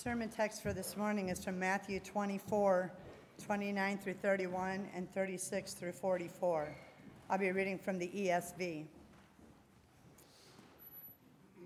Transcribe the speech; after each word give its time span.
sermon 0.00 0.30
text 0.30 0.62
for 0.62 0.72
this 0.72 0.96
morning 0.96 1.28
is 1.28 1.44
from 1.44 1.58
Matthew 1.58 2.00
24, 2.00 2.90
29 3.44 3.98
through 3.98 4.14
31, 4.14 4.88
and 4.94 5.12
36 5.12 5.74
through 5.74 5.92
44. 5.92 6.74
I'll 7.28 7.36
be 7.36 7.50
reading 7.52 7.78
from 7.78 7.98
the 7.98 8.08
ESV. 8.08 8.86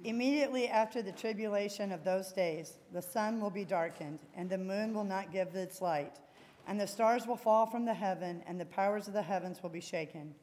Immediately 0.03 0.67
after 0.67 1.01
the 1.01 1.13
tribulation 1.13 1.93
of 1.93 2.03
those 2.03 2.33
days, 2.33 2.79
the 2.93 3.01
sun 3.01 3.41
will 3.41 3.51
be 3.51 3.65
darkened, 3.65 4.19
and 4.37 4.51
the 4.51 4.59
moon 4.59 4.95
will 4.95 5.05
not 5.05 5.31
give 5.31 5.55
its 5.55 5.81
light, 5.81 6.17
and 6.67 6.81
the 6.81 6.89
stars 6.89 7.29
will 7.29 7.37
fall 7.37 7.67
from 7.67 7.85
the 7.85 7.95
heaven, 7.95 8.43
and 8.49 8.59
the 8.59 8.65
powers 8.65 9.07
of 9.07 9.15
the 9.15 9.23
heavens 9.23 9.63
will 9.63 9.71
be 9.71 9.81
shaken. 9.81 10.35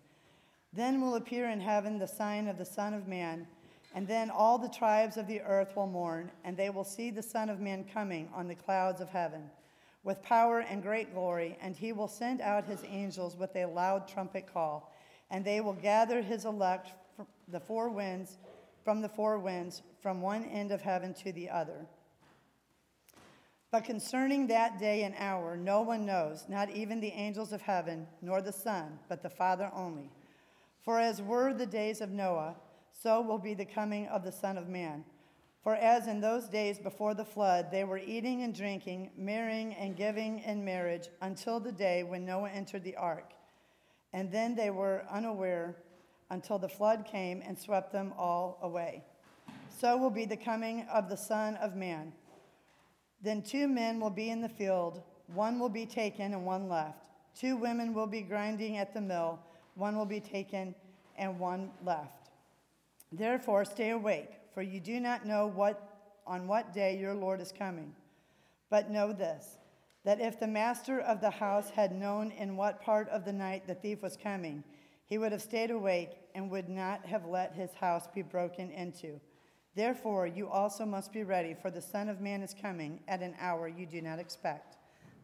Then 0.71 1.02
will 1.02 1.16
appear 1.16 1.50
in 1.50 1.60
heaven 1.60 2.00
the 2.00 2.08
sign 2.08 2.48
of 2.48 2.58
the 2.58 2.64
Son 2.64 2.94
of 2.94 3.10
Man, 3.10 3.48
and 3.94 4.08
then 4.08 4.30
all 4.30 4.58
the 4.58 4.70
tribes 4.70 5.18
of 5.18 5.28
the 5.28 5.42
earth 5.42 5.76
will 5.76 5.88
mourn, 5.88 6.32
and 6.44 6.55
they 6.55 6.70
will 6.70 6.84
see 6.84 7.12
the 7.12 7.23
Son 7.23 7.50
of 7.50 7.60
Man 7.60 7.84
coming 7.84 8.30
on 8.34 8.48
the 8.48 8.55
clouds 8.55 9.02
of 9.02 9.10
heaven 9.10 9.50
with 10.04 10.22
power 10.23 10.62
and 10.62 10.81
great 10.81 11.14
glory, 11.14 11.58
and 11.62 11.76
he 11.76 11.94
will 11.94 12.08
send 12.08 12.41
out 12.41 12.66
his 12.66 12.84
angels 12.88 13.38
with 13.38 13.55
a 13.55 13.66
loud 13.66 14.08
trumpet 14.08 14.52
call, 14.52 14.91
and 15.30 15.45
they 15.45 15.62
will 15.62 15.73
gather 15.73 16.22
his 16.22 16.45
elect 16.45 16.94
from 17.16 17.27
the 17.50 17.59
four 17.59 17.90
winds 17.90 18.38
from 18.84 19.02
the 19.02 19.09
four 19.09 19.38
winds, 19.40 19.81
from 20.02 20.22
one 20.22 20.44
end 20.45 20.72
of 20.72 20.81
heaven 20.81 21.14
to 21.14 21.31
the 21.31 21.50
other. 21.50 21.86
But 23.72 23.86
concerning 23.86 24.48
that 24.48 24.80
day 24.80 25.03
and 25.03 25.16
hour, 25.17 25.55
no 25.55 25.81
one 25.81 26.05
knows, 26.05 26.45
not 26.50 26.70
even 26.72 27.00
the 27.00 27.14
angels 27.14 27.53
of 27.53 27.62
heaven, 27.62 28.08
nor 28.22 28.42
the 28.42 28.52
Son, 28.52 29.00
but 29.08 29.22
the 29.22 29.30
Father 29.30 29.72
only. 29.73 30.09
For 30.84 31.00
as 31.00 31.22
were 31.22 31.53
the 31.53 31.66
days 31.66 32.02
of 32.02 32.09
Noah, 32.09 32.55
so 32.91 33.22
will 33.22 33.40
be 33.40 33.54
the 33.54 33.66
coming 33.66 34.08
of 34.08 34.23
the 34.23 34.31
Son 34.31 34.58
of 34.58 34.68
Man. 34.68 35.04
For 35.63 35.76
as 35.76 36.08
in 36.08 36.22
those 36.22 36.48
days 36.48 36.80
before 36.80 37.14
the 37.14 37.26
flood, 37.26 37.70
they 37.72 37.84
were 37.84 38.00
eating 38.00 38.41
and 38.41 38.54
drinking, 38.54 39.12
marrying 39.16 39.76
and 39.76 39.95
giving 39.95 40.40
in 40.40 40.66
marriage, 40.66 41.09
until 41.22 41.59
the 41.59 41.72
day 41.72 42.03
when 42.03 42.25
Noah 42.25 42.50
entered 42.50 42.84
the 42.84 42.95
ark. 42.95 43.34
And 44.12 44.31
then 44.31 44.56
they 44.56 44.72
were 44.72 45.06
unaware 45.09 45.75
until 46.31 46.58
the 46.58 46.69
flood 46.69 47.06
came 47.06 47.44
and 47.45 47.58
swept 47.58 47.92
them 47.92 48.14
all 48.17 48.58
away. 48.64 49.03
So 49.69 49.97
will 49.97 50.09
be 50.09 50.25
the 50.25 50.38
coming 50.38 50.88
of 50.92 51.09
the 51.09 51.17
Son 51.17 51.56
of 51.58 51.75
Man. 51.75 52.14
Then 53.22 53.44
two 53.44 53.67
men 53.67 54.00
will 54.00 54.09
be 54.09 54.31
in 54.31 54.42
the 54.42 54.50
field, 54.50 55.03
one 55.28 55.59
will 55.59 55.69
be 55.69 55.86
taken 55.86 56.34
and 56.34 56.45
one 56.45 56.67
left. 56.67 56.97
Two 57.36 57.56
women 57.56 57.94
will 57.94 58.08
be 58.08 58.22
grinding 58.22 58.78
at 58.78 58.94
the 58.94 59.02
mill, 59.02 59.39
one 59.75 59.95
will 59.95 60.06
be 60.06 60.19
taken 60.19 60.73
and 61.17 61.39
one 61.39 61.69
left. 61.86 62.20
Therefore, 63.12 63.66
stay 63.66 63.90
awake, 63.90 64.31
for 64.54 64.62
you 64.62 64.80
do 64.80 65.00
not 65.00 65.26
know 65.26 65.48
what, 65.48 66.12
on 66.26 66.48
what 66.48 66.73
day 66.73 66.98
your 66.98 67.14
Lord 67.14 67.42
is 67.42 67.52
coming. 67.52 67.94
But 68.70 68.90
know 68.90 69.12
this 69.14 69.58
that 70.03 70.20
if 70.20 70.40
the 70.40 70.48
master 70.48 71.00
of 71.02 71.22
the 71.22 71.30
house 71.30 71.70
had 71.70 71.94
known 71.94 72.31
in 72.31 72.58
what 72.58 72.81
part 72.81 73.08
of 73.09 73.23
the 73.23 73.34
night 73.34 73.68
the 73.68 73.76
thief 73.76 74.02
was 74.02 74.18
coming, 74.18 74.64
he 75.06 75.20
would 75.20 75.31
have 75.31 75.42
stayed 75.42 75.70
awake 75.70 76.09
and 76.34 76.50
would 76.50 76.70
not 76.70 77.06
have 77.06 77.28
let 77.28 77.53
his 77.53 77.72
house 77.73 78.08
be 78.16 78.23
broken 78.23 78.72
into. 78.72 79.20
Therefore, 79.75 80.25
you 80.25 80.50
also 80.50 80.86
must 80.86 81.14
be 81.14 81.23
ready, 81.23 81.53
for 81.53 81.70
the 81.70 81.81
Son 81.81 82.09
of 82.09 82.20
Man 82.20 82.42
is 82.42 82.56
coming 82.59 83.00
at 83.08 83.22
an 83.22 83.36
hour 83.40 83.68
you 83.68 83.86
do 83.86 84.02
not 84.02 84.20
expect. 84.20 84.78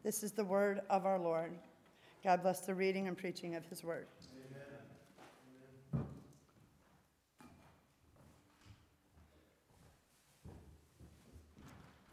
This 0.03 0.23
is 0.23 0.31
the 0.31 0.43
word 0.43 0.81
of 0.89 1.05
our 1.05 1.19
Lord. 1.19 1.53
God 2.23 2.43
bless 2.43 2.61
the 2.61 2.75
reading 2.75 3.07
and 3.07 3.17
preaching 3.17 3.55
of 3.55 3.65
his 3.65 3.83
word. 3.83 4.07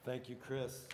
Thank 0.04 0.28
you, 0.28 0.36
Chris. 0.46 0.84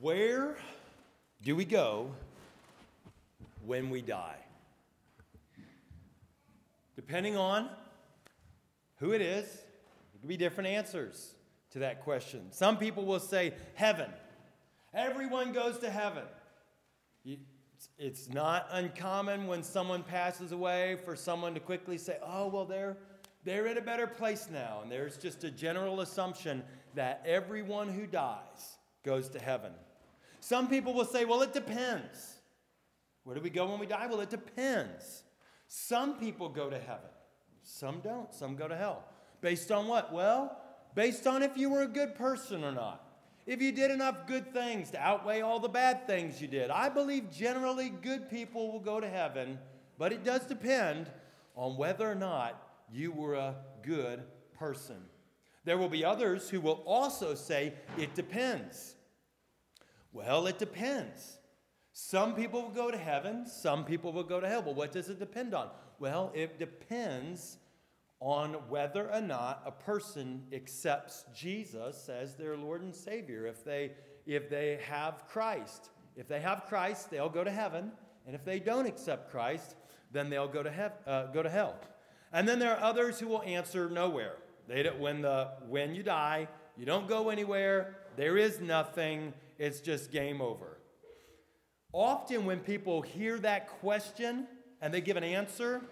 Where 0.00 0.56
do 1.42 1.56
we 1.56 1.64
go 1.64 2.12
when 3.66 3.90
we 3.90 4.00
die? 4.00 4.36
Depending 6.94 7.36
on 7.36 7.68
who 8.98 9.10
it 9.10 9.20
is, 9.20 9.46
it 9.46 10.20
could 10.20 10.28
be 10.28 10.36
different 10.36 10.68
answers 10.68 11.34
to 11.72 11.80
that 11.80 12.04
question. 12.04 12.52
Some 12.52 12.76
people 12.76 13.04
will 13.04 13.18
say 13.18 13.54
heaven. 13.74 14.10
Everyone 14.94 15.52
goes 15.52 15.78
to 15.78 15.90
heaven. 15.90 16.24
It's 17.98 18.28
not 18.28 18.66
uncommon 18.70 19.46
when 19.46 19.62
someone 19.62 20.02
passes 20.02 20.52
away 20.52 20.98
for 21.04 21.16
someone 21.16 21.54
to 21.54 21.60
quickly 21.60 21.98
say, 21.98 22.18
oh, 22.22 22.48
well, 22.48 22.64
they're, 22.64 22.96
they're 23.44 23.66
in 23.66 23.78
a 23.78 23.82
better 23.82 24.06
place 24.06 24.48
now. 24.52 24.80
And 24.82 24.90
there's 24.90 25.16
just 25.16 25.44
a 25.44 25.50
general 25.50 26.00
assumption 26.00 26.62
that 26.94 27.22
everyone 27.24 27.88
who 27.88 28.06
dies 28.06 28.78
goes 29.04 29.28
to 29.30 29.38
heaven. 29.38 29.72
Some 30.40 30.68
people 30.68 30.94
will 30.94 31.04
say, 31.04 31.24
well, 31.24 31.42
it 31.42 31.52
depends. 31.52 32.40
Where 33.24 33.36
do 33.36 33.42
we 33.42 33.50
go 33.50 33.66
when 33.66 33.78
we 33.78 33.86
die? 33.86 34.06
Well, 34.06 34.20
it 34.20 34.30
depends. 34.30 35.22
Some 35.68 36.18
people 36.18 36.48
go 36.48 36.68
to 36.68 36.78
heaven, 36.78 37.10
some 37.62 38.00
don't. 38.00 38.34
Some 38.34 38.56
go 38.56 38.66
to 38.66 38.76
hell. 38.76 39.04
Based 39.40 39.70
on 39.70 39.86
what? 39.86 40.12
Well, 40.12 40.58
based 40.94 41.26
on 41.26 41.42
if 41.42 41.56
you 41.56 41.70
were 41.70 41.82
a 41.82 41.88
good 41.88 42.14
person 42.14 42.64
or 42.64 42.72
not. 42.72 43.04
If 43.46 43.60
you 43.60 43.72
did 43.72 43.90
enough 43.90 44.26
good 44.26 44.52
things 44.52 44.90
to 44.90 45.00
outweigh 45.00 45.40
all 45.40 45.58
the 45.58 45.68
bad 45.68 46.06
things 46.06 46.40
you 46.40 46.48
did. 46.48 46.70
I 46.70 46.88
believe 46.88 47.30
generally 47.30 47.88
good 47.88 48.30
people 48.30 48.70
will 48.70 48.80
go 48.80 49.00
to 49.00 49.08
heaven, 49.08 49.58
but 49.98 50.12
it 50.12 50.24
does 50.24 50.46
depend 50.46 51.10
on 51.56 51.76
whether 51.76 52.10
or 52.10 52.14
not 52.14 52.62
you 52.92 53.12
were 53.12 53.34
a 53.34 53.56
good 53.82 54.22
person. 54.58 54.96
There 55.64 55.78
will 55.78 55.88
be 55.88 56.04
others 56.04 56.48
who 56.48 56.60
will 56.60 56.82
also 56.86 57.34
say 57.34 57.74
it 57.98 58.14
depends. 58.14 58.94
Well, 60.12 60.46
it 60.46 60.58
depends. 60.58 61.38
Some 61.92 62.34
people 62.34 62.62
will 62.62 62.70
go 62.70 62.90
to 62.90 62.96
heaven, 62.96 63.46
some 63.46 63.84
people 63.84 64.12
will 64.12 64.24
go 64.24 64.40
to 64.40 64.48
hell. 64.48 64.62
But 64.62 64.74
what 64.74 64.92
does 64.92 65.08
it 65.08 65.18
depend 65.18 65.54
on? 65.54 65.68
Well, 65.98 66.30
it 66.34 66.58
depends 66.58 67.58
on 68.20 68.52
whether 68.68 69.10
or 69.10 69.20
not 69.20 69.62
a 69.64 69.70
person 69.70 70.42
accepts 70.52 71.24
Jesus 71.34 72.08
as 72.08 72.34
their 72.34 72.56
Lord 72.56 72.82
and 72.82 72.94
Savior. 72.94 73.46
If 73.46 73.64
they, 73.64 73.92
if 74.26 74.50
they 74.50 74.78
have 74.86 75.26
Christ, 75.26 75.88
if 76.16 76.28
they 76.28 76.40
have 76.40 76.66
Christ, 76.68 77.10
they'll 77.10 77.30
go 77.30 77.42
to 77.42 77.50
heaven. 77.50 77.92
And 78.26 78.34
if 78.34 78.44
they 78.44 78.60
don't 78.60 78.86
accept 78.86 79.30
Christ, 79.30 79.74
then 80.12 80.28
they'll 80.28 80.48
go 80.48 80.62
to, 80.62 80.70
hev- 80.70 80.98
uh, 81.06 81.26
go 81.26 81.42
to 81.42 81.48
hell. 81.48 81.76
And 82.32 82.46
then 82.46 82.58
there 82.58 82.76
are 82.76 82.82
others 82.82 83.18
who 83.18 83.26
will 83.26 83.42
answer 83.42 83.88
nowhere. 83.88 84.36
They 84.68 84.82
don't, 84.82 85.00
when, 85.00 85.22
the, 85.22 85.48
when 85.66 85.94
you 85.94 86.02
die, 86.02 86.46
you 86.76 86.84
don't 86.84 87.08
go 87.08 87.30
anywhere, 87.30 87.96
there 88.16 88.36
is 88.36 88.60
nothing, 88.60 89.32
it's 89.58 89.80
just 89.80 90.12
game 90.12 90.40
over. 90.40 90.78
Often, 91.92 92.44
when 92.44 92.60
people 92.60 93.02
hear 93.02 93.38
that 93.40 93.68
question 93.80 94.46
and 94.80 94.94
they 94.94 95.00
give 95.00 95.16
an 95.16 95.24
answer, 95.24 95.82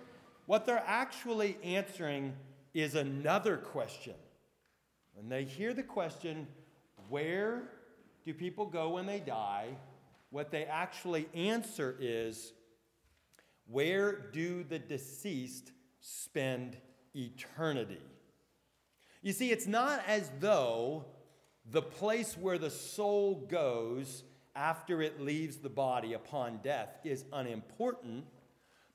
what 0.48 0.64
they're 0.64 0.82
actually 0.86 1.59
answering 1.62 2.32
is 2.72 2.94
another 2.94 3.59
question. 3.59 4.14
When 5.12 5.28
they 5.28 5.44
hear 5.44 5.75
the 5.75 5.82
question, 5.82 6.47
Where 7.10 7.64
do 8.25 8.32
people 8.32 8.64
go 8.64 8.88
when 8.88 9.04
they 9.04 9.20
die? 9.20 9.69
What 10.31 10.50
they 10.50 10.64
actually 10.64 11.28
answer 11.34 11.94
is, 12.00 12.54
Where 13.66 14.12
do 14.32 14.64
the 14.64 14.78
deceased 14.78 15.70
spend 16.00 16.78
eternity? 17.14 18.00
You 19.20 19.34
see, 19.34 19.50
it's 19.50 19.66
not 19.66 20.03
as 20.06 20.31
though 20.41 21.04
the 21.70 21.82
place 21.82 22.38
where 22.38 22.56
the 22.56 22.70
soul 22.70 23.47
goes 23.50 24.22
after 24.56 25.03
it 25.03 25.20
leaves 25.20 25.58
the 25.58 25.69
body 25.69 26.14
upon 26.14 26.60
death 26.62 26.88
is 27.04 27.26
unimportant, 27.34 28.25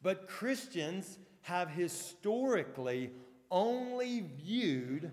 but 0.01 0.27
Christians 0.27 1.19
have 1.43 1.69
historically 1.69 3.11
only 3.51 4.25
viewed 4.43 5.11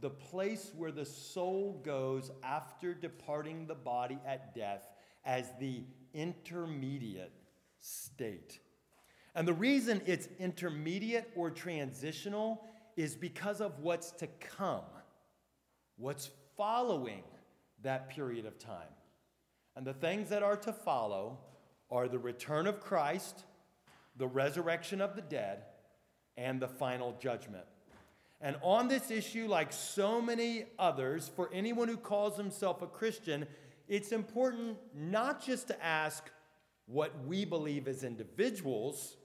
the 0.00 0.10
place 0.10 0.72
where 0.76 0.92
the 0.92 1.04
soul 1.04 1.80
goes 1.84 2.30
after 2.42 2.94
departing 2.94 3.66
the 3.66 3.74
body 3.74 4.18
at 4.26 4.54
death 4.54 4.88
as 5.24 5.50
the 5.58 5.82
intermediate 6.14 7.32
state. 7.78 8.60
And 9.34 9.46
the 9.46 9.52
reason 9.52 10.00
it's 10.06 10.28
intermediate 10.38 11.30
or 11.34 11.50
transitional 11.50 12.64
is 12.96 13.14
because 13.14 13.60
of 13.60 13.78
what's 13.80 14.10
to 14.12 14.26
come, 14.56 14.84
what's 15.96 16.30
following 16.56 17.22
that 17.82 18.10
period 18.10 18.46
of 18.46 18.58
time. 18.58 18.94
And 19.76 19.86
the 19.86 19.94
things 19.94 20.28
that 20.30 20.42
are 20.42 20.56
to 20.56 20.72
follow 20.72 21.38
are 21.90 22.08
the 22.08 22.18
return 22.18 22.66
of 22.66 22.80
Christ, 22.80 23.44
the 24.16 24.26
resurrection 24.26 25.00
of 25.00 25.16
the 25.16 25.22
dead, 25.22 25.64
and 26.36 26.60
the 26.60 26.68
final 26.68 27.16
judgment. 27.20 27.64
And 28.40 28.56
on 28.62 28.88
this 28.88 29.10
issue, 29.10 29.46
like 29.46 29.72
so 29.72 30.20
many 30.20 30.64
others, 30.78 31.30
for 31.36 31.50
anyone 31.52 31.88
who 31.88 31.98
calls 31.98 32.36
himself 32.36 32.80
a 32.80 32.86
Christian, 32.86 33.46
it's 33.86 34.12
important 34.12 34.78
not 34.94 35.44
just 35.44 35.68
to 35.68 35.84
ask 35.84 36.30
what 36.86 37.12
we 37.26 37.44
believe 37.44 37.86
as 37.86 38.02
individuals, 38.02 39.16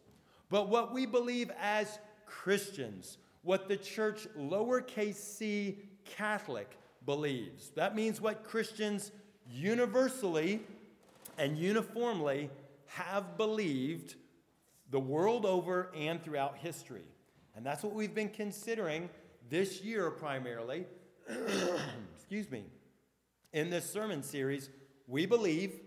but 0.49 0.69
what 0.69 0.93
we 0.93 1.05
believe 1.05 1.49
as 1.59 1.99
Christians, 2.25 3.17
what 3.41 3.67
the 3.67 3.77
church 3.77 4.27
lowercase 4.37 5.15
c 5.15 5.77
Catholic 6.03 6.77
believes. 7.05 7.69
That 7.75 7.95
means 7.95 8.19
what 8.19 8.43
Christians 8.43 9.11
universally 9.49 10.61
and 11.37 11.57
uniformly 11.57 12.49
have 12.87 13.37
believed 13.37 14.15
the 14.95 14.99
world 15.01 15.45
over 15.45 15.91
and 15.93 16.23
throughout 16.23 16.55
history. 16.55 17.03
And 17.53 17.65
that's 17.65 17.83
what 17.83 17.91
we've 17.91 18.15
been 18.15 18.29
considering 18.29 19.09
this 19.49 19.81
year 19.81 20.09
primarily. 20.09 20.85
Excuse 22.15 22.49
me. 22.49 22.63
In 23.51 23.69
this 23.69 23.89
sermon 23.89 24.23
series, 24.23 24.69
we 25.05 25.25
believe 25.25 25.81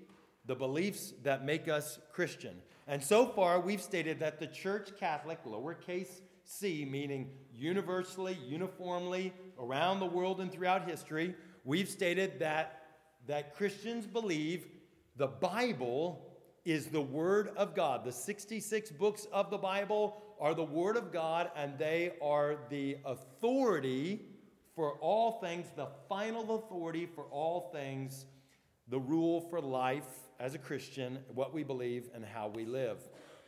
the 0.44 0.54
beliefs 0.54 1.14
that 1.22 1.42
make 1.42 1.68
us 1.68 1.98
Christian. 2.12 2.56
And 2.86 3.02
so 3.02 3.24
far, 3.24 3.60
we've 3.60 3.80
stated 3.80 4.20
that 4.20 4.38
the 4.38 4.46
Church 4.46 4.90
Catholic, 5.00 5.42
lowercase 5.46 6.20
c, 6.44 6.84
meaning 6.84 7.30
universally, 7.50 8.36
uniformly, 8.46 9.32
around 9.58 10.00
the 10.00 10.06
world 10.06 10.38
and 10.42 10.52
throughout 10.52 10.86
history, 10.86 11.34
we've 11.64 11.88
stated 11.88 12.40
that, 12.40 12.82
that 13.26 13.56
Christians 13.56 14.06
believe 14.06 14.66
the 15.16 15.28
Bible 15.28 16.27
is 16.68 16.88
the 16.88 17.00
Word 17.00 17.50
of 17.56 17.74
God. 17.74 18.04
The 18.04 18.12
66 18.12 18.90
books 18.90 19.26
of 19.32 19.50
the 19.50 19.56
Bible 19.56 20.22
are 20.38 20.52
the 20.52 20.64
Word 20.64 20.98
of 20.98 21.10
God, 21.10 21.50
and 21.56 21.78
they 21.78 22.12
are 22.20 22.56
the 22.68 22.98
authority 23.06 24.26
for 24.76 24.92
all 25.00 25.40
things, 25.40 25.66
the 25.76 25.88
final 26.10 26.56
authority 26.56 27.06
for 27.06 27.24
all 27.30 27.70
things, 27.72 28.26
the 28.88 28.98
rule 28.98 29.40
for 29.40 29.62
life 29.62 30.04
as 30.38 30.54
a 30.54 30.58
Christian, 30.58 31.18
what 31.34 31.54
we 31.54 31.64
believe, 31.64 32.10
and 32.14 32.22
how 32.22 32.48
we 32.48 32.66
live. 32.66 32.98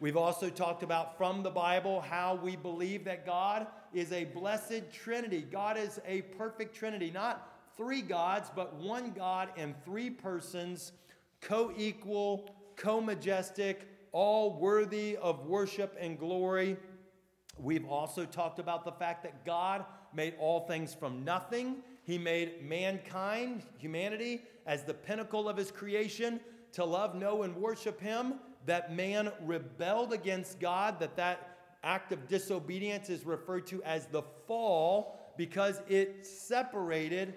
We've 0.00 0.16
also 0.16 0.48
talked 0.48 0.82
about 0.82 1.18
from 1.18 1.42
the 1.42 1.50
Bible 1.50 2.00
how 2.00 2.36
we 2.42 2.56
believe 2.56 3.04
that 3.04 3.26
God 3.26 3.66
is 3.92 4.12
a 4.12 4.24
blessed 4.24 4.90
Trinity. 4.90 5.42
God 5.42 5.76
is 5.76 6.00
a 6.06 6.22
perfect 6.22 6.74
Trinity, 6.74 7.10
not 7.10 7.58
three 7.76 8.00
gods, 8.00 8.50
but 8.56 8.76
one 8.76 9.10
God 9.10 9.50
in 9.58 9.74
three 9.84 10.08
persons, 10.08 10.92
co 11.42 11.70
equal, 11.76 12.56
co 12.80 13.00
majestic, 13.00 13.86
all 14.10 14.58
worthy 14.58 15.16
of 15.18 15.46
worship 15.46 15.96
and 16.00 16.18
glory. 16.18 16.76
We've 17.58 17.86
also 17.86 18.24
talked 18.24 18.58
about 18.58 18.84
the 18.84 18.92
fact 18.92 19.22
that 19.24 19.44
God 19.44 19.84
made 20.14 20.34
all 20.40 20.66
things 20.66 20.94
from 20.94 21.22
nothing. 21.22 21.76
He 22.04 22.16
made 22.16 22.64
mankind, 22.64 23.62
humanity, 23.76 24.42
as 24.66 24.84
the 24.84 24.94
pinnacle 24.94 25.48
of 25.48 25.58
his 25.58 25.70
creation 25.70 26.40
to 26.72 26.84
love, 26.84 27.14
know, 27.14 27.42
and 27.42 27.54
worship 27.54 28.00
him. 28.00 28.34
That 28.64 28.94
man 28.94 29.30
rebelled 29.44 30.12
against 30.14 30.58
God, 30.58 30.98
that 31.00 31.16
that 31.16 31.58
act 31.84 32.12
of 32.12 32.28
disobedience 32.28 33.10
is 33.10 33.26
referred 33.26 33.66
to 33.66 33.82
as 33.82 34.06
the 34.06 34.22
fall 34.46 35.18
because 35.36 35.82
it 35.88 36.26
separated 36.26 37.34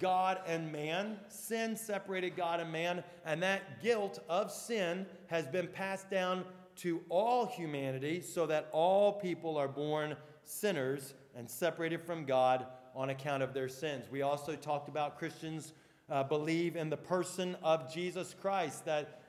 God 0.00 0.40
and 0.46 0.72
man. 0.72 1.18
Sin 1.28 1.76
separated 1.76 2.34
God 2.34 2.58
and 2.58 2.72
man, 2.72 3.04
and 3.24 3.42
that 3.42 3.80
guilt 3.80 4.18
of 4.28 4.50
sin 4.50 5.06
has 5.28 5.46
been 5.46 5.68
passed 5.68 6.10
down 6.10 6.44
to 6.76 7.00
all 7.08 7.46
humanity 7.46 8.20
so 8.22 8.46
that 8.46 8.68
all 8.72 9.12
people 9.12 9.56
are 9.56 9.68
born 9.68 10.16
sinners 10.42 11.14
and 11.36 11.48
separated 11.48 12.02
from 12.02 12.24
God 12.24 12.66
on 12.96 13.10
account 13.10 13.42
of 13.42 13.54
their 13.54 13.68
sins. 13.68 14.06
We 14.10 14.22
also 14.22 14.56
talked 14.56 14.88
about 14.88 15.18
Christians 15.18 15.74
uh, 16.10 16.24
believe 16.24 16.74
in 16.74 16.90
the 16.90 16.96
person 16.96 17.56
of 17.62 17.92
Jesus 17.92 18.34
Christ, 18.40 18.84
that 18.86 19.20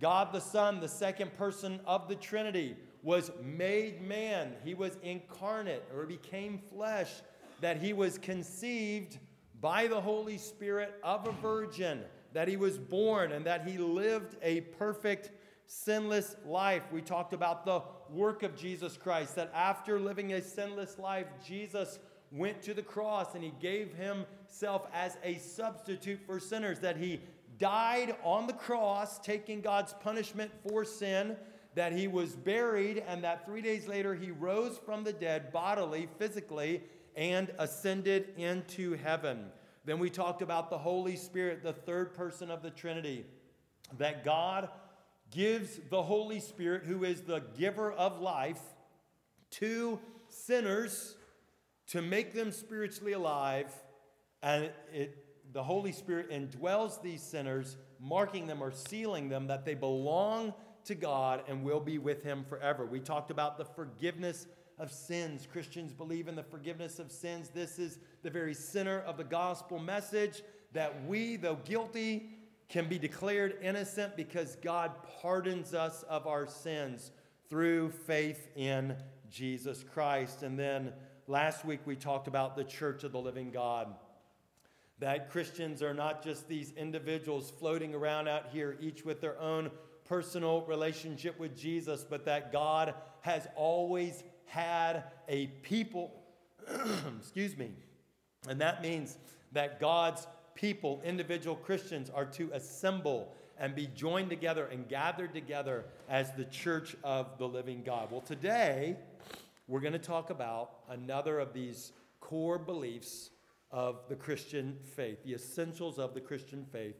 God 0.00 0.32
the 0.32 0.40
Son, 0.40 0.80
the 0.80 0.88
second 0.88 1.34
person 1.36 1.80
of 1.86 2.08
the 2.08 2.16
Trinity, 2.16 2.76
was 3.02 3.30
made 3.42 4.02
man. 4.02 4.52
He 4.64 4.74
was 4.74 4.98
incarnate 5.02 5.84
or 5.94 6.04
became 6.04 6.60
flesh, 6.70 7.10
that 7.60 7.80
he 7.80 7.92
was 7.92 8.18
conceived 8.18 9.18
by 9.60 9.86
the 9.86 10.00
Holy 10.00 10.38
Spirit 10.38 10.94
of 11.02 11.26
a 11.26 11.32
virgin, 11.32 12.02
that 12.32 12.48
he 12.48 12.56
was 12.56 12.78
born, 12.78 13.32
and 13.32 13.44
that 13.46 13.66
he 13.66 13.78
lived 13.78 14.36
a 14.42 14.60
perfect, 14.60 15.30
sinless 15.66 16.36
life. 16.44 16.82
We 16.92 17.00
talked 17.00 17.32
about 17.32 17.64
the 17.64 17.82
work 18.10 18.42
of 18.42 18.54
Jesus 18.56 18.96
Christ, 18.96 19.34
that 19.36 19.50
after 19.54 19.98
living 19.98 20.34
a 20.34 20.42
sinless 20.42 20.98
life, 20.98 21.26
Jesus 21.44 21.98
went 22.30 22.60
to 22.62 22.74
the 22.74 22.82
cross 22.82 23.34
and 23.34 23.42
he 23.42 23.52
gave 23.60 23.94
himself 23.94 24.86
as 24.92 25.16
a 25.22 25.38
substitute 25.38 26.20
for 26.26 26.38
sinners, 26.38 26.78
that 26.80 26.96
he 26.96 27.20
died 27.58 28.16
on 28.22 28.46
the 28.46 28.52
cross, 28.52 29.18
taking 29.18 29.60
God's 29.60 29.94
punishment 29.94 30.50
for 30.68 30.84
sin, 30.84 31.36
that 31.74 31.92
he 31.92 32.08
was 32.08 32.36
buried, 32.36 33.02
and 33.06 33.24
that 33.24 33.46
three 33.46 33.62
days 33.62 33.88
later 33.88 34.14
he 34.14 34.30
rose 34.30 34.78
from 34.84 35.04
the 35.04 35.12
dead 35.12 35.52
bodily, 35.52 36.08
physically, 36.18 36.82
and 37.16 37.50
ascended 37.58 38.34
into 38.36 38.94
heaven. 38.94 39.46
Then 39.84 39.98
we 39.98 40.10
talked 40.10 40.42
about 40.42 40.68
the 40.70 40.78
Holy 40.78 41.16
Spirit, 41.16 41.62
the 41.62 41.72
third 41.72 42.14
person 42.14 42.50
of 42.50 42.62
the 42.62 42.70
Trinity, 42.70 43.24
that 43.98 44.24
God 44.24 44.68
gives 45.30 45.80
the 45.90 46.02
Holy 46.02 46.40
Spirit, 46.40 46.84
who 46.84 47.04
is 47.04 47.22
the 47.22 47.42
giver 47.58 47.92
of 47.92 48.20
life, 48.20 48.60
to 49.50 49.98
sinners 50.28 51.16
to 51.88 52.02
make 52.02 52.34
them 52.34 52.50
spiritually 52.50 53.12
alive. 53.12 53.72
And 54.42 54.70
it, 54.92 55.24
the 55.52 55.62
Holy 55.62 55.92
Spirit 55.92 56.30
indwells 56.30 57.00
these 57.00 57.22
sinners, 57.22 57.76
marking 58.00 58.46
them 58.46 58.62
or 58.62 58.72
sealing 58.72 59.28
them 59.28 59.46
that 59.46 59.64
they 59.64 59.74
belong 59.74 60.52
to 60.84 60.94
God 60.94 61.42
and 61.48 61.64
will 61.64 61.80
be 61.80 61.98
with 61.98 62.22
Him 62.22 62.44
forever. 62.48 62.84
We 62.84 63.00
talked 63.00 63.30
about 63.30 63.58
the 63.58 63.64
forgiveness 63.64 64.46
of 64.78 64.92
sins. 64.92 65.46
Christians 65.50 65.92
believe 65.92 66.28
in 66.28 66.34
the 66.34 66.42
forgiveness 66.42 66.98
of 66.98 67.10
sins. 67.10 67.48
This 67.48 67.78
is 67.78 67.98
the 68.22 68.30
very 68.30 68.54
center 68.54 69.00
of 69.00 69.16
the 69.16 69.24
gospel 69.24 69.78
message 69.78 70.42
that 70.72 71.06
we, 71.06 71.36
though 71.36 71.58
guilty, 71.64 72.30
can 72.68 72.88
be 72.88 72.98
declared 72.98 73.56
innocent 73.62 74.16
because 74.16 74.56
God 74.56 74.92
pardons 75.20 75.72
us 75.72 76.02
of 76.04 76.26
our 76.26 76.46
sins 76.46 77.12
through 77.48 77.90
faith 77.90 78.48
in 78.56 78.96
Jesus 79.30 79.84
Christ. 79.94 80.42
And 80.42 80.58
then 80.58 80.92
last 81.26 81.64
week 81.64 81.80
we 81.86 81.96
talked 81.96 82.28
about 82.28 82.56
the 82.56 82.64
church 82.64 83.04
of 83.04 83.12
the 83.12 83.20
living 83.20 83.50
God. 83.50 83.94
That 84.98 85.30
Christians 85.30 85.82
are 85.82 85.94
not 85.94 86.24
just 86.24 86.48
these 86.48 86.72
individuals 86.72 87.52
floating 87.58 87.94
around 87.94 88.28
out 88.28 88.46
here, 88.50 88.76
each 88.80 89.04
with 89.04 89.20
their 89.20 89.38
own 89.40 89.70
personal 90.04 90.62
relationship 90.62 91.38
with 91.38 91.56
Jesus, 91.56 92.04
but 92.08 92.24
that 92.24 92.50
God 92.52 92.94
has 93.20 93.46
always 93.56 94.24
had 94.46 95.04
a 95.28 95.48
people, 95.62 96.12
excuse 97.18 97.56
me, 97.56 97.70
and 98.48 98.60
that 98.60 98.82
means 98.82 99.18
that 99.52 99.80
God's 99.80 100.26
people, 100.54 101.00
individual 101.04 101.56
Christians, 101.56 102.10
are 102.10 102.24
to 102.26 102.50
assemble 102.52 103.34
and 103.58 103.74
be 103.74 103.86
joined 103.94 104.30
together 104.30 104.66
and 104.66 104.88
gathered 104.88 105.32
together 105.32 105.84
as 106.08 106.32
the 106.32 106.44
church 106.44 106.96
of 107.02 107.38
the 107.38 107.48
living 107.48 107.82
God. 107.84 108.10
Well, 108.10 108.20
today 108.20 108.96
we're 109.66 109.80
going 109.80 109.92
to 109.92 109.98
talk 109.98 110.30
about 110.30 110.70
another 110.88 111.38
of 111.38 111.52
these 111.52 111.92
core 112.20 112.58
beliefs 112.58 113.30
of 113.70 114.00
the 114.08 114.14
Christian 114.14 114.76
faith, 114.94 115.24
the 115.24 115.34
essentials 115.34 115.98
of 115.98 116.14
the 116.14 116.20
Christian 116.20 116.66
faith, 116.70 116.96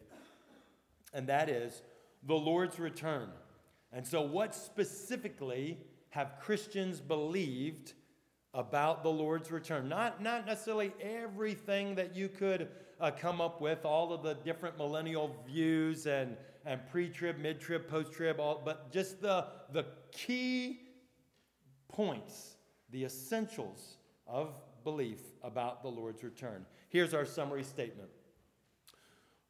and 1.12 1.26
that 1.28 1.48
is 1.48 1.82
the 2.26 2.34
Lord's 2.34 2.78
return. 2.78 3.28
And 3.92 4.06
so, 4.06 4.20
what 4.20 4.54
specifically 4.54 5.78
have 6.16 6.38
Christians 6.40 6.98
believed 6.98 7.92
about 8.54 9.02
the 9.02 9.10
Lord's 9.10 9.52
return? 9.52 9.86
Not, 9.86 10.22
not 10.22 10.46
necessarily 10.46 10.94
everything 10.98 11.94
that 11.96 12.16
you 12.16 12.30
could 12.30 12.68
uh, 12.98 13.10
come 13.10 13.42
up 13.42 13.60
with, 13.60 13.84
all 13.84 14.14
of 14.14 14.22
the 14.22 14.32
different 14.32 14.78
millennial 14.78 15.36
views 15.46 16.06
and, 16.06 16.38
and 16.64 16.80
pre 16.90 17.10
trib, 17.10 17.38
mid 17.38 17.60
trib, 17.60 17.86
post 17.86 18.14
trib, 18.14 18.40
all 18.40 18.62
but 18.64 18.90
just 18.90 19.20
the, 19.20 19.44
the 19.74 19.84
key 20.10 20.80
points, 21.88 22.56
the 22.92 23.04
essentials 23.04 23.98
of 24.26 24.54
belief 24.84 25.20
about 25.42 25.82
the 25.82 25.88
Lord's 25.88 26.24
return. 26.24 26.64
Here's 26.88 27.12
our 27.12 27.26
summary 27.26 27.62
statement 27.62 28.08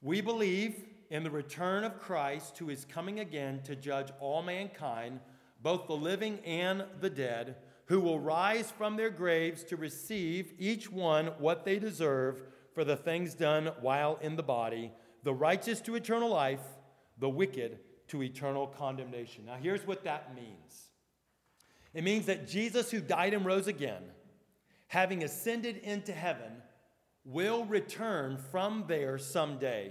We 0.02 0.20
believe 0.20 0.84
in 1.10 1.22
the 1.22 1.30
return 1.30 1.84
of 1.84 2.00
Christ, 2.00 2.58
who 2.58 2.70
is 2.70 2.84
coming 2.84 3.20
again 3.20 3.60
to 3.66 3.76
judge 3.76 4.08
all 4.18 4.42
mankind, 4.42 5.20
both 5.66 5.88
the 5.88 5.96
living 5.96 6.38
and 6.44 6.84
the 7.00 7.10
dead, 7.10 7.56
who 7.86 7.98
will 7.98 8.20
rise 8.20 8.70
from 8.70 8.96
their 8.96 9.10
graves 9.10 9.64
to 9.64 9.76
receive 9.76 10.54
each 10.60 10.92
one 10.92 11.26
what 11.40 11.64
they 11.64 11.76
deserve 11.76 12.40
for 12.72 12.84
the 12.84 12.94
things 12.94 13.34
done 13.34 13.66
while 13.80 14.16
in 14.22 14.36
the 14.36 14.44
body, 14.44 14.92
the 15.24 15.34
righteous 15.34 15.80
to 15.80 15.96
eternal 15.96 16.30
life, 16.30 16.60
the 17.18 17.28
wicked 17.28 17.80
to 18.06 18.22
eternal 18.22 18.68
condemnation. 18.68 19.44
Now, 19.44 19.56
here's 19.60 19.84
what 19.84 20.04
that 20.04 20.36
means 20.36 20.90
it 21.92 22.04
means 22.04 22.26
that 22.26 22.46
Jesus, 22.46 22.92
who 22.92 23.00
died 23.00 23.34
and 23.34 23.44
rose 23.44 23.66
again, 23.66 24.04
having 24.86 25.24
ascended 25.24 25.78
into 25.78 26.12
heaven, 26.12 26.62
will 27.24 27.64
return 27.64 28.38
from 28.52 28.84
there 28.86 29.18
someday 29.18 29.90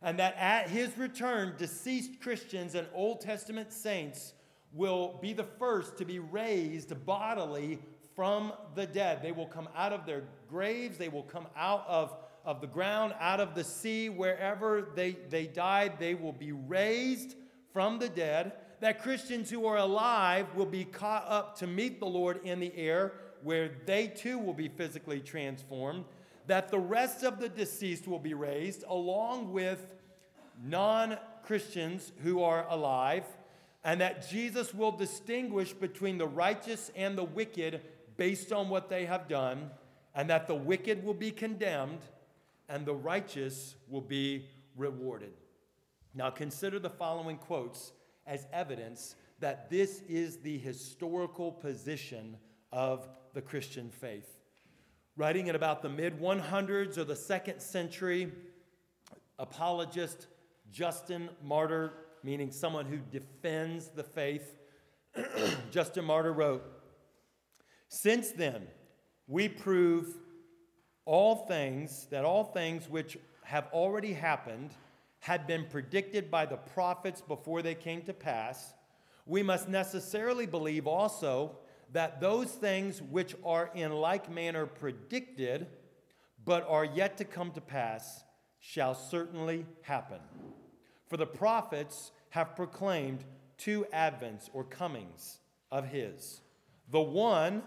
and 0.00 0.18
that 0.18 0.36
at 0.38 0.70
his 0.70 0.96
return, 0.96 1.52
deceased 1.58 2.22
Christians 2.22 2.74
and 2.74 2.86
Old 2.94 3.20
Testament 3.20 3.74
saints 3.74 4.32
will 4.74 5.18
be 5.20 5.32
the 5.32 5.44
first 5.44 5.98
to 5.98 6.04
be 6.04 6.18
raised 6.18 6.92
bodily 7.04 7.78
from 8.14 8.52
the 8.74 8.86
dead. 8.86 9.22
They 9.22 9.32
will 9.32 9.46
come 9.46 9.68
out 9.76 9.92
of 9.92 10.06
their 10.06 10.24
graves, 10.48 10.98
they 10.98 11.08
will 11.08 11.22
come 11.22 11.46
out 11.56 11.84
of, 11.86 12.14
of 12.44 12.60
the 12.60 12.66
ground, 12.66 13.14
out 13.20 13.40
of 13.40 13.54
the 13.54 13.64
sea, 13.64 14.08
wherever 14.08 14.88
they, 14.94 15.16
they 15.30 15.46
died, 15.46 15.98
they 15.98 16.14
will 16.14 16.32
be 16.32 16.52
raised 16.52 17.36
from 17.72 17.98
the 17.98 18.08
dead. 18.08 18.52
That 18.80 19.02
Christians 19.02 19.48
who 19.48 19.66
are 19.66 19.76
alive 19.76 20.46
will 20.54 20.66
be 20.66 20.84
caught 20.84 21.24
up 21.28 21.56
to 21.58 21.66
meet 21.66 22.00
the 22.00 22.06
Lord 22.06 22.40
in 22.44 22.58
the 22.58 22.74
air, 22.76 23.12
where 23.42 23.70
they 23.86 24.08
too 24.08 24.38
will 24.38 24.54
be 24.54 24.68
physically 24.68 25.20
transformed. 25.20 26.04
That 26.48 26.68
the 26.68 26.80
rest 26.80 27.22
of 27.22 27.38
the 27.38 27.48
deceased 27.48 28.08
will 28.08 28.18
be 28.18 28.34
raised, 28.34 28.84
along 28.88 29.52
with 29.52 29.86
non 30.64 31.16
Christians 31.44 32.12
who 32.22 32.42
are 32.42 32.66
alive, 32.68 33.24
and 33.84 34.00
that 34.00 34.28
Jesus 34.28 34.72
will 34.72 34.92
distinguish 34.92 35.72
between 35.72 36.18
the 36.18 36.26
righteous 36.26 36.90
and 36.94 37.16
the 37.16 37.24
wicked 37.24 37.80
based 38.16 38.52
on 38.52 38.68
what 38.68 38.88
they 38.88 39.06
have 39.06 39.28
done, 39.28 39.70
and 40.14 40.30
that 40.30 40.46
the 40.46 40.54
wicked 40.54 41.04
will 41.04 41.14
be 41.14 41.30
condemned 41.30 42.00
and 42.68 42.86
the 42.86 42.94
righteous 42.94 43.74
will 43.88 44.00
be 44.00 44.46
rewarded. 44.76 45.32
Now, 46.14 46.30
consider 46.30 46.78
the 46.78 46.90
following 46.90 47.36
quotes 47.36 47.92
as 48.26 48.46
evidence 48.52 49.16
that 49.40 49.68
this 49.70 50.02
is 50.08 50.36
the 50.38 50.58
historical 50.58 51.50
position 51.50 52.36
of 52.72 53.08
the 53.34 53.42
Christian 53.42 53.90
faith. 53.90 54.38
Writing 55.16 55.48
in 55.48 55.54
about 55.56 55.82
the 55.82 55.88
mid 55.88 56.20
100s 56.20 56.96
or 56.96 57.04
the 57.04 57.16
second 57.16 57.60
century, 57.60 58.32
apologist 59.38 60.28
Justin 60.70 61.28
Martyr, 61.42 61.92
meaning 62.22 62.50
someone 62.50 62.86
who 62.86 62.98
defends 63.10 63.88
the 63.88 64.02
faith, 64.04 64.56
Justin 65.70 66.04
Martyr 66.04 66.32
wrote 66.32 66.64
Since 67.88 68.30
then, 68.32 68.66
we 69.26 69.48
prove 69.48 70.16
all 71.04 71.46
things, 71.46 72.06
that 72.10 72.24
all 72.24 72.44
things 72.44 72.88
which 72.88 73.18
have 73.44 73.66
already 73.72 74.12
happened 74.12 74.70
had 75.20 75.46
been 75.46 75.64
predicted 75.64 76.30
by 76.30 76.46
the 76.46 76.56
prophets 76.56 77.20
before 77.20 77.62
they 77.62 77.74
came 77.74 78.02
to 78.02 78.12
pass. 78.12 78.74
We 79.26 79.42
must 79.42 79.68
necessarily 79.68 80.46
believe 80.46 80.86
also 80.86 81.58
that 81.92 82.20
those 82.20 82.50
things 82.50 83.02
which 83.02 83.36
are 83.44 83.70
in 83.74 83.92
like 83.92 84.30
manner 84.30 84.66
predicted, 84.66 85.66
but 86.44 86.66
are 86.68 86.84
yet 86.84 87.18
to 87.18 87.24
come 87.24 87.52
to 87.52 87.60
pass, 87.60 88.24
shall 88.58 88.94
certainly 88.94 89.66
happen. 89.82 90.20
For 91.12 91.18
the 91.18 91.26
prophets 91.26 92.10
have 92.30 92.56
proclaimed 92.56 93.22
two 93.58 93.84
advents 93.92 94.48
or 94.54 94.64
comings 94.64 95.40
of 95.70 95.88
his. 95.88 96.40
The 96.90 97.02
one, 97.02 97.64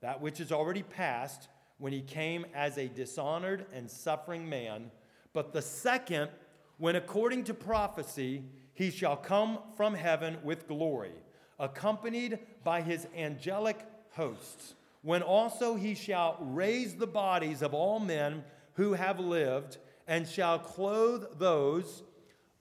that 0.00 0.20
which 0.20 0.38
is 0.38 0.52
already 0.52 0.84
past, 0.84 1.48
when 1.78 1.92
he 1.92 2.02
came 2.02 2.46
as 2.54 2.78
a 2.78 2.86
dishonored 2.86 3.66
and 3.72 3.90
suffering 3.90 4.48
man, 4.48 4.92
but 5.32 5.52
the 5.52 5.60
second, 5.60 6.30
when 6.78 6.94
according 6.94 7.42
to 7.44 7.52
prophecy, 7.52 8.44
he 8.74 8.92
shall 8.92 9.16
come 9.16 9.58
from 9.76 9.94
heaven 9.94 10.38
with 10.44 10.68
glory, 10.68 11.14
accompanied 11.58 12.38
by 12.62 12.80
his 12.80 13.08
angelic 13.16 13.80
hosts, 14.12 14.76
when 15.02 15.20
also 15.20 15.74
he 15.74 15.96
shall 15.96 16.36
raise 16.40 16.94
the 16.94 17.08
bodies 17.08 17.60
of 17.60 17.74
all 17.74 17.98
men 17.98 18.44
who 18.74 18.92
have 18.92 19.18
lived, 19.18 19.78
and 20.06 20.28
shall 20.28 20.60
clothe 20.60 21.24
those 21.40 22.04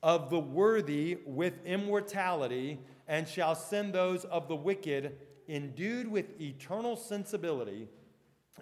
of 0.03 0.29
the 0.29 0.39
worthy 0.39 1.17
with 1.25 1.53
immortality, 1.65 2.77
and 3.07 3.27
shall 3.27 3.55
send 3.55 3.93
those 3.93 4.25
of 4.25 4.49
the 4.49 4.55
wicked, 4.55 5.17
endued 5.47 6.07
with 6.07 6.39
eternal 6.39 6.97
sensibility, 6.97 7.87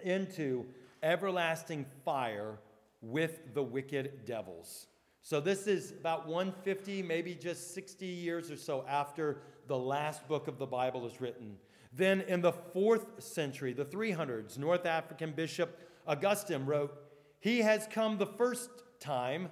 into 0.04 0.64
everlasting 1.02 1.84
fire 2.04 2.58
with 3.02 3.54
the 3.54 3.62
wicked 3.62 4.24
devils. 4.24 4.86
So, 5.20 5.40
this 5.40 5.66
is 5.66 5.92
about 5.92 6.26
150, 6.26 7.02
maybe 7.02 7.34
just 7.34 7.74
60 7.74 8.06
years 8.06 8.50
or 8.50 8.56
so 8.56 8.84
after 8.88 9.42
the 9.66 9.78
last 9.78 10.26
book 10.28 10.48
of 10.48 10.58
the 10.58 10.66
Bible 10.66 11.06
is 11.06 11.20
written. 11.20 11.56
Then, 11.92 12.22
in 12.22 12.40
the 12.40 12.52
fourth 12.52 13.22
century, 13.22 13.72
the 13.72 13.84
300s, 13.84 14.58
North 14.58 14.86
African 14.86 15.32
Bishop 15.32 15.78
Augustine 16.06 16.66
wrote, 16.66 16.96
He 17.40 17.58
has 17.58 17.86
come 17.90 18.18
the 18.18 18.26
first 18.26 18.70
time 18.98 19.50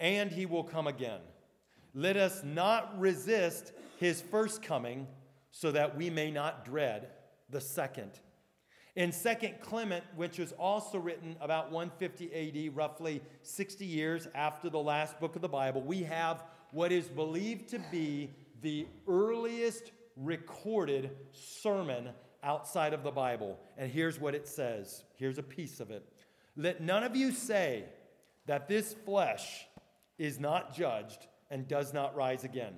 and 0.00 0.30
he 0.30 0.46
will 0.46 0.64
come 0.64 0.86
again. 0.86 1.20
Let 1.94 2.16
us 2.16 2.42
not 2.44 2.98
resist 2.98 3.72
his 3.98 4.20
first 4.20 4.62
coming 4.62 5.06
so 5.50 5.72
that 5.72 5.96
we 5.96 6.10
may 6.10 6.30
not 6.30 6.64
dread 6.64 7.08
the 7.48 7.60
second. 7.60 8.10
In 8.96 9.12
Second 9.12 9.60
Clement, 9.60 10.04
which 10.16 10.38
was 10.38 10.52
also 10.52 10.98
written 10.98 11.36
about 11.40 11.70
150 11.70 12.68
AD, 12.68 12.76
roughly 12.76 13.20
60 13.42 13.84
years 13.84 14.26
after 14.34 14.70
the 14.70 14.78
last 14.78 15.20
book 15.20 15.36
of 15.36 15.42
the 15.42 15.48
Bible, 15.48 15.82
we 15.82 16.02
have 16.02 16.44
what 16.72 16.92
is 16.92 17.06
believed 17.08 17.68
to 17.68 17.78
be 17.90 18.30
the 18.62 18.86
earliest 19.06 19.92
recorded 20.16 21.10
sermon 21.32 22.08
outside 22.42 22.94
of 22.94 23.02
the 23.02 23.10
Bible. 23.10 23.58
And 23.76 23.90
here's 23.90 24.18
what 24.18 24.34
it 24.34 24.48
says. 24.48 25.04
Here's 25.16 25.38
a 25.38 25.42
piece 25.42 25.78
of 25.78 25.90
it. 25.90 26.06
Let 26.56 26.80
none 26.80 27.04
of 27.04 27.14
you 27.14 27.32
say 27.32 27.84
that 28.46 28.66
this 28.66 28.94
flesh 29.04 29.65
is 30.18 30.38
not 30.40 30.74
judged 30.74 31.26
and 31.50 31.68
does 31.68 31.92
not 31.92 32.16
rise 32.16 32.44
again. 32.44 32.74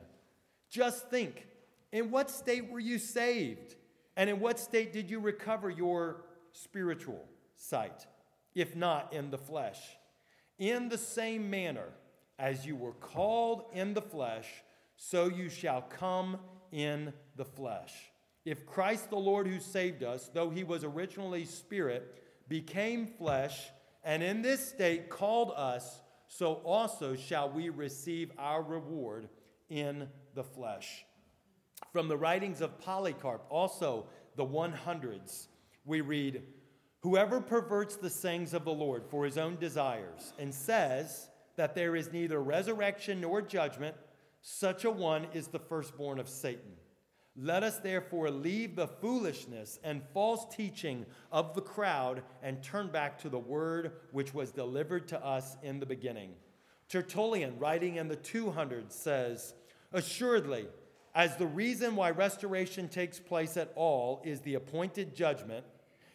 Just 0.70 1.08
think 1.08 1.46
in 1.92 2.10
what 2.10 2.30
state 2.30 2.70
were 2.70 2.80
you 2.80 2.98
saved? 2.98 3.76
And 4.16 4.28
in 4.28 4.40
what 4.40 4.58
state 4.58 4.92
did 4.92 5.10
you 5.10 5.20
recover 5.20 5.70
your 5.70 6.24
spiritual 6.52 7.24
sight, 7.54 8.06
if 8.54 8.74
not 8.74 9.12
in 9.12 9.30
the 9.30 9.38
flesh? 9.38 9.78
In 10.58 10.88
the 10.88 10.98
same 10.98 11.48
manner 11.48 11.86
as 12.38 12.66
you 12.66 12.76
were 12.76 12.92
called 12.92 13.64
in 13.72 13.94
the 13.94 14.02
flesh, 14.02 14.46
so 14.96 15.28
you 15.28 15.48
shall 15.48 15.82
come 15.82 16.38
in 16.72 17.12
the 17.36 17.44
flesh. 17.44 17.92
If 18.44 18.66
Christ 18.66 19.10
the 19.10 19.16
Lord 19.16 19.46
who 19.46 19.60
saved 19.60 20.02
us, 20.02 20.30
though 20.32 20.50
he 20.50 20.64
was 20.64 20.82
originally 20.82 21.44
spirit, 21.44 22.22
became 22.48 23.06
flesh, 23.06 23.70
and 24.04 24.22
in 24.22 24.42
this 24.42 24.68
state 24.68 25.10
called 25.10 25.52
us, 25.54 26.00
so 26.28 26.54
also 26.64 27.16
shall 27.16 27.50
we 27.50 27.68
receive 27.70 28.30
our 28.38 28.62
reward 28.62 29.28
in 29.68 30.08
the 30.34 30.44
flesh. 30.44 31.04
From 31.92 32.08
the 32.08 32.16
writings 32.16 32.60
of 32.60 32.80
Polycarp, 32.80 33.44
also 33.48 34.06
the 34.36 34.46
100s, 34.46 35.48
we 35.84 36.00
read, 36.00 36.42
Whoever 37.00 37.40
perverts 37.40 37.96
the 37.96 38.10
sayings 38.10 38.54
of 38.54 38.64
the 38.64 38.72
Lord 38.72 39.04
for 39.08 39.24
his 39.24 39.38
own 39.38 39.56
desires 39.56 40.32
and 40.38 40.52
says 40.52 41.28
that 41.56 41.74
there 41.74 41.94
is 41.96 42.12
neither 42.12 42.42
resurrection 42.42 43.20
nor 43.20 43.40
judgment, 43.40 43.94
such 44.42 44.84
a 44.84 44.90
one 44.90 45.26
is 45.32 45.48
the 45.48 45.58
firstborn 45.58 46.18
of 46.18 46.28
Satan. 46.28 46.77
Let 47.40 47.62
us 47.62 47.78
therefore 47.78 48.30
leave 48.32 48.74
the 48.74 48.88
foolishness 48.88 49.78
and 49.84 50.02
false 50.12 50.44
teaching 50.52 51.06
of 51.30 51.54
the 51.54 51.60
crowd 51.60 52.24
and 52.42 52.60
turn 52.64 52.88
back 52.88 53.16
to 53.20 53.28
the 53.28 53.38
word 53.38 53.92
which 54.10 54.34
was 54.34 54.50
delivered 54.50 55.06
to 55.08 55.24
us 55.24 55.56
in 55.62 55.78
the 55.78 55.86
beginning. 55.86 56.32
Tertullian, 56.88 57.56
writing 57.60 57.94
in 57.94 58.08
the 58.08 58.16
200s, 58.16 58.90
says, 58.90 59.54
Assuredly, 59.92 60.66
as 61.14 61.36
the 61.36 61.46
reason 61.46 61.94
why 61.94 62.10
restoration 62.10 62.88
takes 62.88 63.20
place 63.20 63.56
at 63.56 63.72
all 63.76 64.20
is 64.24 64.40
the 64.40 64.54
appointed 64.54 65.14
judgment, 65.14 65.64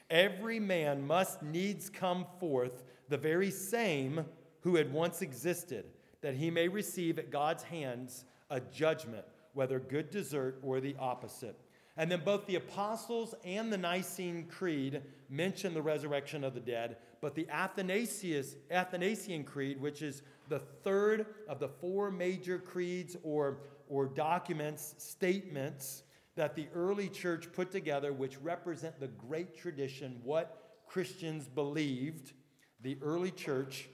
every 0.10 0.60
man 0.60 1.08
must 1.08 1.42
needs 1.42 1.90
come 1.90 2.26
forth 2.38 2.84
the 3.08 3.18
very 3.18 3.50
same 3.52 4.26
who 4.60 4.76
had 4.76 4.92
once 4.92 5.22
existed, 5.22 5.86
that 6.20 6.36
he 6.36 6.52
may 6.52 6.68
receive 6.68 7.18
at 7.18 7.32
God's 7.32 7.64
hands 7.64 8.26
a 8.50 8.60
judgment 8.60 9.26
whether 9.54 9.80
good 9.80 10.10
desert 10.10 10.60
or 10.64 10.80
the 10.80 10.96
opposite. 11.00 11.58
And 11.96 12.12
then 12.12 12.24
both 12.26 12.48
the 12.48 12.56
Apostles 12.56 13.36
and 13.46 13.72
the 13.72 13.78
Nicene 13.78 14.48
Creed 14.48 15.02
mention 15.30 15.74
the 15.74 15.82
resurrection 15.82 16.44
of 16.44 16.56
the 16.56 16.60
dead, 16.60 16.98
but 17.22 17.36
the 17.36 17.48
Athanasius, 17.50 18.56
Athanasian 18.72 19.44
Creed, 19.44 19.80
which 19.80 20.02
is 20.02 20.24
the 20.50 20.60
third 20.84 21.28
of 21.48 21.60
the 21.60 21.70
four 21.70 22.10
major 22.10 22.58
creeds 22.58 23.16
or, 23.24 23.60
or 23.88 24.08
documents, 24.08 24.96
statements 24.98 26.04
that 26.36 26.56
the 26.56 26.68
early 26.74 27.10
church 27.10 27.52
put 27.54 27.72
together, 27.72 28.12
which 28.12 28.40
represent 28.42 29.00
the 29.00 29.08
great 29.08 29.56
tradition, 29.56 30.20
what 30.24 30.82
Christians 30.88 31.48
believed, 31.48 32.34
the 32.82 32.98
early 33.02 33.32
church 33.32 33.88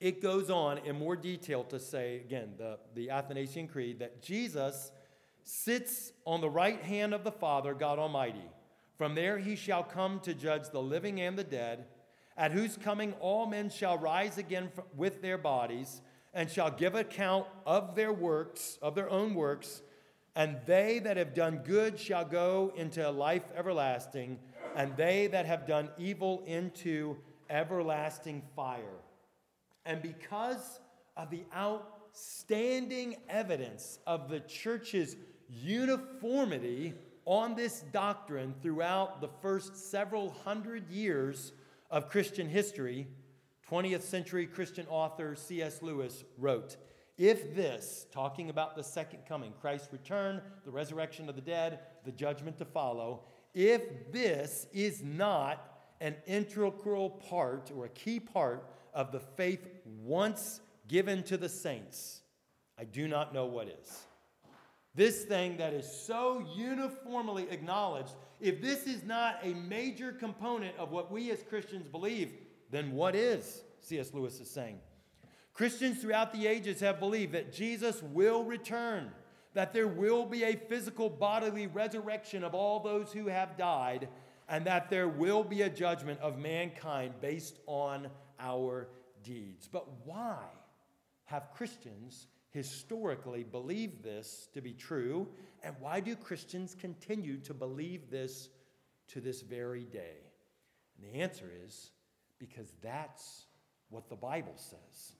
it 0.00 0.20
goes 0.20 0.50
on 0.50 0.78
in 0.78 0.98
more 0.98 1.16
detail 1.16 1.64
to 1.64 1.78
say, 1.78 2.16
again, 2.16 2.50
the, 2.58 2.78
the 2.94 3.10
Athanasian 3.10 3.68
Creed, 3.68 3.98
that 4.00 4.22
Jesus 4.22 4.92
sits 5.42 6.12
on 6.24 6.40
the 6.40 6.50
right 6.50 6.82
hand 6.82 7.14
of 7.14 7.24
the 7.24 7.32
Father, 7.32 7.72
God 7.72 7.98
Almighty. 7.98 8.44
From 8.96 9.14
there 9.14 9.38
he 9.38 9.56
shall 9.56 9.82
come 9.82 10.20
to 10.20 10.34
judge 10.34 10.70
the 10.70 10.82
living 10.82 11.20
and 11.20 11.38
the 11.38 11.44
dead, 11.44 11.86
at 12.36 12.52
whose 12.52 12.76
coming 12.76 13.14
all 13.20 13.46
men 13.46 13.70
shall 13.70 13.96
rise 13.96 14.36
again 14.38 14.70
with 14.94 15.22
their 15.22 15.38
bodies, 15.38 16.02
and 16.34 16.50
shall 16.50 16.70
give 16.70 16.94
account 16.94 17.46
of 17.64 17.94
their 17.94 18.12
works, 18.12 18.78
of 18.82 18.94
their 18.94 19.08
own 19.08 19.34
works, 19.34 19.80
and 20.34 20.58
they 20.66 20.98
that 20.98 21.16
have 21.16 21.32
done 21.32 21.62
good 21.64 21.98
shall 21.98 22.24
go 22.24 22.70
into 22.76 23.10
life 23.10 23.44
everlasting, 23.56 24.38
and 24.74 24.94
they 24.98 25.28
that 25.28 25.46
have 25.46 25.66
done 25.66 25.88
evil 25.96 26.42
into 26.46 27.16
everlasting 27.48 28.42
fire. 28.54 29.00
And 29.86 30.02
because 30.02 30.80
of 31.16 31.30
the 31.30 31.44
outstanding 31.56 33.16
evidence 33.28 34.00
of 34.06 34.28
the 34.28 34.40
church's 34.40 35.16
uniformity 35.48 36.94
on 37.24 37.54
this 37.54 37.84
doctrine 37.92 38.54
throughout 38.62 39.20
the 39.20 39.28
first 39.40 39.90
several 39.90 40.30
hundred 40.44 40.90
years 40.90 41.52
of 41.90 42.08
Christian 42.08 42.48
history, 42.48 43.06
20th 43.70 44.02
century 44.02 44.46
Christian 44.46 44.86
author 44.88 45.36
C.S. 45.36 45.82
Lewis 45.82 46.24
wrote 46.36 46.76
If 47.16 47.54
this, 47.54 48.06
talking 48.12 48.50
about 48.50 48.76
the 48.76 48.82
second 48.82 49.20
coming, 49.26 49.52
Christ's 49.60 49.92
return, 49.92 50.42
the 50.64 50.70
resurrection 50.70 51.28
of 51.28 51.36
the 51.36 51.40
dead, 51.40 51.78
the 52.04 52.12
judgment 52.12 52.58
to 52.58 52.64
follow, 52.64 53.22
if 53.54 54.12
this 54.12 54.66
is 54.72 55.02
not 55.02 55.94
an 56.00 56.14
integral 56.26 57.10
part 57.10 57.70
or 57.74 57.86
a 57.86 57.90
key 57.90 58.20
part 58.20 58.68
of 58.96 59.12
the 59.12 59.20
faith 59.20 59.68
once 60.02 60.60
given 60.88 61.22
to 61.24 61.36
the 61.36 61.48
saints, 61.48 62.22
I 62.78 62.84
do 62.84 63.06
not 63.06 63.34
know 63.34 63.44
what 63.46 63.68
is. 63.68 64.00
This 64.94 65.24
thing 65.24 65.58
that 65.58 65.74
is 65.74 65.86
so 65.86 66.42
uniformly 66.56 67.46
acknowledged, 67.50 68.14
if 68.40 68.62
this 68.62 68.86
is 68.86 69.04
not 69.04 69.38
a 69.42 69.52
major 69.52 70.10
component 70.10 70.74
of 70.78 70.90
what 70.90 71.12
we 71.12 71.30
as 71.30 71.42
Christians 71.42 71.86
believe, 71.86 72.32
then 72.70 72.92
what 72.92 73.14
is? 73.14 73.62
C.S. 73.80 74.14
Lewis 74.14 74.40
is 74.40 74.50
saying. 74.50 74.78
Christians 75.52 76.00
throughout 76.00 76.32
the 76.32 76.46
ages 76.46 76.80
have 76.80 76.98
believed 76.98 77.32
that 77.32 77.52
Jesus 77.52 78.02
will 78.02 78.44
return, 78.44 79.10
that 79.52 79.74
there 79.74 79.86
will 79.86 80.24
be 80.24 80.44
a 80.44 80.56
physical 80.56 81.10
bodily 81.10 81.66
resurrection 81.66 82.42
of 82.42 82.54
all 82.54 82.80
those 82.80 83.12
who 83.12 83.26
have 83.26 83.58
died, 83.58 84.08
and 84.48 84.64
that 84.66 84.88
there 84.88 85.08
will 85.08 85.44
be 85.44 85.62
a 85.62 85.68
judgment 85.68 86.18
of 86.20 86.38
mankind 86.38 87.12
based 87.20 87.58
on 87.66 88.08
our 88.38 88.88
deeds. 89.22 89.68
But 89.70 89.86
why 90.04 90.38
have 91.24 91.50
Christians 91.54 92.26
historically 92.50 93.44
believed 93.44 94.02
this 94.02 94.48
to 94.54 94.60
be 94.60 94.72
true? 94.72 95.28
And 95.62 95.74
why 95.80 96.00
do 96.00 96.16
Christians 96.16 96.74
continue 96.78 97.38
to 97.38 97.54
believe 97.54 98.10
this 98.10 98.48
to 99.08 99.20
this 99.20 99.42
very 99.42 99.84
day? 99.84 100.18
And 100.96 101.12
the 101.12 101.20
answer 101.20 101.50
is 101.64 101.90
because 102.38 102.72
that's 102.82 103.46
what 103.90 104.08
the 104.08 104.16
Bible 104.16 104.54
says. 104.56 105.12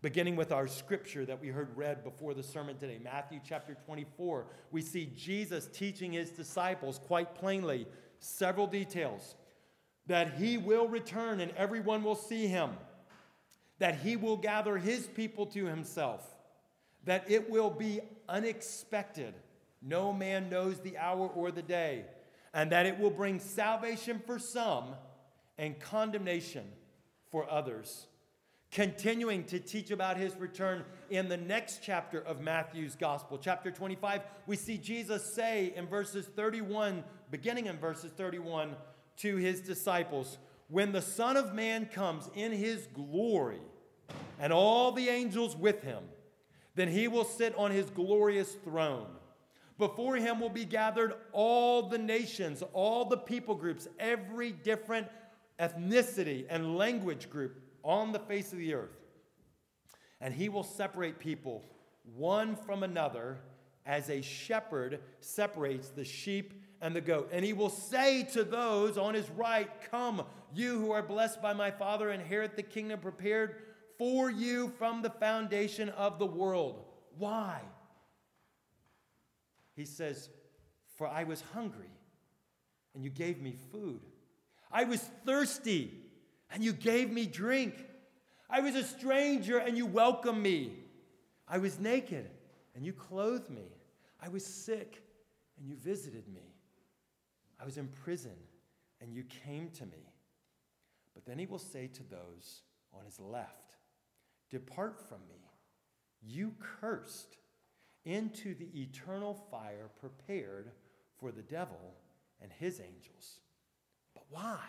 Beginning 0.00 0.36
with 0.36 0.52
our 0.52 0.68
scripture 0.68 1.26
that 1.26 1.40
we 1.40 1.48
heard 1.48 1.76
read 1.76 2.04
before 2.04 2.32
the 2.32 2.42
sermon 2.42 2.76
today, 2.76 3.00
Matthew 3.02 3.40
chapter 3.44 3.76
24, 3.86 4.46
we 4.70 4.80
see 4.80 5.12
Jesus 5.16 5.68
teaching 5.72 6.12
his 6.12 6.30
disciples 6.30 7.00
quite 7.00 7.34
plainly 7.34 7.86
several 8.20 8.68
details 8.68 9.34
that 10.08 10.34
he 10.34 10.58
will 10.58 10.88
return 10.88 11.40
and 11.40 11.52
everyone 11.52 12.02
will 12.02 12.16
see 12.16 12.46
him, 12.46 12.70
that 13.78 14.00
he 14.00 14.16
will 14.16 14.36
gather 14.36 14.76
his 14.76 15.06
people 15.06 15.46
to 15.46 15.66
himself, 15.66 16.26
that 17.04 17.30
it 17.30 17.48
will 17.48 17.70
be 17.70 18.00
unexpected. 18.28 19.34
No 19.80 20.12
man 20.12 20.50
knows 20.50 20.80
the 20.80 20.98
hour 20.98 21.28
or 21.28 21.50
the 21.50 21.62
day, 21.62 22.04
and 22.52 22.72
that 22.72 22.86
it 22.86 22.98
will 22.98 23.10
bring 23.10 23.38
salvation 23.38 24.20
for 24.26 24.38
some 24.38 24.86
and 25.58 25.78
condemnation 25.78 26.64
for 27.30 27.48
others. 27.50 28.06
Continuing 28.70 29.44
to 29.44 29.58
teach 29.58 29.90
about 29.90 30.16
his 30.16 30.34
return 30.36 30.84
in 31.10 31.28
the 31.28 31.36
next 31.36 31.80
chapter 31.82 32.20
of 32.20 32.40
Matthew's 32.40 32.94
gospel, 32.96 33.38
chapter 33.38 33.70
25, 33.70 34.22
we 34.46 34.56
see 34.56 34.76
Jesus 34.76 35.34
say 35.34 35.72
in 35.74 35.86
verses 35.86 36.26
31, 36.26 37.02
beginning 37.30 37.66
in 37.66 37.78
verses 37.78 38.12
31, 38.12 38.74
to 39.18 39.36
his 39.36 39.60
disciples, 39.60 40.38
When 40.68 40.92
the 40.92 41.02
Son 41.02 41.36
of 41.36 41.54
Man 41.54 41.86
comes 41.86 42.30
in 42.34 42.52
his 42.52 42.86
glory 42.94 43.60
and 44.40 44.52
all 44.52 44.92
the 44.92 45.08
angels 45.08 45.56
with 45.56 45.82
him, 45.82 46.02
then 46.74 46.88
he 46.88 47.08
will 47.08 47.24
sit 47.24 47.54
on 47.56 47.70
his 47.70 47.90
glorious 47.90 48.56
throne. 48.64 49.06
Before 49.78 50.16
him 50.16 50.40
will 50.40 50.48
be 50.50 50.64
gathered 50.64 51.14
all 51.32 51.88
the 51.88 51.98
nations, 51.98 52.62
all 52.72 53.04
the 53.04 53.16
people 53.16 53.54
groups, 53.54 53.88
every 53.98 54.50
different 54.52 55.06
ethnicity, 55.60 56.46
and 56.48 56.76
language 56.76 57.30
group 57.30 57.60
on 57.82 58.12
the 58.12 58.18
face 58.18 58.52
of 58.52 58.58
the 58.58 58.74
earth. 58.74 58.96
And 60.20 60.34
he 60.34 60.48
will 60.48 60.64
separate 60.64 61.18
people 61.18 61.64
one 62.16 62.56
from 62.56 62.82
another 62.82 63.38
as 63.86 64.10
a 64.10 64.20
shepherd 64.20 65.00
separates 65.20 65.88
the 65.88 66.04
sheep 66.04 66.62
and 66.80 66.94
the 66.94 67.00
goat. 67.00 67.30
And 67.32 67.44
he 67.44 67.52
will 67.52 67.70
say 67.70 68.24
to 68.32 68.44
those 68.44 68.96
on 68.98 69.14
his 69.14 69.28
right, 69.30 69.68
Come, 69.90 70.24
you 70.54 70.78
who 70.78 70.92
are 70.92 71.02
blessed 71.02 71.42
by 71.42 71.52
my 71.52 71.70
Father, 71.70 72.10
inherit 72.10 72.56
the 72.56 72.62
kingdom 72.62 73.00
prepared 73.00 73.56
for 73.98 74.30
you 74.30 74.72
from 74.78 75.02
the 75.02 75.10
foundation 75.10 75.88
of 75.90 76.18
the 76.18 76.26
world. 76.26 76.84
Why? 77.18 77.60
He 79.74 79.84
says, 79.84 80.28
For 80.96 81.06
I 81.06 81.24
was 81.24 81.42
hungry, 81.52 81.90
and 82.94 83.02
you 83.02 83.10
gave 83.10 83.40
me 83.40 83.54
food. 83.72 84.00
I 84.70 84.84
was 84.84 85.00
thirsty, 85.26 85.92
and 86.50 86.62
you 86.62 86.72
gave 86.72 87.10
me 87.10 87.26
drink. 87.26 87.74
I 88.48 88.60
was 88.60 88.74
a 88.74 88.84
stranger, 88.84 89.58
and 89.58 89.76
you 89.76 89.86
welcomed 89.86 90.42
me. 90.42 90.72
I 91.48 91.58
was 91.58 91.78
naked, 91.78 92.28
and 92.74 92.84
you 92.84 92.92
clothed 92.92 93.50
me. 93.50 93.66
I 94.20 94.28
was 94.28 94.44
sick, 94.44 95.02
and 95.58 95.68
you 95.68 95.74
visited 95.74 96.28
me. 96.28 96.47
I 97.60 97.64
was 97.64 97.78
in 97.78 97.88
prison, 97.88 98.36
and 99.00 99.12
you 99.12 99.24
came 99.44 99.70
to 99.70 99.86
me. 99.86 100.12
But 101.14 101.24
then 101.26 101.38
he 101.38 101.46
will 101.46 101.58
say 101.58 101.88
to 101.88 102.02
those 102.04 102.62
on 102.92 103.04
his 103.04 103.18
left, 103.18 103.76
Depart 104.50 105.00
from 105.08 105.18
me, 105.28 105.50
you 106.22 106.54
cursed, 106.80 107.36
into 108.04 108.54
the 108.54 108.70
eternal 108.80 109.34
fire 109.50 109.90
prepared 110.00 110.70
for 111.18 111.30
the 111.30 111.42
devil 111.42 111.94
and 112.40 112.50
his 112.52 112.80
angels. 112.80 113.40
But 114.14 114.24
why? 114.30 114.60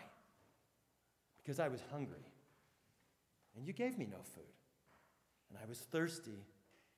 Because 1.37 1.59
I 1.59 1.69
was 1.69 1.81
hungry, 1.91 2.25
and 3.55 3.65
you 3.65 3.73
gave 3.73 3.97
me 3.97 4.07
no 4.09 4.17
food. 4.35 4.43
And 5.49 5.57
I 5.61 5.67
was 5.67 5.79
thirsty, 5.79 6.45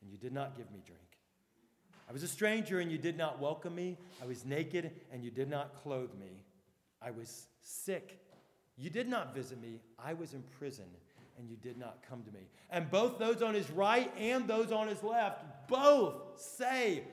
and 0.02 0.12
you 0.12 0.18
did 0.18 0.34
not 0.34 0.58
give 0.58 0.72
me 0.72 0.82
drink. 0.86 1.21
I 2.12 2.14
was 2.14 2.24
a 2.24 2.28
stranger, 2.28 2.82
and 2.82 2.92
you 2.92 2.98
did 2.98 3.18
not 3.18 3.40
welcome 3.40 3.74
me. 3.74 3.98
I 4.22 4.26
was 4.26 4.44
naked, 4.44 4.92
and 5.14 5.24
you 5.24 5.32
did 5.32 5.50
not 5.50 5.82
clothe 5.82 6.14
me. 6.20 6.44
I 7.02 7.10
was 7.10 7.48
sick. 7.62 8.20
You 8.78 8.90
did 8.90 9.08
not 9.08 9.34
visit 9.34 9.62
me. 9.62 9.80
I 9.98 10.12
was 10.14 10.34
in 10.34 10.44
prison, 10.60 10.88
and 11.40 11.50
you 11.50 11.56
did 11.56 11.78
not 11.78 12.00
come 12.10 12.22
to 12.24 12.32
me. 12.34 12.42
And 12.70 12.92
both 12.92 13.18
those 13.18 13.42
on 13.42 13.54
his 13.54 13.72
right 13.72 14.12
and 14.20 14.46
those 14.46 14.74
on 14.74 14.90
his 14.90 15.02
left 15.02 15.46
both 15.70 16.16
say, 16.36 17.06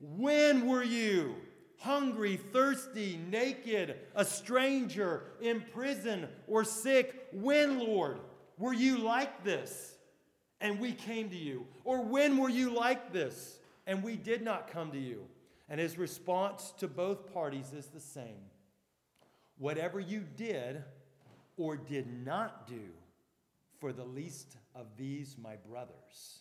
When 0.00 0.66
were 0.66 0.82
you? 0.82 1.34
hungry, 1.80 2.40
thirsty, 2.54 3.20
naked, 3.30 3.96
a 4.14 4.24
stranger, 4.24 5.24
in 5.42 5.60
prison, 5.74 6.26
or 6.46 6.64
sick. 6.64 7.28
When, 7.32 7.78
Lord, 7.78 8.20
were 8.56 8.72
you 8.72 8.96
like 8.96 9.44
this 9.44 9.96
and 10.62 10.80
we 10.80 10.92
came 10.92 11.28
to 11.28 11.36
you? 11.36 11.66
Or 11.84 12.02
when 12.02 12.38
were 12.38 12.48
you 12.48 12.70
like 12.70 13.12
this 13.12 13.58
and 13.86 14.02
we 14.02 14.16
did 14.16 14.42
not 14.42 14.70
come 14.70 14.92
to 14.92 14.98
you? 14.98 15.26
And 15.68 15.80
his 15.80 15.98
response 15.98 16.72
to 16.78 16.86
both 16.88 17.32
parties 17.32 17.72
is 17.72 17.86
the 17.86 18.00
same 18.00 18.50
Whatever 19.58 19.98
you 19.98 20.24
did 20.36 20.84
or 21.56 21.76
did 21.76 22.06
not 22.24 22.66
do 22.66 22.90
for 23.80 23.92
the 23.92 24.04
least 24.04 24.56
of 24.74 24.86
these, 24.96 25.36
my 25.42 25.56
brothers, 25.56 26.40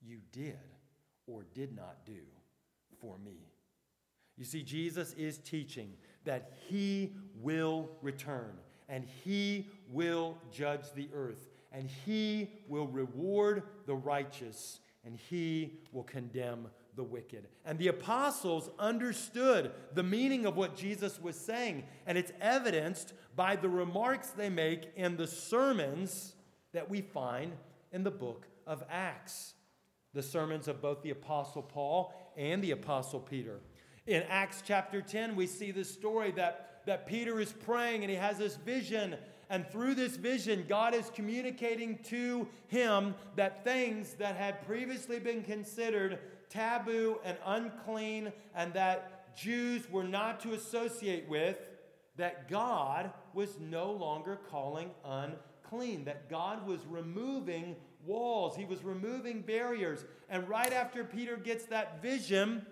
you 0.00 0.18
did 0.30 0.58
or 1.26 1.44
did 1.54 1.74
not 1.74 2.04
do 2.06 2.20
for 3.00 3.18
me. 3.18 3.48
You 4.36 4.44
see, 4.44 4.62
Jesus 4.62 5.12
is 5.14 5.38
teaching 5.38 5.92
that 6.24 6.52
he 6.68 7.14
will 7.40 7.90
return 8.00 8.52
and 8.88 9.04
he 9.24 9.68
will 9.90 10.38
judge 10.52 10.92
the 10.94 11.08
earth 11.12 11.48
and 11.72 11.88
he 12.04 12.50
will 12.68 12.86
reward 12.86 13.64
the 13.86 13.94
righteous 13.94 14.80
and 15.04 15.16
he 15.16 15.80
will 15.92 16.04
condemn 16.04 16.68
the 16.94 17.02
wicked. 17.02 17.48
And 17.64 17.78
the 17.78 17.88
apostles 17.88 18.70
understood 18.78 19.72
the 19.94 20.02
meaning 20.02 20.46
of 20.46 20.56
what 20.56 20.76
Jesus 20.76 21.20
was 21.20 21.36
saying, 21.36 21.84
and 22.06 22.18
it's 22.18 22.32
evidenced 22.40 23.14
by 23.34 23.56
the 23.56 23.68
remarks 23.68 24.28
they 24.28 24.50
make 24.50 24.92
in 24.96 25.16
the 25.16 25.26
sermons 25.26 26.34
that 26.72 26.88
we 26.88 27.00
find 27.00 27.52
in 27.92 28.02
the 28.04 28.10
book 28.10 28.46
of 28.66 28.82
Acts. 28.90 29.54
The 30.14 30.22
sermons 30.22 30.68
of 30.68 30.82
both 30.82 31.02
the 31.02 31.10
apostle 31.10 31.62
Paul 31.62 32.12
and 32.36 32.62
the 32.62 32.72
apostle 32.72 33.20
Peter. 33.20 33.60
In 34.06 34.22
Acts 34.24 34.62
chapter 34.64 35.00
10, 35.00 35.36
we 35.36 35.46
see 35.46 35.70
the 35.70 35.84
story 35.84 36.32
that, 36.32 36.82
that 36.86 37.06
Peter 37.06 37.40
is 37.40 37.52
praying 37.52 38.02
and 38.02 38.10
he 38.10 38.16
has 38.16 38.36
this 38.36 38.56
vision. 38.56 39.16
And 39.52 39.68
through 39.68 39.96
this 39.96 40.16
vision, 40.16 40.64
God 40.66 40.94
is 40.94 41.10
communicating 41.14 41.98
to 42.04 42.48
him 42.68 43.14
that 43.36 43.64
things 43.64 44.14
that 44.14 44.34
had 44.34 44.66
previously 44.66 45.18
been 45.18 45.42
considered 45.42 46.20
taboo 46.48 47.18
and 47.22 47.36
unclean 47.44 48.32
and 48.54 48.72
that 48.72 49.36
Jews 49.36 49.82
were 49.90 50.04
not 50.04 50.40
to 50.40 50.54
associate 50.54 51.28
with, 51.28 51.58
that 52.16 52.48
God 52.48 53.12
was 53.34 53.58
no 53.60 53.92
longer 53.92 54.40
calling 54.50 54.90
unclean, 55.04 56.06
that 56.06 56.30
God 56.30 56.66
was 56.66 56.80
removing 56.88 57.76
walls, 58.06 58.56
He 58.56 58.64
was 58.64 58.82
removing 58.82 59.42
barriers. 59.42 60.06
And 60.30 60.48
right 60.48 60.72
after 60.72 61.04
Peter 61.04 61.36
gets 61.36 61.66
that 61.66 62.00
vision, 62.00 62.64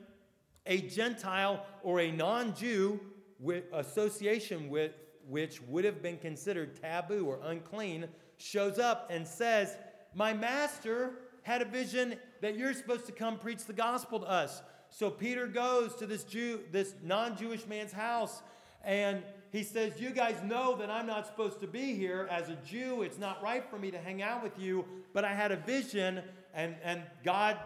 a 0.64 0.80
Gentile 0.80 1.62
or 1.82 2.00
a 2.00 2.10
non 2.10 2.54
Jew 2.54 3.00
with 3.38 3.64
association 3.70 4.70
with 4.70 4.92
which 5.30 5.62
would 5.62 5.84
have 5.84 6.02
been 6.02 6.18
considered 6.18 6.80
taboo 6.80 7.24
or 7.26 7.38
unclean 7.44 8.06
shows 8.36 8.78
up 8.78 9.08
and 9.10 9.26
says, 9.26 9.76
My 10.14 10.32
master 10.32 11.12
had 11.42 11.62
a 11.62 11.64
vision 11.64 12.16
that 12.40 12.56
you're 12.56 12.74
supposed 12.74 13.06
to 13.06 13.12
come 13.12 13.38
preach 13.38 13.64
the 13.64 13.72
gospel 13.72 14.20
to 14.20 14.26
us. 14.26 14.62
So 14.90 15.08
Peter 15.08 15.46
goes 15.46 15.94
to 15.96 16.06
this 16.06 16.24
Jew, 16.24 16.60
this 16.72 16.94
non-Jewish 17.02 17.66
man's 17.66 17.92
house, 17.92 18.42
and 18.84 19.22
he 19.52 19.62
says, 19.62 20.00
You 20.00 20.10
guys 20.10 20.42
know 20.42 20.76
that 20.76 20.90
I'm 20.90 21.06
not 21.06 21.26
supposed 21.26 21.60
to 21.60 21.66
be 21.66 21.94
here. 21.94 22.28
As 22.30 22.48
a 22.48 22.56
Jew, 22.66 23.02
it's 23.02 23.18
not 23.18 23.42
right 23.42 23.64
for 23.68 23.78
me 23.78 23.90
to 23.90 23.98
hang 23.98 24.22
out 24.22 24.42
with 24.42 24.58
you, 24.58 24.84
but 25.12 25.24
I 25.24 25.34
had 25.34 25.52
a 25.52 25.56
vision, 25.56 26.22
and, 26.54 26.74
and 26.82 27.02
God, 27.24 27.58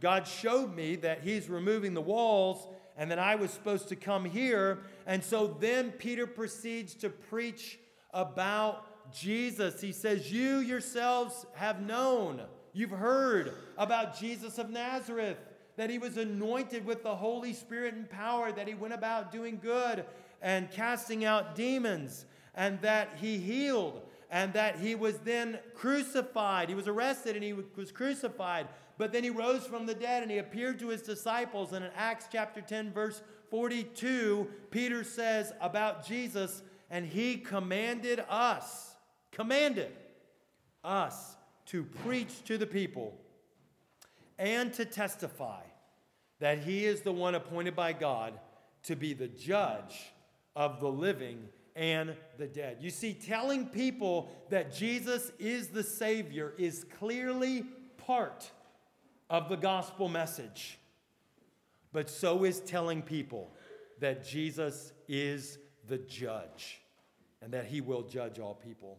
God 0.00 0.26
showed 0.26 0.74
me 0.74 0.96
that 0.96 1.22
He's 1.22 1.48
removing 1.48 1.94
the 1.94 2.00
walls, 2.00 2.66
and 2.96 3.10
then 3.10 3.18
I 3.18 3.34
was 3.34 3.50
supposed 3.50 3.88
to 3.88 3.96
come 3.96 4.24
here. 4.24 4.78
And 5.06 5.22
so 5.22 5.56
then 5.60 5.90
Peter 5.92 6.26
proceeds 6.26 6.94
to 6.96 7.10
preach 7.10 7.78
about 8.12 9.12
Jesus. 9.12 9.80
He 9.80 9.92
says, 9.92 10.32
You 10.32 10.58
yourselves 10.58 11.46
have 11.54 11.82
known, 11.82 12.42
you've 12.72 12.90
heard 12.90 13.52
about 13.76 14.18
Jesus 14.18 14.58
of 14.58 14.70
Nazareth 14.70 15.38
that 15.76 15.90
he 15.90 15.98
was 15.98 16.16
anointed 16.16 16.84
with 16.86 17.02
the 17.02 17.14
Holy 17.14 17.52
Spirit 17.52 17.94
and 17.94 18.08
power, 18.08 18.50
that 18.50 18.66
he 18.66 18.74
went 18.74 18.94
about 18.94 19.30
doing 19.30 19.60
good 19.62 20.04
and 20.42 20.70
casting 20.70 21.24
out 21.24 21.54
demons, 21.54 22.24
and 22.54 22.80
that 22.80 23.10
he 23.20 23.38
healed, 23.38 24.02
and 24.30 24.52
that 24.54 24.78
he 24.78 24.94
was 24.94 25.18
then 25.18 25.58
crucified. 25.74 26.68
He 26.68 26.74
was 26.74 26.88
arrested 26.88 27.36
and 27.36 27.44
he 27.44 27.52
was 27.52 27.92
crucified, 27.92 28.68
but 28.98 29.12
then 29.12 29.24
he 29.24 29.30
rose 29.30 29.66
from 29.66 29.86
the 29.86 29.94
dead 29.94 30.22
and 30.22 30.30
he 30.30 30.38
appeared 30.38 30.78
to 30.78 30.88
his 30.88 31.02
disciples. 31.02 31.72
And 31.72 31.84
in 31.84 31.90
Acts 31.94 32.26
chapter 32.30 32.60
10, 32.60 32.92
verse 32.92 33.22
42, 33.50 34.48
Peter 34.70 35.04
says 35.04 35.52
about 35.60 36.06
Jesus, 36.06 36.62
and 36.90 37.06
he 37.06 37.36
commanded 37.36 38.24
us, 38.28 38.94
commanded 39.32 39.92
us 40.82 41.36
to 41.66 41.82
preach 41.82 42.44
to 42.44 42.58
the 42.58 42.66
people 42.66 43.14
and 44.38 44.72
to 44.74 44.84
testify 44.84 45.62
that 46.38 46.58
he 46.58 46.84
is 46.84 47.00
the 47.00 47.12
one 47.12 47.34
appointed 47.34 47.74
by 47.74 47.92
God 47.92 48.38
to 48.84 48.94
be 48.94 49.14
the 49.14 49.28
judge 49.28 50.12
of 50.54 50.80
the 50.80 50.88
living 50.88 51.48
and 51.74 52.14
the 52.38 52.46
dead. 52.46 52.78
You 52.80 52.90
see, 52.90 53.14
telling 53.14 53.66
people 53.66 54.30
that 54.50 54.74
Jesus 54.74 55.32
is 55.38 55.68
the 55.68 55.82
Savior 55.82 56.54
is 56.56 56.84
clearly 56.98 57.64
part 57.98 58.50
of 59.28 59.48
the 59.48 59.56
gospel 59.56 60.08
message. 60.08 60.78
But 61.92 62.10
so 62.10 62.44
is 62.44 62.60
telling 62.60 63.02
people 63.02 63.50
that 64.00 64.24
Jesus 64.26 64.92
is 65.08 65.58
the 65.88 65.98
judge 65.98 66.80
and 67.42 67.52
that 67.52 67.66
he 67.66 67.80
will 67.80 68.02
judge 68.02 68.38
all 68.38 68.54
people. 68.54 68.98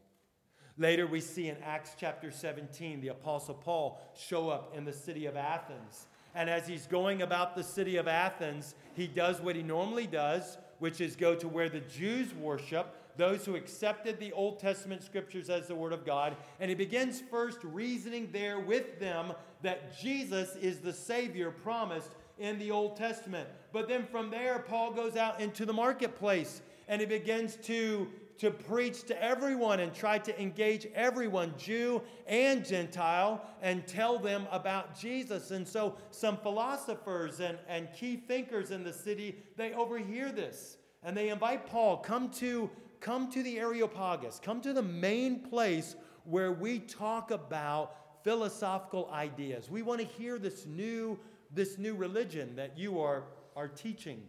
Later, 0.78 1.08
we 1.08 1.22
see 1.22 1.50
in 1.50 1.58
Acts 1.64 1.96
chapter 2.00 2.30
17 2.32 3.02
the 3.02 3.08
Apostle 3.10 3.56
Paul 3.56 4.00
show 4.16 4.50
up 4.50 4.76
in 4.76 4.86
the 4.86 4.94
city 4.94 5.26
of 5.26 5.36
Athens. 5.36 6.08
And 6.36 6.50
as 6.50 6.68
he's 6.68 6.86
going 6.86 7.24
about 7.24 7.56
the 7.56 7.64
city 7.64 7.98
of 7.98 8.08
Athens, 8.08 8.76
he 8.94 9.08
does 9.08 9.42
what 9.42 9.56
he 9.56 9.64
normally 9.64 10.06
does, 10.06 10.58
which 10.78 11.02
is 11.02 11.16
go 11.16 11.34
to 11.34 11.48
where 11.48 11.68
the 11.68 11.80
Jews 11.80 12.34
worship, 12.36 12.96
those 13.18 13.46
who 13.46 13.56
accepted 13.56 14.20
the 14.20 14.32
Old 14.32 14.60
Testament 14.60 15.04
scriptures 15.04 15.50
as 15.50 15.68
the 15.68 15.76
Word 15.76 15.94
of 15.94 16.06
God. 16.06 16.38
And 16.60 16.70
he 16.70 16.76
begins 16.76 17.22
first 17.32 17.60
reasoning 17.64 18.30
there 18.32 18.60
with 18.60 19.00
them 19.00 19.34
that 19.64 20.00
Jesus 20.00 20.56
is 20.56 20.80
the 20.80 20.94
Savior 20.94 21.52
promised 21.52 22.12
in 22.38 22.60
the 22.60 22.72
Old 22.72 22.96
Testament. 22.96 23.50
But 23.74 23.88
then 23.88 24.06
from 24.06 24.30
there, 24.30 24.60
Paul 24.60 24.94
goes 24.94 25.16
out 25.16 25.40
into 25.40 25.66
the 25.66 25.74
marketplace 25.74 26.62
and 26.88 27.02
he 27.02 27.08
begins 27.08 27.56
to 27.64 28.08
to 28.38 28.52
preach 28.52 29.04
to 29.04 29.24
everyone 29.24 29.80
and 29.80 29.94
try 29.94 30.20
to 30.20 30.42
engage 30.42 30.88
everyone, 30.94 31.54
Jew 31.58 32.02
and 32.28 32.64
Gentile, 32.64 33.44
and 33.62 33.86
tell 33.88 34.20
them 34.20 34.48
about 34.52 34.98
Jesus. 34.98 35.52
And 35.52 35.68
so 35.68 35.96
some 36.12 36.38
philosophers 36.38 37.40
and, 37.40 37.58
and 37.68 37.88
key 37.94 38.18
thinkers 38.18 38.72
in 38.72 38.84
the 38.84 38.94
city, 38.94 39.38
they 39.56 39.74
overhear 39.74 40.32
this 40.32 40.78
and 41.04 41.16
they 41.16 41.30
invite 41.30 41.66
Paul, 41.68 41.98
come 41.98 42.30
to, 42.32 42.70
come 43.00 43.32
to 43.32 43.44
the 43.44 43.60
Areopagus, 43.60 44.40
come 44.44 44.62
to 44.62 44.74
the 44.74 44.82
main 44.82 45.40
place 45.40 45.96
where 46.24 46.52
we 46.52 46.80
talk 46.80 47.32
about 47.32 48.24
philosophical 48.24 49.10
ideas. 49.12 49.70
We 49.70 49.82
want 49.82 50.02
to 50.02 50.08
hear 50.08 50.38
this 50.38 50.66
new, 50.66 51.18
this 51.54 51.78
new 51.78 51.96
religion 51.96 52.56
that 52.58 52.78
you 52.78 53.00
are, 53.00 53.24
are 53.56 53.68
teaching. 53.68 54.22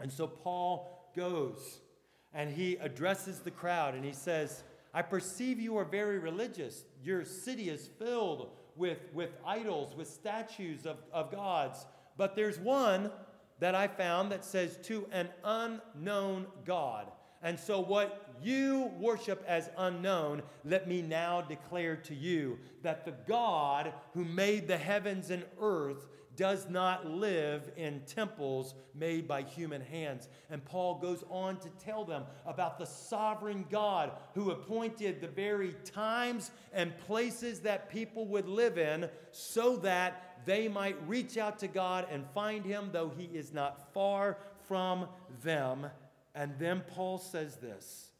And 0.00 0.10
so 0.10 0.26
Paul 0.26 1.10
goes 1.14 1.80
and 2.32 2.50
he 2.50 2.76
addresses 2.76 3.40
the 3.40 3.50
crowd 3.50 3.94
and 3.94 4.04
he 4.04 4.12
says, 4.12 4.62
I 4.94 5.02
perceive 5.02 5.60
you 5.60 5.76
are 5.76 5.84
very 5.84 6.18
religious. 6.18 6.84
Your 7.02 7.24
city 7.24 7.68
is 7.68 7.88
filled 7.98 8.50
with, 8.76 8.98
with 9.12 9.30
idols, 9.44 9.94
with 9.94 10.08
statues 10.08 10.86
of, 10.86 10.96
of 11.12 11.30
gods. 11.30 11.86
But 12.16 12.34
there's 12.34 12.58
one 12.58 13.10
that 13.60 13.74
I 13.74 13.88
found 13.88 14.32
that 14.32 14.44
says, 14.44 14.78
to 14.84 15.06
an 15.12 15.28
unknown 15.44 16.46
God. 16.64 17.10
And 17.42 17.58
so, 17.58 17.80
what 17.80 18.34
you 18.42 18.90
worship 18.98 19.44
as 19.46 19.70
unknown, 19.76 20.42
let 20.64 20.88
me 20.88 21.02
now 21.02 21.40
declare 21.40 21.96
to 21.96 22.14
you 22.14 22.58
that 22.82 23.04
the 23.04 23.14
God 23.26 23.92
who 24.14 24.24
made 24.24 24.66
the 24.66 24.78
heavens 24.78 25.30
and 25.30 25.44
earth 25.60 26.06
does 26.38 26.68
not 26.70 27.04
live 27.04 27.68
in 27.76 28.00
temples 28.06 28.74
made 28.94 29.26
by 29.26 29.42
human 29.42 29.80
hands. 29.82 30.28
And 30.50 30.64
Paul 30.64 31.00
goes 31.00 31.24
on 31.28 31.58
to 31.58 31.68
tell 31.84 32.04
them 32.04 32.22
about 32.46 32.78
the 32.78 32.86
sovereign 32.86 33.66
God 33.68 34.12
who 34.34 34.52
appointed 34.52 35.20
the 35.20 35.26
very 35.26 35.74
times 35.84 36.52
and 36.72 36.96
places 36.96 37.58
that 37.60 37.90
people 37.90 38.24
would 38.26 38.48
live 38.48 38.78
in 38.78 39.10
so 39.32 39.76
that 39.78 40.44
they 40.44 40.68
might 40.68 40.96
reach 41.08 41.36
out 41.36 41.58
to 41.58 41.66
God 41.66 42.06
and 42.08 42.24
find 42.32 42.64
him, 42.64 42.90
though 42.92 43.10
he 43.18 43.24
is 43.36 43.52
not 43.52 43.92
far 43.92 44.38
from 44.68 45.08
them. 45.42 45.88
And 46.38 46.52
then 46.56 46.84
Paul 46.94 47.18
says 47.18 47.56
this 47.56 48.12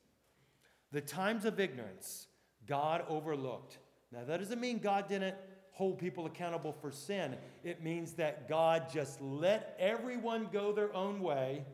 the 0.90 1.00
times 1.00 1.44
of 1.44 1.60
ignorance 1.60 2.26
God 2.66 3.04
overlooked. 3.08 3.78
Now, 4.12 4.24
that 4.26 4.40
doesn't 4.40 4.60
mean 4.60 4.78
God 4.78 5.08
didn't 5.08 5.36
hold 5.70 5.98
people 5.98 6.26
accountable 6.26 6.72
for 6.72 6.90
sin. 6.90 7.36
It 7.62 7.82
means 7.82 8.14
that 8.14 8.48
God 8.48 8.90
just 8.92 9.20
let 9.20 9.76
everyone 9.78 10.48
go 10.52 10.72
their 10.72 10.92
own 10.94 11.20
way, 11.20 11.64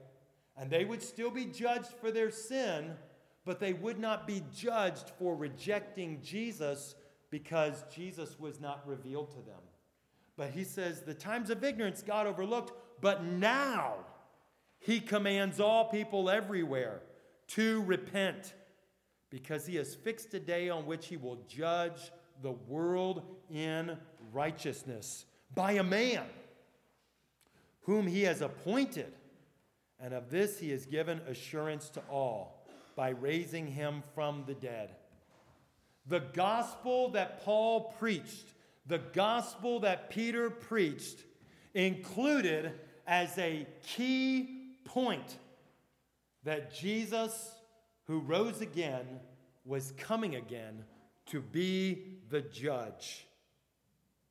and 0.56 0.70
they 0.70 0.84
would 0.84 1.02
still 1.02 1.30
be 1.30 1.46
judged 1.46 1.88
for 2.00 2.10
their 2.10 2.30
sin, 2.30 2.92
but 3.46 3.58
they 3.58 3.72
would 3.72 3.98
not 3.98 4.26
be 4.26 4.42
judged 4.54 5.12
for 5.18 5.34
rejecting 5.34 6.20
Jesus 6.22 6.94
because 7.30 7.84
Jesus 7.94 8.38
was 8.38 8.60
not 8.60 8.86
revealed 8.86 9.30
to 9.30 9.38
them. 9.38 9.62
But 10.36 10.50
he 10.50 10.64
says, 10.64 11.00
the 11.00 11.14
times 11.14 11.48
of 11.48 11.64
ignorance 11.64 12.02
God 12.02 12.26
overlooked, 12.26 12.72
but 13.00 13.24
now 13.24 13.94
he 14.84 15.00
commands 15.00 15.60
all 15.60 15.86
people 15.86 16.28
everywhere 16.28 17.00
to 17.48 17.82
repent 17.84 18.52
because 19.30 19.64
he 19.64 19.76
has 19.76 19.94
fixed 19.94 20.34
a 20.34 20.38
day 20.38 20.68
on 20.68 20.84
which 20.84 21.06
he 21.06 21.16
will 21.16 21.38
judge 21.48 22.12
the 22.42 22.52
world 22.52 23.22
in 23.50 23.96
righteousness 24.30 25.24
by 25.54 25.72
a 25.72 25.82
man 25.82 26.24
whom 27.80 28.06
he 28.06 28.24
has 28.24 28.42
appointed. 28.42 29.10
And 29.98 30.12
of 30.12 30.30
this 30.30 30.58
he 30.58 30.70
has 30.70 30.84
given 30.84 31.18
assurance 31.28 31.88
to 31.90 32.00
all 32.10 32.66
by 32.94 33.08
raising 33.08 33.66
him 33.66 34.02
from 34.14 34.44
the 34.46 34.54
dead. 34.54 34.90
The 36.06 36.20
gospel 36.20 37.08
that 37.12 37.42
Paul 37.42 37.94
preached, 37.98 38.52
the 38.86 38.98
gospel 38.98 39.80
that 39.80 40.10
Peter 40.10 40.50
preached, 40.50 41.20
included 41.72 42.72
as 43.06 43.38
a 43.38 43.66
key 43.82 44.63
point 44.94 45.38
that 46.44 46.72
Jesus, 46.72 47.52
who 48.06 48.20
rose 48.20 48.60
again, 48.60 49.18
was 49.64 49.92
coming 49.98 50.36
again 50.36 50.84
to 51.26 51.40
be 51.40 52.20
the 52.30 52.40
judge. 52.40 53.26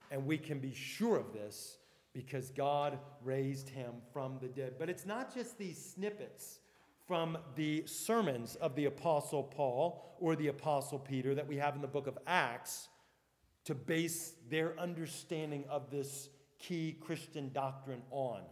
And 0.10 0.26
we 0.26 0.38
can 0.38 0.60
be 0.60 0.74
sure 0.74 1.18
of 1.18 1.34
this 1.34 1.80
because 2.14 2.50
God 2.52 2.98
raised 3.26 3.68
him 3.68 3.92
from 4.14 4.38
the 4.42 4.48
dead. 4.48 4.76
But 4.80 4.90
it's 4.90 5.06
not 5.06 5.36
just 5.36 5.58
these 5.58 5.78
snippets 5.78 6.60
from 7.08 7.38
the 7.56 7.84
sermons 7.86 8.56
of 8.56 8.74
the 8.76 8.86
Apostle 8.86 9.44
Paul 9.44 10.16
or 10.22 10.38
the 10.38 10.48
Apostle 10.48 11.00
Peter 11.00 11.36
that 11.36 11.48
we 11.48 11.58
have 11.58 11.76
in 11.76 11.82
the 11.82 11.88
book 11.88 12.08
of 12.08 12.18
Acts 12.26 12.88
to 13.66 13.76
base 13.76 14.36
their 14.50 14.80
understanding 14.80 15.66
of 15.70 15.92
this 15.92 16.30
key 16.58 16.96
Christian 17.02 17.52
doctrine 17.52 18.04
on. 18.12 18.44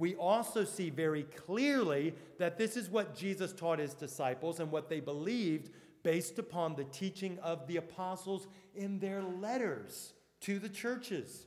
We 0.00 0.14
also 0.14 0.64
see 0.64 0.88
very 0.88 1.24
clearly 1.24 2.14
that 2.38 2.56
this 2.56 2.74
is 2.74 2.88
what 2.88 3.14
Jesus 3.14 3.52
taught 3.52 3.78
his 3.78 3.92
disciples 3.92 4.58
and 4.58 4.72
what 4.72 4.88
they 4.88 4.98
believed 4.98 5.68
based 6.02 6.38
upon 6.38 6.74
the 6.74 6.84
teaching 6.84 7.38
of 7.40 7.66
the 7.66 7.76
apostles 7.76 8.48
in 8.74 8.98
their 8.98 9.22
letters 9.22 10.14
to 10.40 10.58
the 10.58 10.70
churches. 10.70 11.44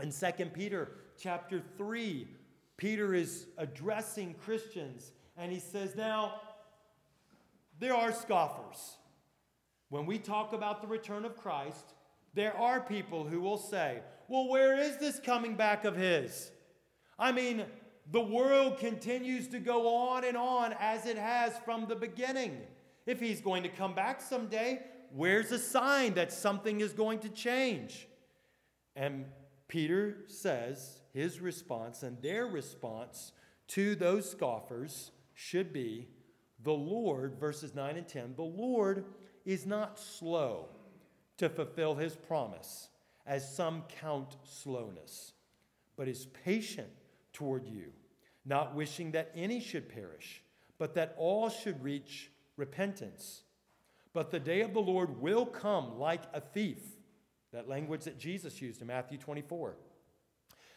In 0.00 0.12
2 0.12 0.44
Peter 0.54 0.92
chapter 1.18 1.60
3, 1.76 2.28
Peter 2.76 3.14
is 3.14 3.46
addressing 3.58 4.34
Christians 4.34 5.10
and 5.36 5.50
he 5.50 5.58
says, 5.58 5.96
Now, 5.96 6.40
there 7.80 7.96
are 7.96 8.12
scoffers. 8.12 8.96
When 9.88 10.06
we 10.06 10.20
talk 10.20 10.52
about 10.52 10.82
the 10.82 10.88
return 10.88 11.24
of 11.24 11.36
Christ, 11.36 11.94
there 12.32 12.56
are 12.56 12.78
people 12.78 13.24
who 13.24 13.40
will 13.40 13.58
say, 13.58 14.02
Well, 14.28 14.48
where 14.48 14.78
is 14.78 14.98
this 14.98 15.18
coming 15.18 15.56
back 15.56 15.84
of 15.84 15.96
his? 15.96 16.52
I 17.18 17.32
mean, 17.32 17.64
the 18.10 18.20
world 18.20 18.78
continues 18.78 19.48
to 19.48 19.58
go 19.58 19.94
on 19.94 20.24
and 20.24 20.36
on 20.36 20.74
as 20.78 21.06
it 21.06 21.16
has 21.16 21.52
from 21.64 21.86
the 21.86 21.94
beginning. 21.94 22.60
If 23.06 23.20
he's 23.20 23.40
going 23.40 23.62
to 23.62 23.68
come 23.68 23.94
back 23.94 24.20
someday, 24.20 24.80
where's 25.10 25.52
a 25.52 25.58
sign 25.58 26.14
that 26.14 26.32
something 26.32 26.80
is 26.80 26.92
going 26.92 27.20
to 27.20 27.28
change? 27.28 28.08
And 28.96 29.26
Peter 29.68 30.18
says 30.26 31.00
his 31.12 31.40
response 31.40 32.02
and 32.02 32.20
their 32.20 32.46
response 32.46 33.32
to 33.68 33.94
those 33.94 34.30
scoffers 34.30 35.10
should 35.34 35.72
be 35.72 36.08
the 36.62 36.72
Lord, 36.72 37.38
verses 37.40 37.74
9 37.74 37.96
and 37.96 38.06
10, 38.06 38.34
the 38.36 38.42
Lord 38.42 39.04
is 39.44 39.66
not 39.66 39.98
slow 39.98 40.68
to 41.38 41.48
fulfill 41.48 41.94
his 41.94 42.14
promise, 42.14 42.88
as 43.26 43.56
some 43.56 43.82
count 44.00 44.36
slowness, 44.44 45.32
but 45.96 46.06
is 46.06 46.26
patient 46.44 46.90
toward 47.42 47.66
you, 47.66 47.86
not 48.44 48.72
wishing 48.76 49.10
that 49.10 49.32
any 49.34 49.58
should 49.58 49.88
perish, 49.88 50.44
but 50.78 50.94
that 50.94 51.12
all 51.18 51.48
should 51.48 51.82
reach 51.82 52.30
repentance. 52.56 53.42
But 54.12 54.30
the 54.30 54.38
day 54.38 54.60
of 54.60 54.72
the 54.72 54.80
Lord 54.80 55.20
will 55.20 55.44
come 55.44 55.98
like 55.98 56.22
a 56.32 56.40
thief. 56.40 56.78
That 57.52 57.68
language 57.68 58.04
that 58.04 58.16
Jesus 58.16 58.62
used 58.62 58.80
in 58.80 58.86
Matthew 58.86 59.18
24. 59.18 59.74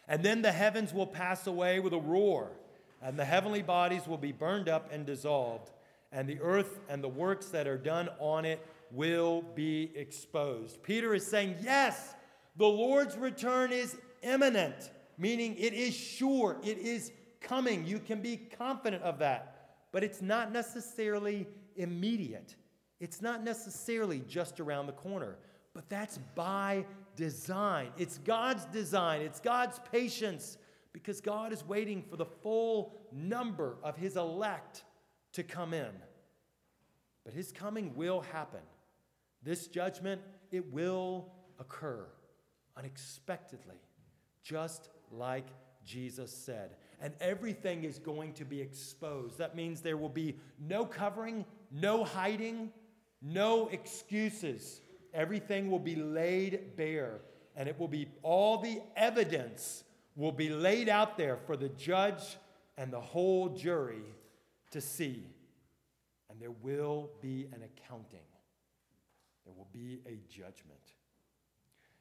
And 0.07 0.23
then 0.23 0.41
the 0.41 0.51
heavens 0.51 0.91
will 0.91 1.05
pass 1.05 1.45
away 1.45 1.79
with 1.79 1.93
a 1.93 1.99
roar, 1.99 2.51
and 2.99 3.17
the 3.17 3.25
heavenly 3.25 3.61
bodies 3.61 4.07
will 4.07 4.17
be 4.17 4.31
burned 4.31 4.67
up 4.67 4.91
and 4.91 5.05
dissolved, 5.05 5.69
and 6.11 6.27
the 6.27 6.39
earth 6.41 6.79
and 6.89 7.03
the 7.03 7.07
works 7.07 7.47
that 7.47 7.67
are 7.67 7.77
done 7.77 8.09
on 8.17 8.43
it 8.43 8.65
will 8.91 9.43
be 9.53 9.91
exposed. 9.95 10.81
Peter 10.81 11.13
is 11.13 11.27
saying, 11.27 11.57
Yes, 11.61 12.15
the 12.57 12.65
Lord's 12.65 13.17
return 13.17 13.71
is 13.71 13.97
imminent 14.23 14.89
meaning 15.17 15.55
it 15.57 15.73
is 15.73 15.93
sure, 15.93 16.57
it 16.63 16.77
is 16.77 17.11
coming. 17.41 17.85
You 17.85 17.99
can 17.99 18.21
be 18.21 18.37
confident 18.37 19.03
of 19.03 19.19
that. 19.19 19.51
But 19.91 20.03
it's 20.03 20.21
not 20.21 20.51
necessarily 20.51 21.47
immediate, 21.75 22.55
it's 22.99 23.21
not 23.21 23.43
necessarily 23.43 24.21
just 24.27 24.59
around 24.59 24.87
the 24.87 24.93
corner. 24.93 25.37
But 25.73 25.89
that's 25.89 26.17
by 26.35 26.85
design. 27.17 27.89
It's 27.97 28.17
God's 28.17 28.65
design, 28.65 29.21
it's 29.21 29.39
God's 29.39 29.79
patience 29.91 30.57
because 30.93 31.19
God 31.19 31.51
is 31.51 31.65
waiting 31.65 32.01
for 32.09 32.15
the 32.15 32.25
full 32.25 32.93
number 33.11 33.75
of 33.83 33.97
His 33.97 34.15
elect 34.15 34.85
to 35.33 35.43
come 35.43 35.73
in. 35.73 35.91
But 37.25 37.33
His 37.33 37.51
coming 37.51 37.93
will 37.95 38.21
happen. 38.21 38.61
This 39.43 39.67
judgment, 39.67 40.21
it 40.51 40.71
will 40.71 41.31
occur 41.59 42.05
unexpectedly, 42.77 43.81
just 44.43 44.89
like 45.11 45.47
Jesus 45.85 46.31
said. 46.31 46.75
And 47.01 47.13
everything 47.19 47.83
is 47.83 47.99
going 47.99 48.33
to 48.33 48.45
be 48.45 48.61
exposed. 48.61 49.37
That 49.37 49.55
means 49.55 49.81
there 49.81 49.97
will 49.97 50.09
be 50.09 50.37
no 50.59 50.85
covering, 50.85 51.45
no 51.71 52.03
hiding, 52.03 52.71
no 53.21 53.67
excuses. 53.67 54.81
Everything 55.13 55.69
will 55.69 55.79
be 55.79 55.95
laid 55.95 56.75
bare, 56.75 57.21
and 57.55 57.69
it 57.69 57.79
will 57.79 57.87
be 57.87 58.07
all 58.21 58.57
the 58.57 58.81
evidence 58.95 59.83
will 60.15 60.31
be 60.31 60.49
laid 60.49 60.89
out 60.89 61.17
there 61.17 61.37
for 61.37 61.57
the 61.57 61.69
judge 61.69 62.37
and 62.77 62.91
the 62.91 62.99
whole 62.99 63.49
jury 63.49 64.03
to 64.71 64.81
see. 64.81 65.23
And 66.29 66.41
there 66.41 66.51
will 66.51 67.09
be 67.21 67.47
an 67.53 67.61
accounting, 67.63 68.19
there 69.45 69.53
will 69.53 69.69
be 69.71 69.99
a 70.05 70.19
judgment. 70.29 70.94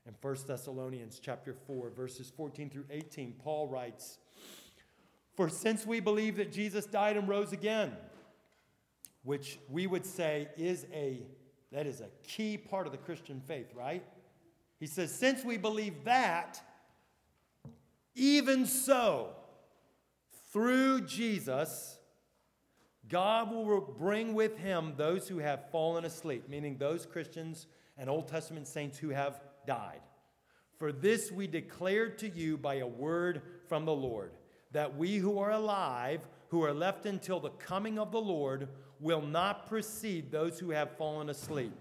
In 0.06 0.14
1 0.20 0.36
Thessalonians 0.46 1.18
chapter 1.18 1.54
4 1.66 1.90
verses 1.90 2.30
14 2.36 2.70
through 2.70 2.86
18, 2.90 3.34
Paul 3.42 3.68
writes, 3.68 4.18
"For 5.34 5.48
since 5.48 5.86
we 5.86 6.00
believe 6.00 6.36
that 6.36 6.52
Jesus 6.52 6.86
died 6.86 7.16
and 7.16 7.28
rose 7.28 7.52
again, 7.52 7.96
which 9.22 9.58
we 9.68 9.86
would 9.86 10.04
say 10.04 10.48
is 10.56 10.86
a 10.92 11.26
that 11.74 11.86
is 11.88 12.00
a 12.00 12.08
key 12.22 12.56
part 12.56 12.86
of 12.86 12.92
the 12.92 12.98
Christian 12.98 13.40
faith, 13.40 13.74
right? 13.74 14.04
He 14.78 14.86
says, 14.86 15.12
since 15.12 15.44
we 15.44 15.56
believe 15.56 16.04
that, 16.04 16.62
even 18.14 18.64
so, 18.64 19.34
through 20.52 21.00
Jesus, 21.00 21.98
God 23.08 23.50
will 23.50 23.80
bring 23.80 24.34
with 24.34 24.56
him 24.58 24.94
those 24.96 25.26
who 25.26 25.38
have 25.38 25.68
fallen 25.70 26.04
asleep, 26.04 26.48
meaning 26.48 26.78
those 26.78 27.06
Christians 27.06 27.66
and 27.98 28.08
Old 28.08 28.28
Testament 28.28 28.68
saints 28.68 28.98
who 28.98 29.08
have 29.08 29.40
died. 29.66 30.00
For 30.78 30.92
this 30.92 31.30
we 31.30 31.46
declared 31.46 32.18
to 32.18 32.28
you 32.28 32.56
by 32.56 32.76
a 32.76 32.86
word 32.86 33.42
from 33.68 33.84
the 33.84 33.94
Lord, 33.94 34.32
that 34.72 34.96
we 34.96 35.16
who 35.16 35.38
are 35.38 35.52
alive, 35.52 36.26
who 36.48 36.62
are 36.62 36.74
left 36.74 37.06
until 37.06 37.40
the 37.40 37.50
coming 37.50 37.98
of 37.98 38.12
the 38.12 38.20
Lord, 38.20 38.68
will 39.00 39.22
not 39.22 39.68
precede 39.68 40.30
those 40.30 40.58
who 40.58 40.70
have 40.70 40.96
fallen 40.96 41.30
asleep. 41.30 41.72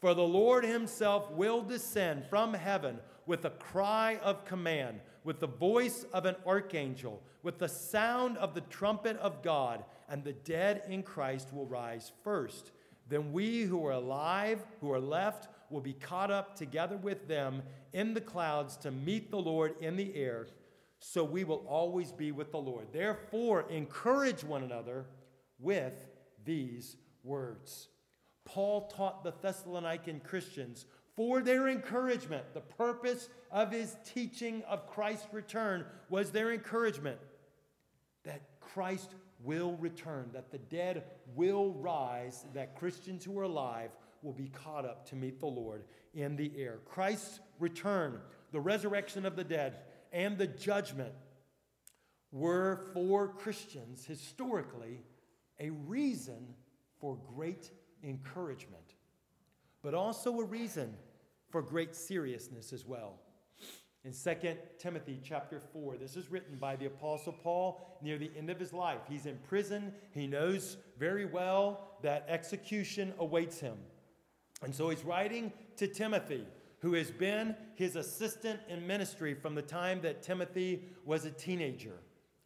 For 0.00 0.14
the 0.14 0.22
Lord 0.22 0.64
himself 0.64 1.30
will 1.30 1.62
descend 1.62 2.26
from 2.26 2.52
heaven 2.54 2.98
with 3.26 3.44
a 3.44 3.50
cry 3.50 4.18
of 4.22 4.44
command, 4.44 5.00
with 5.24 5.40
the 5.40 5.46
voice 5.46 6.04
of 6.12 6.26
an 6.26 6.36
archangel, 6.46 7.22
with 7.42 7.58
the 7.58 7.68
sound 7.68 8.36
of 8.36 8.54
the 8.54 8.60
trumpet 8.62 9.16
of 9.18 9.42
God, 9.42 9.84
and 10.08 10.22
the 10.22 10.32
dead 10.32 10.82
in 10.88 11.02
Christ 11.02 11.52
will 11.52 11.66
rise 11.66 12.12
first. 12.22 12.70
Then 13.08 13.32
we 13.32 13.62
who 13.62 13.84
are 13.86 13.92
alive, 13.92 14.64
who 14.80 14.92
are 14.92 15.00
left, 15.00 15.48
will 15.70 15.80
be 15.80 15.92
caught 15.92 16.30
up 16.30 16.56
together 16.56 16.96
with 16.96 17.28
them 17.28 17.62
in 17.92 18.14
the 18.14 18.20
clouds 18.20 18.76
to 18.78 18.90
meet 18.90 19.30
the 19.30 19.38
Lord 19.38 19.74
in 19.80 19.96
the 19.96 20.14
air. 20.14 20.46
So 20.98 21.24
we 21.24 21.44
will 21.44 21.64
always 21.68 22.12
be 22.12 22.32
with 22.32 22.52
the 22.52 22.58
Lord. 22.58 22.88
Therefore, 22.92 23.66
encourage 23.70 24.44
one 24.44 24.62
another 24.62 25.06
with 25.58 26.06
these 26.44 26.96
words. 27.22 27.88
Paul 28.44 28.88
taught 28.88 29.24
the 29.24 29.32
Thessalonican 29.32 30.22
Christians 30.22 30.86
for 31.14 31.40
their 31.40 31.68
encouragement. 31.68 32.44
The 32.54 32.60
purpose 32.60 33.28
of 33.50 33.72
his 33.72 33.96
teaching 34.04 34.62
of 34.68 34.86
Christ's 34.86 35.26
return 35.32 35.84
was 36.08 36.30
their 36.30 36.52
encouragement 36.52 37.18
that 38.24 38.42
Christ 38.60 39.14
will 39.42 39.76
return, 39.76 40.30
that 40.32 40.50
the 40.50 40.58
dead 40.58 41.04
will 41.34 41.72
rise, 41.72 42.44
that 42.54 42.76
Christians 42.76 43.24
who 43.24 43.38
are 43.38 43.44
alive 43.44 43.90
will 44.26 44.32
be 44.32 44.48
caught 44.48 44.84
up 44.84 45.08
to 45.08 45.14
meet 45.14 45.38
the 45.38 45.46
Lord 45.46 45.84
in 46.12 46.34
the 46.34 46.50
air. 46.58 46.80
Christ's 46.84 47.38
return, 47.60 48.20
the 48.50 48.60
resurrection 48.60 49.24
of 49.24 49.36
the 49.36 49.44
dead, 49.44 49.78
and 50.12 50.36
the 50.36 50.48
judgment 50.48 51.12
were 52.32 52.80
for 52.92 53.28
Christians 53.28 54.04
historically 54.04 55.04
a 55.60 55.70
reason 55.70 56.54
for 57.00 57.16
great 57.36 57.70
encouragement, 58.02 58.94
but 59.80 59.94
also 59.94 60.40
a 60.40 60.44
reason 60.44 60.92
for 61.48 61.62
great 61.62 61.94
seriousness 61.94 62.72
as 62.72 62.84
well. 62.84 63.20
In 64.04 64.12
2 64.12 64.56
Timothy 64.78 65.20
chapter 65.22 65.60
4, 65.60 65.96
this 65.96 66.16
is 66.16 66.30
written 66.30 66.56
by 66.58 66.76
the 66.76 66.86
Apostle 66.86 67.32
Paul 67.32 67.98
near 68.02 68.18
the 68.18 68.30
end 68.36 68.50
of 68.50 68.58
his 68.60 68.72
life. 68.72 69.00
He's 69.08 69.26
in 69.26 69.38
prison. 69.48 69.92
He 70.12 70.26
knows 70.26 70.76
very 70.98 71.24
well 71.24 71.80
that 72.02 72.24
execution 72.28 73.12
awaits 73.18 73.58
him. 73.58 73.76
And 74.62 74.74
so 74.74 74.88
he's 74.90 75.04
writing 75.04 75.52
to 75.76 75.86
Timothy, 75.86 76.44
who 76.80 76.94
has 76.94 77.10
been 77.10 77.54
his 77.74 77.96
assistant 77.96 78.60
in 78.68 78.86
ministry 78.86 79.34
from 79.34 79.54
the 79.54 79.62
time 79.62 80.00
that 80.02 80.22
Timothy 80.22 80.82
was 81.04 81.24
a 81.24 81.30
teenager. 81.30 81.98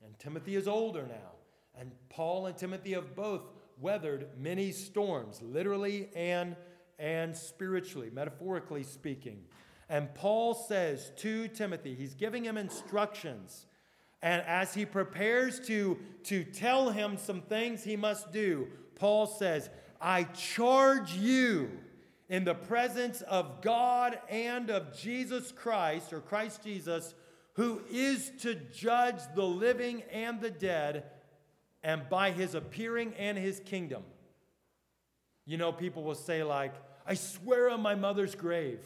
And 0.05 0.19
Timothy 0.19 0.57
is 0.57 0.67
older 0.67 1.07
now. 1.07 1.33
And 1.79 1.93
Paul 2.09 2.47
and 2.47 2.57
Timothy 2.57 2.93
have 2.93 3.15
both 3.15 3.43
weathered 3.81 4.29
many 4.37 4.73
storms, 4.73 5.41
literally 5.41 6.11
and, 6.15 6.57
and 6.99 7.37
spiritually, 7.37 8.11
metaphorically 8.13 8.83
speaking. 8.83 9.43
And 9.89 10.13
Paul 10.15 10.55
says 10.55 11.13
to 11.17 11.49
Timothy, 11.49 11.95
he's 11.95 12.15
giving 12.15 12.45
him 12.45 12.57
instructions. 12.57 13.67
And 14.23 14.43
as 14.47 14.75
he 14.75 14.85
prepares 14.85 15.61
to, 15.67 15.99
to 16.25 16.45
tell 16.45 16.91
him 16.91 17.17
some 17.17 17.41
things 17.41 17.83
he 17.83 17.97
must 17.97 18.33
do, 18.33 18.69
Paul 18.95 19.27
says, 19.27 19.71
I 20.01 20.25
charge 20.25 21.15
you 21.15 21.71
in 22.31 22.45
the 22.45 22.55
presence 22.55 23.23
of 23.23 23.61
God 23.61 24.17
and 24.31 24.71
of 24.71 24.97
Jesus 24.97 25.51
Christ, 25.51 26.13
or 26.13 26.21
Christ 26.21 26.63
Jesus, 26.63 27.13
who 27.55 27.83
is 27.91 28.31
to 28.43 28.55
judge 28.55 29.19
the 29.35 29.45
living 29.45 30.05
and 30.13 30.41
the 30.41 30.51
dead, 30.51 31.05
and 31.83 32.09
by 32.09 32.31
his 32.31 32.55
appearing 32.55 33.15
and 33.19 33.37
his 33.37 33.59
kingdom. 33.59 34.05
You 35.45 35.57
know, 35.57 35.73
people 35.73 36.05
will 36.05 36.15
say, 36.15 36.45
like, 36.45 36.73
I 37.05 37.15
swear 37.15 37.69
on 37.69 37.83
my 37.83 37.97
mother's 37.97 38.37
grave, 38.37 38.79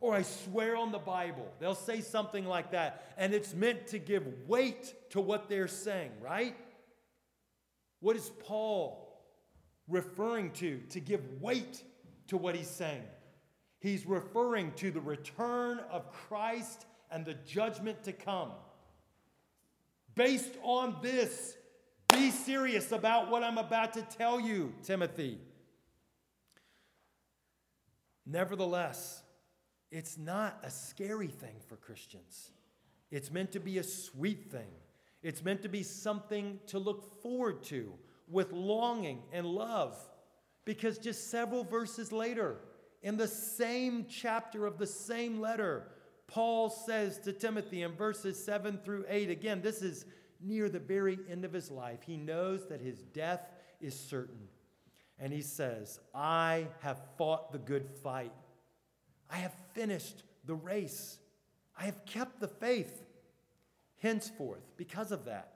or 0.00 0.14
I 0.14 0.22
swear 0.22 0.74
on 0.74 0.90
the 0.90 0.98
Bible. 0.98 1.52
They'll 1.60 1.74
say 1.74 2.00
something 2.00 2.46
like 2.46 2.70
that, 2.70 3.12
and 3.18 3.34
it's 3.34 3.52
meant 3.52 3.88
to 3.88 3.98
give 3.98 4.24
weight 4.48 4.94
to 5.10 5.20
what 5.20 5.50
they're 5.50 5.68
saying, 5.68 6.12
right? 6.22 6.56
What 8.00 8.16
is 8.16 8.30
Paul 8.40 9.02
referring 9.86 10.52
to 10.52 10.80
to 10.90 11.00
give 11.00 11.42
weight 11.42 11.82
to 12.28 12.36
what 12.36 12.54
he's 12.54 12.70
saying? 12.70 13.02
He's 13.78 14.06
referring 14.06 14.72
to 14.76 14.90
the 14.90 15.00
return 15.00 15.80
of 15.90 16.10
Christ 16.10 16.86
and 17.10 17.24
the 17.24 17.34
judgment 17.34 18.02
to 18.04 18.12
come. 18.12 18.50
Based 20.14 20.54
on 20.62 20.96
this, 21.02 21.56
be 22.08 22.30
serious 22.30 22.90
about 22.92 23.30
what 23.30 23.42
I'm 23.42 23.58
about 23.58 23.92
to 23.94 24.02
tell 24.02 24.40
you, 24.40 24.72
Timothy. 24.82 25.38
Nevertheless, 28.24 29.22
it's 29.90 30.18
not 30.18 30.58
a 30.62 30.70
scary 30.70 31.28
thing 31.28 31.56
for 31.68 31.76
Christians. 31.76 32.50
It's 33.10 33.30
meant 33.30 33.52
to 33.52 33.60
be 33.60 33.78
a 33.78 33.84
sweet 33.84 34.50
thing. 34.50 34.72
It's 35.22 35.44
meant 35.44 35.62
to 35.62 35.68
be 35.68 35.82
something 35.82 36.58
to 36.68 36.78
look 36.78 37.22
forward 37.22 37.62
to 37.64 37.92
with 38.28 38.52
longing 38.52 39.22
and 39.32 39.46
love. 39.46 39.96
Because 40.66 40.98
just 40.98 41.30
several 41.30 41.64
verses 41.64 42.12
later, 42.12 42.56
in 43.02 43.16
the 43.16 43.28
same 43.28 44.04
chapter 44.10 44.66
of 44.66 44.76
the 44.76 44.86
same 44.86 45.40
letter, 45.40 45.88
Paul 46.26 46.68
says 46.68 47.18
to 47.20 47.32
Timothy 47.32 47.82
in 47.82 47.92
verses 47.92 48.44
7 48.44 48.80
through 48.84 49.06
8, 49.08 49.30
again, 49.30 49.62
this 49.62 49.80
is 49.80 50.04
near 50.40 50.68
the 50.68 50.80
very 50.80 51.18
end 51.30 51.44
of 51.44 51.52
his 51.52 51.70
life. 51.70 52.00
He 52.04 52.16
knows 52.16 52.66
that 52.66 52.80
his 52.80 52.98
death 53.00 53.48
is 53.80 53.98
certain. 53.98 54.48
And 55.18 55.32
he 55.32 55.40
says, 55.40 56.00
I 56.12 56.66
have 56.80 57.00
fought 57.16 57.52
the 57.52 57.58
good 57.58 57.88
fight. 58.02 58.32
I 59.30 59.36
have 59.36 59.54
finished 59.72 60.24
the 60.44 60.54
race. 60.54 61.18
I 61.78 61.84
have 61.84 62.04
kept 62.04 62.40
the 62.40 62.48
faith. 62.48 63.04
Henceforth, 63.98 64.64
because 64.76 65.12
of 65.12 65.24
that, 65.26 65.52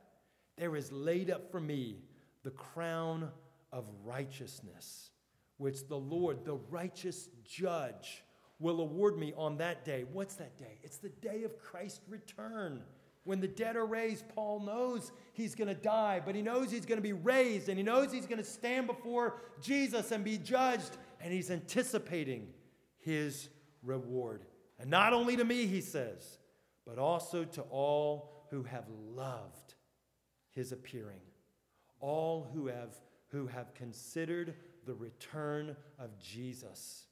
there 0.56 0.76
is 0.76 0.92
laid 0.92 1.30
up 1.30 1.50
for 1.50 1.60
me 1.60 1.96
the 2.42 2.50
crown 2.50 3.28
of 3.72 3.86
righteousness, 4.04 5.10
which 5.58 5.86
the 5.88 5.98
Lord, 5.98 6.44
the 6.44 6.58
righteous 6.70 7.28
judge, 7.44 8.24
will 8.58 8.80
award 8.80 9.18
me 9.18 9.32
on 9.36 9.56
that 9.58 9.84
day. 9.84 10.04
What's 10.12 10.34
that 10.36 10.56
day? 10.58 10.78
It's 10.82 10.98
the 10.98 11.08
day 11.08 11.44
of 11.44 11.58
Christ's 11.58 12.00
return. 12.08 12.82
When 13.24 13.40
the 13.40 13.48
dead 13.48 13.76
are 13.76 13.86
raised, 13.86 14.28
Paul 14.34 14.60
knows 14.60 15.12
he's 15.32 15.54
going 15.54 15.68
to 15.68 15.74
die, 15.74 16.20
but 16.24 16.34
he 16.34 16.42
knows 16.42 16.70
he's 16.70 16.86
going 16.86 16.98
to 16.98 17.02
be 17.02 17.12
raised, 17.12 17.68
and 17.68 17.78
he 17.78 17.82
knows 17.82 18.12
he's 18.12 18.26
going 18.26 18.38
to 18.38 18.44
stand 18.44 18.86
before 18.86 19.36
Jesus 19.60 20.10
and 20.10 20.24
be 20.24 20.38
judged, 20.38 20.96
and 21.20 21.32
he's 21.32 21.50
anticipating 21.50 22.48
his 22.98 23.48
reward. 23.82 24.44
And 24.78 24.90
not 24.90 25.12
only 25.12 25.36
to 25.36 25.44
me, 25.44 25.66
he 25.66 25.80
says, 25.80 26.38
but 26.86 26.98
also 26.98 27.44
to 27.44 27.62
all 27.62 28.46
who 28.50 28.62
have 28.62 28.84
loved 29.14 29.74
his 30.50 30.72
appearing, 30.72 31.20
all 32.00 32.48
who 32.52 32.66
have, 32.66 32.98
who 33.30 33.46
have 33.46 33.74
considered 33.74 34.54
the 34.86 34.94
return 34.94 35.76
of 35.98 36.18
Jesus 36.18 37.04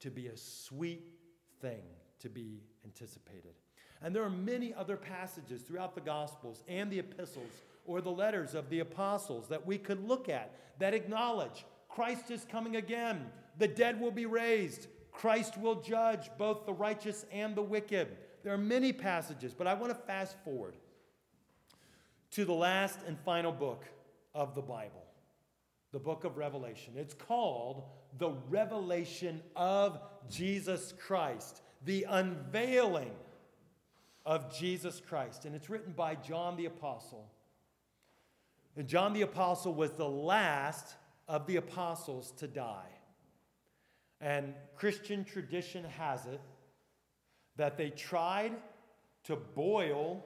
to 0.00 0.10
be 0.10 0.28
a 0.28 0.36
sweet 0.36 1.12
thing 1.60 1.82
to 2.20 2.28
be 2.28 2.62
anticipated. 2.84 3.54
And 4.02 4.14
there 4.14 4.22
are 4.22 4.30
many 4.30 4.74
other 4.74 4.96
passages 4.96 5.62
throughout 5.62 5.94
the 5.94 6.00
Gospels 6.00 6.62
and 6.68 6.90
the 6.90 6.98
epistles 6.98 7.62
or 7.86 8.00
the 8.00 8.10
letters 8.10 8.54
of 8.54 8.68
the 8.68 8.80
apostles 8.80 9.48
that 9.48 9.66
we 9.66 9.78
could 9.78 10.06
look 10.06 10.28
at 10.28 10.52
that 10.78 10.94
acknowledge 10.94 11.64
Christ 11.88 12.30
is 12.30 12.44
coming 12.50 12.76
again. 12.76 13.26
The 13.58 13.68
dead 13.68 14.00
will 14.00 14.10
be 14.10 14.26
raised. 14.26 14.88
Christ 15.12 15.56
will 15.56 15.76
judge 15.76 16.30
both 16.36 16.66
the 16.66 16.74
righteous 16.74 17.24
and 17.32 17.54
the 17.54 17.62
wicked. 17.62 18.08
There 18.42 18.52
are 18.52 18.58
many 18.58 18.92
passages, 18.92 19.54
but 19.54 19.66
I 19.66 19.74
want 19.74 19.92
to 19.92 19.98
fast 20.06 20.36
forward 20.44 20.76
to 22.32 22.44
the 22.44 22.52
last 22.52 22.98
and 23.06 23.18
final 23.18 23.52
book 23.52 23.84
of 24.34 24.54
the 24.54 24.60
Bible, 24.60 25.05
the 25.92 25.98
book 25.98 26.24
of 26.24 26.36
Revelation. 26.36 26.94
It's 26.96 27.14
called 27.14 27.84
the 28.18 28.30
revelation 28.48 29.40
of 29.54 30.00
Jesus 30.28 30.92
Christ, 30.98 31.62
the 31.84 32.06
unveiling 32.08 33.12
of 34.24 34.56
Jesus 34.56 35.00
Christ. 35.00 35.44
And 35.44 35.54
it's 35.54 35.70
written 35.70 35.92
by 35.92 36.16
John 36.16 36.56
the 36.56 36.66
Apostle. 36.66 37.30
And 38.76 38.86
John 38.88 39.12
the 39.12 39.22
Apostle 39.22 39.74
was 39.74 39.92
the 39.92 40.08
last 40.08 40.96
of 41.28 41.46
the 41.46 41.56
apostles 41.56 42.32
to 42.38 42.46
die. 42.46 42.90
And 44.20 44.54
Christian 44.76 45.24
tradition 45.24 45.84
has 45.98 46.26
it 46.26 46.40
that 47.56 47.76
they 47.76 47.90
tried 47.90 48.52
to 49.24 49.36
boil 49.36 50.24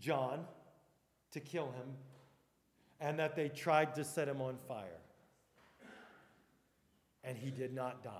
John 0.00 0.44
to 1.32 1.40
kill 1.40 1.66
him, 1.66 1.94
and 3.00 3.18
that 3.18 3.36
they 3.36 3.48
tried 3.48 3.94
to 3.94 4.04
set 4.04 4.28
him 4.28 4.40
on 4.40 4.56
fire 4.68 5.00
and 7.26 7.36
he 7.36 7.50
did 7.50 7.74
not 7.74 8.02
die. 8.02 8.10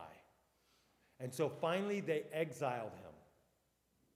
And 1.20 1.32
so 1.32 1.48
finally, 1.48 2.00
they 2.00 2.24
exiled 2.32 2.90
him. 2.90 3.12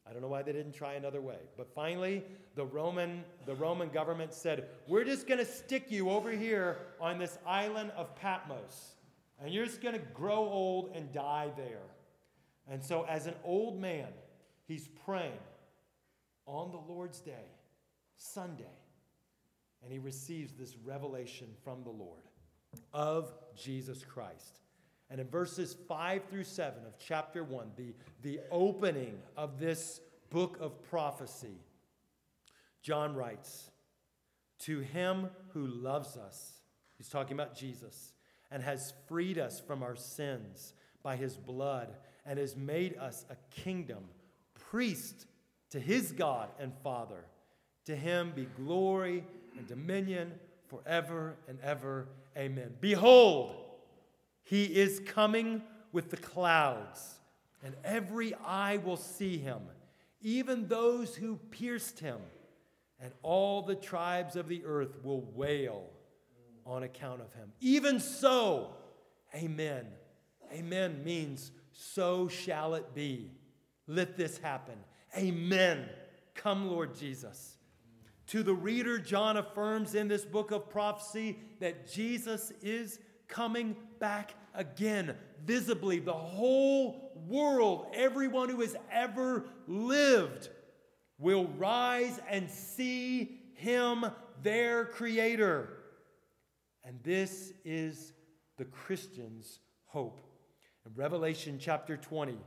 I 0.07 0.13
don't 0.13 0.21
know 0.21 0.29
why 0.29 0.43
they 0.43 0.53
didn't 0.53 0.73
try 0.73 0.95
another 0.95 1.21
way, 1.21 1.39
but 1.57 1.73
finally, 1.73 2.25
the 2.57 2.65
Roman, 2.65 3.23
the 3.47 3.55
Roman 3.55 3.89
government 3.91 4.35
said, 4.35 4.67
We're 4.89 5.05
just 5.05 5.29
going 5.29 5.39
to 5.39 5.47
stick 5.47 5.91
you 5.91 6.11
over 6.11 6.33
here 6.33 6.79
on 7.01 7.19
this 7.19 7.39
island 7.47 7.93
of 7.97 8.15
Patmos, 8.17 8.97
and 9.41 9.55
you're 9.55 9.67
just 9.67 9.81
going 9.81 9.95
to 9.95 10.01
grow 10.13 10.39
old 10.39 10.91
and 10.95 11.13
die 11.13 11.51
there. 11.57 11.87
And 12.69 12.83
so, 12.83 13.05
as 13.09 13.27
an 13.27 13.35
old 13.45 13.81
man, 13.81 14.09
he's 14.67 14.89
praying 15.05 15.39
on 16.47 16.73
the 16.73 16.93
Lord's 16.93 17.21
day, 17.21 17.47
Sunday, 18.17 18.65
and 19.83 19.93
he 19.93 19.99
receives 19.99 20.53
this 20.53 20.77
revelation 20.85 21.49
from 21.65 21.83
the 21.83 21.91
Lord 21.91 22.23
of 22.93 23.33
Jesus 23.57 24.05
Christ. 24.05 24.61
And 25.11 25.21
in 25.21 25.27
verses 25.27 25.77
5 25.89 26.23
through 26.31 26.45
7 26.45 26.87
of 26.87 26.99
chapter 26.99 27.43
1, 27.43 27.73
the, 27.77 27.95
the 28.23 28.41
opening 28.51 29.19
of 29.37 29.59
this 29.59 30.01
book 30.31 30.59
of 30.61 30.83
prophecy, 30.85 31.59
John 32.83 33.15
writes, 33.15 33.71
To 34.61 34.79
him 34.81 35.31
who 35.53 35.67
loves 35.67 36.17
us, 36.17 36.61
he's 36.97 37.09
talking 37.09 37.33
about 37.33 37.57
Jesus, 37.57 38.13
and 38.53 38.63
has 38.63 38.93
freed 39.09 39.39
us 39.39 39.61
from 39.61 39.83
our 39.83 39.97
sins 39.97 40.75
by 41.03 41.17
his 41.17 41.37
blood, 41.37 41.97
and 42.25 42.39
has 42.39 42.57
made 42.57 42.97
us 42.99 43.25
a 43.31 43.37
kingdom, 43.61 44.05
priest 44.55 45.27
to 45.71 45.81
his 45.81 46.13
God 46.13 46.51
and 46.61 46.73
Father. 46.85 47.25
To 47.87 47.97
him 47.97 48.33
be 48.37 48.47
glory 48.57 49.25
and 49.57 49.67
dominion 49.67 50.33
forever 50.69 51.37
and 51.49 51.59
ever. 51.61 52.09
Amen. 52.37 52.75
Behold, 52.81 53.55
he 54.43 54.65
is 54.65 55.01
coming 55.01 55.63
with 55.93 56.11
the 56.11 56.17
clouds, 56.17 57.21
and 57.65 57.75
every 57.85 58.35
eye 58.47 58.79
will 58.79 58.97
see 58.97 59.39
him, 59.39 59.61
even 60.23 60.69
those 60.69 61.15
who 61.17 61.37
pierced 61.51 61.99
him, 61.99 62.19
and 63.01 63.13
all 63.23 63.63
the 63.63 63.75
tribes 63.75 64.37
of 64.37 64.49
the 64.49 64.65
earth 64.65 64.97
will 65.03 65.23
wail 65.35 65.85
on 66.67 66.83
account 66.83 67.21
of 67.21 67.33
him. 67.33 67.53
Even 67.61 67.99
so, 67.99 68.75
amen. 69.35 69.87
Amen 70.53 71.03
means 71.05 71.53
so 71.73 72.29
shall 72.29 72.75
it 72.75 72.95
be. 72.95 73.31
Let 73.87 74.17
this 74.17 74.39
happen. 74.39 74.77
Amen. 75.17 75.89
Come, 76.35 76.69
Lord 76.69 76.95
Jesus. 76.97 77.57
To 78.31 78.45
the 78.45 78.55
reader, 78.55 78.97
John 78.97 79.37
affirms 79.37 79.97
in 79.97 80.07
this 80.07 80.25
book 80.25 80.53
of 80.53 80.71
prophecy 80.71 81.37
that 81.59 81.91
Jesus 81.91 82.53
is 82.63 83.01
coming 83.27 83.75
back 83.99 84.35
again, 84.55 85.17
visibly. 85.45 85.99
The 85.99 86.13
whole 86.13 87.11
world, 87.27 87.87
everyone 87.93 88.49
who 88.49 88.61
has 88.61 88.77
ever 88.93 89.47
lived, 89.67 90.49
will 91.19 91.49
rise 91.59 92.21
and 92.29 92.49
see 92.49 93.41
him, 93.55 94.05
their 94.45 94.85
creator. 94.85 95.79
And 96.85 97.01
this 97.03 97.53
is 97.65 98.13
the 98.59 98.65
Christian's 98.65 99.59
hope. 99.87 100.21
In 100.87 100.93
Revelation 100.95 101.59
chapter 101.61 101.97
20, 101.97 102.39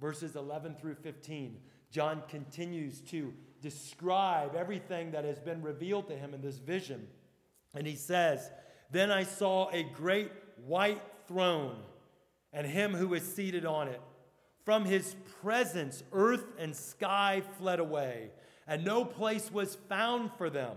verses 0.00 0.34
11 0.34 0.76
through 0.76 0.94
15, 0.94 1.58
John 1.90 2.22
continues 2.26 3.02
to 3.02 3.34
describe 3.68 4.54
everything 4.54 5.10
that 5.10 5.24
has 5.24 5.40
been 5.40 5.60
revealed 5.60 6.06
to 6.06 6.16
him 6.16 6.34
in 6.34 6.40
this 6.40 6.58
vision. 6.58 7.08
And 7.74 7.84
he 7.84 7.96
says, 7.96 8.48
then 8.92 9.10
I 9.10 9.24
saw 9.24 9.68
a 9.70 9.82
great 9.82 10.30
white 10.64 11.02
throne 11.26 11.78
and 12.52 12.64
him 12.64 12.94
who 12.94 13.08
was 13.08 13.24
seated 13.24 13.66
on 13.66 13.88
it. 13.88 14.00
From 14.64 14.84
his 14.84 15.16
presence, 15.42 16.04
earth 16.12 16.46
and 16.58 16.76
sky 16.76 17.42
fled 17.58 17.80
away, 17.80 18.30
and 18.68 18.84
no 18.84 19.04
place 19.04 19.50
was 19.50 19.74
found 19.88 20.30
for 20.38 20.48
them. 20.48 20.76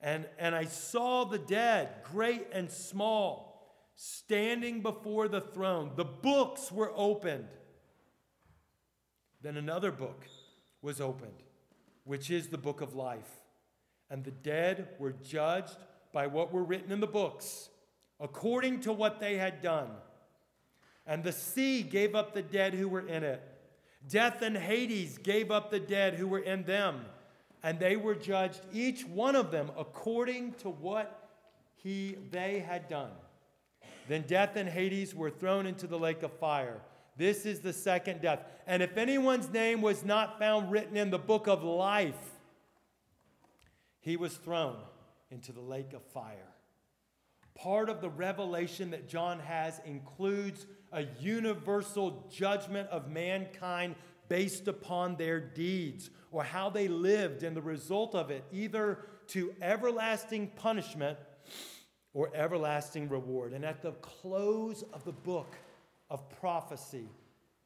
And, 0.00 0.26
and 0.38 0.54
I 0.54 0.64
saw 0.64 1.24
the 1.24 1.38
dead, 1.38 1.88
great 2.02 2.48
and 2.52 2.68
small, 2.68 3.64
standing 3.94 4.82
before 4.82 5.28
the 5.28 5.40
throne. 5.40 5.92
The 5.94 6.04
books 6.04 6.72
were 6.72 6.92
opened. 6.96 7.48
Then 9.40 9.56
another 9.56 9.92
book 9.92 10.26
was 10.80 11.00
opened, 11.00 11.42
which 12.04 12.30
is 12.30 12.48
the 12.48 12.58
book 12.58 12.80
of 12.80 12.94
life. 12.94 13.30
And 14.10 14.24
the 14.24 14.30
dead 14.30 14.88
were 14.98 15.12
judged 15.12 15.76
by 16.12 16.26
what 16.26 16.52
were 16.52 16.64
written 16.64 16.92
in 16.92 17.00
the 17.00 17.06
books, 17.06 17.68
according 18.20 18.80
to 18.80 18.92
what 18.92 19.20
they 19.20 19.36
had 19.36 19.62
done. 19.62 19.88
And 21.06 21.24
the 21.24 21.32
sea 21.32 21.82
gave 21.82 22.14
up 22.14 22.34
the 22.34 22.42
dead 22.42 22.74
who 22.74 22.88
were 22.88 23.06
in 23.06 23.24
it. 23.24 23.42
Death 24.08 24.42
and 24.42 24.56
Hades 24.56 25.18
gave 25.18 25.50
up 25.50 25.70
the 25.70 25.80
dead 25.80 26.14
who 26.14 26.26
were 26.26 26.40
in 26.40 26.64
them. 26.64 27.04
And 27.62 27.78
they 27.78 27.96
were 27.96 28.14
judged, 28.14 28.60
each 28.72 29.06
one 29.06 29.36
of 29.36 29.50
them, 29.50 29.70
according 29.78 30.54
to 30.54 30.68
what 30.68 31.30
he, 31.76 32.16
they 32.30 32.58
had 32.58 32.88
done. 32.88 33.10
Then 34.08 34.22
death 34.22 34.56
and 34.56 34.68
Hades 34.68 35.14
were 35.14 35.30
thrown 35.30 35.66
into 35.66 35.86
the 35.86 35.98
lake 35.98 36.22
of 36.22 36.32
fire. 36.32 36.80
This 37.16 37.44
is 37.44 37.60
the 37.60 37.72
second 37.72 38.22
death. 38.22 38.40
And 38.66 38.82
if 38.82 38.96
anyone's 38.96 39.50
name 39.50 39.82
was 39.82 40.04
not 40.04 40.38
found 40.38 40.70
written 40.70 40.96
in 40.96 41.10
the 41.10 41.18
book 41.18 41.46
of 41.46 41.62
life, 41.62 42.14
he 44.00 44.16
was 44.16 44.34
thrown 44.34 44.76
into 45.30 45.52
the 45.52 45.60
lake 45.60 45.92
of 45.92 46.02
fire. 46.02 46.48
Part 47.54 47.88
of 47.88 48.00
the 48.00 48.10
revelation 48.10 48.90
that 48.90 49.08
John 49.08 49.38
has 49.40 49.80
includes 49.84 50.66
a 50.90 51.04
universal 51.20 52.26
judgment 52.32 52.88
of 52.88 53.10
mankind 53.10 53.94
based 54.28 54.66
upon 54.66 55.16
their 55.16 55.38
deeds 55.38 56.10
or 56.30 56.42
how 56.42 56.70
they 56.70 56.88
lived 56.88 57.42
and 57.42 57.54
the 57.54 57.62
result 57.62 58.14
of 58.14 58.30
it, 58.30 58.44
either 58.50 58.98
to 59.28 59.54
everlasting 59.60 60.48
punishment 60.56 61.18
or 62.14 62.30
everlasting 62.34 63.08
reward. 63.08 63.52
And 63.52 63.64
at 63.64 63.82
the 63.82 63.92
close 63.92 64.82
of 64.92 65.04
the 65.04 65.12
book 65.12 65.54
of 66.12 66.28
prophecy, 66.28 67.08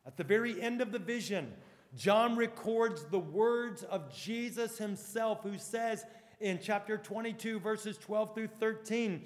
at 0.06 0.16
the 0.16 0.24
very 0.24 0.62
end 0.62 0.80
of 0.80 0.92
the 0.92 1.00
vision, 1.00 1.52
John 1.96 2.36
records 2.36 3.04
the 3.04 3.18
words 3.18 3.82
of 3.82 4.14
Jesus 4.14 4.78
himself, 4.78 5.42
who 5.42 5.58
says 5.58 6.04
in 6.40 6.60
chapter 6.62 6.96
22, 6.96 7.58
verses 7.58 7.98
12 7.98 8.34
through 8.34 8.48
13 8.60 9.24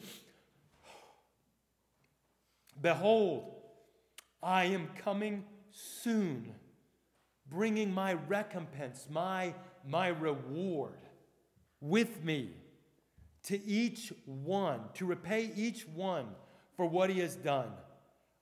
Behold, 2.81 3.57
I 4.43 4.65
am 4.65 4.89
coming 5.05 5.45
soon, 5.71 6.55
bringing 7.47 7.93
my 7.93 8.15
recompense, 8.15 9.07
my, 9.11 9.53
my 9.87 10.09
reward 10.09 10.97
with 11.83 12.25
me 12.25 12.55
to 13.43 13.63
each 13.67 14.15
one, 14.25 14.81
to 14.95 15.05
repay 15.05 15.51
each 15.55 15.87
one 15.89 16.27
for 16.75 16.87
what 16.87 17.11
he 17.11 17.19
has 17.19 17.37
done. 17.37 17.71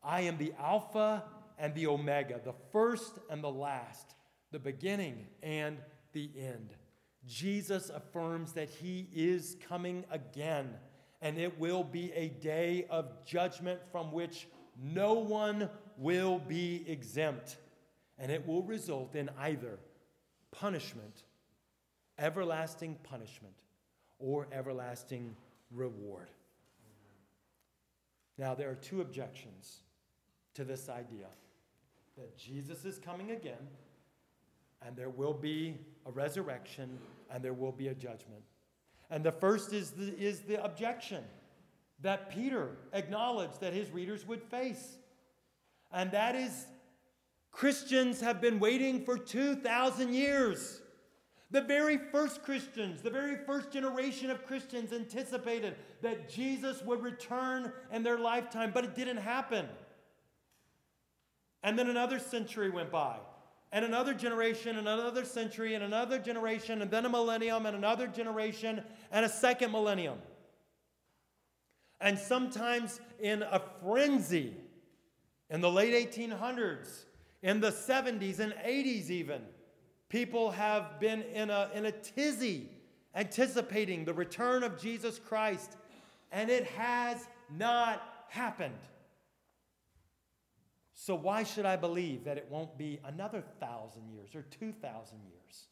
I 0.02 0.22
am 0.22 0.38
the 0.38 0.52
Alpha 0.58 1.24
and 1.58 1.74
the 1.74 1.86
Omega, 1.86 2.40
the 2.42 2.54
first 2.72 3.18
and 3.30 3.42
the 3.42 3.50
last, 3.50 4.14
the 4.52 4.58
beginning 4.58 5.26
and 5.42 5.78
the 6.12 6.30
end. 6.38 6.74
Jesus 7.26 7.90
affirms 7.90 8.52
that 8.52 8.70
he 8.70 9.08
is 9.12 9.56
coming 9.68 10.04
again, 10.10 10.70
and 11.20 11.36
it 11.36 11.58
will 11.58 11.84
be 11.84 12.12
a 12.12 12.28
day 12.28 12.86
of 12.88 13.24
judgment 13.26 13.80
from 13.90 14.12
which 14.12 14.46
no 14.80 15.14
one 15.14 15.68
will 15.96 16.38
be 16.38 16.84
exempt, 16.86 17.56
and 18.18 18.30
it 18.30 18.46
will 18.46 18.62
result 18.62 19.16
in 19.16 19.28
either 19.38 19.78
punishment, 20.52 21.24
everlasting 22.18 22.96
punishment, 23.02 23.54
or 24.18 24.46
everlasting 24.52 25.36
reward. 25.72 26.30
Now, 28.38 28.54
there 28.54 28.70
are 28.70 28.76
two 28.76 29.00
objections 29.00 29.80
to 30.58 30.64
this 30.64 30.88
idea 30.88 31.28
that 32.16 32.36
Jesus 32.36 32.84
is 32.84 32.98
coming 32.98 33.30
again, 33.30 33.68
and 34.84 34.96
there 34.96 35.08
will 35.08 35.32
be 35.32 35.78
a 36.04 36.10
resurrection, 36.10 36.98
and 37.30 37.44
there 37.44 37.52
will 37.52 37.70
be 37.70 37.88
a 37.88 37.94
judgment. 37.94 38.42
And 39.08 39.22
the 39.22 39.30
first 39.30 39.72
is 39.72 39.92
the, 39.92 40.18
is 40.18 40.40
the 40.40 40.62
objection 40.62 41.22
that 42.00 42.30
Peter 42.30 42.70
acknowledged 42.92 43.60
that 43.60 43.72
his 43.72 43.92
readers 43.92 44.26
would 44.26 44.42
face. 44.42 44.98
And 45.92 46.10
that 46.10 46.34
is 46.34 46.66
Christians 47.52 48.20
have 48.20 48.40
been 48.40 48.58
waiting 48.58 49.04
for 49.04 49.16
2,000 49.16 50.12
years. 50.12 50.80
The 51.52 51.60
very 51.60 51.98
first 52.10 52.42
Christians, 52.42 53.00
the 53.00 53.10
very 53.10 53.36
first 53.46 53.70
generation 53.70 54.28
of 54.28 54.44
Christians 54.44 54.92
anticipated 54.92 55.76
that 56.02 56.28
Jesus 56.28 56.82
would 56.82 57.00
return 57.00 57.72
in 57.92 58.02
their 58.02 58.18
lifetime, 58.18 58.72
but 58.74 58.82
it 58.82 58.96
didn't 58.96 59.18
happen. 59.18 59.68
And 61.62 61.78
then 61.78 61.88
another 61.88 62.18
century 62.18 62.70
went 62.70 62.90
by, 62.90 63.16
and 63.72 63.84
another 63.84 64.14
generation, 64.14 64.78
and 64.78 64.88
another 64.88 65.24
century, 65.24 65.74
and 65.74 65.84
another 65.84 66.18
generation, 66.18 66.82
and 66.82 66.90
then 66.90 67.04
a 67.04 67.08
millennium, 67.08 67.66
and 67.66 67.76
another 67.76 68.06
generation, 68.06 68.82
and 69.10 69.24
a 69.24 69.28
second 69.28 69.72
millennium. 69.72 70.18
And 72.00 72.18
sometimes 72.18 73.00
in 73.18 73.42
a 73.42 73.60
frenzy, 73.82 74.54
in 75.50 75.60
the 75.60 75.70
late 75.70 76.12
1800s, 76.12 77.04
in 77.42 77.60
the 77.60 77.70
70s 77.70 78.38
and 78.38 78.52
80s, 78.52 79.10
even, 79.10 79.42
people 80.08 80.50
have 80.52 81.00
been 81.00 81.22
in 81.22 81.50
a, 81.50 81.70
in 81.74 81.86
a 81.86 81.92
tizzy 81.92 82.70
anticipating 83.14 84.04
the 84.04 84.14
return 84.14 84.62
of 84.62 84.80
Jesus 84.80 85.18
Christ, 85.18 85.76
and 86.30 86.50
it 86.50 86.64
has 86.64 87.26
not 87.56 88.02
happened. 88.28 88.74
So, 91.00 91.14
why 91.14 91.44
should 91.44 91.64
I 91.64 91.76
believe 91.76 92.24
that 92.24 92.38
it 92.38 92.48
won't 92.50 92.76
be 92.76 92.98
another 93.04 93.40
thousand 93.60 94.08
years 94.08 94.34
or 94.34 94.42
two 94.42 94.72
thousand 94.72 95.20
years? 95.22 95.68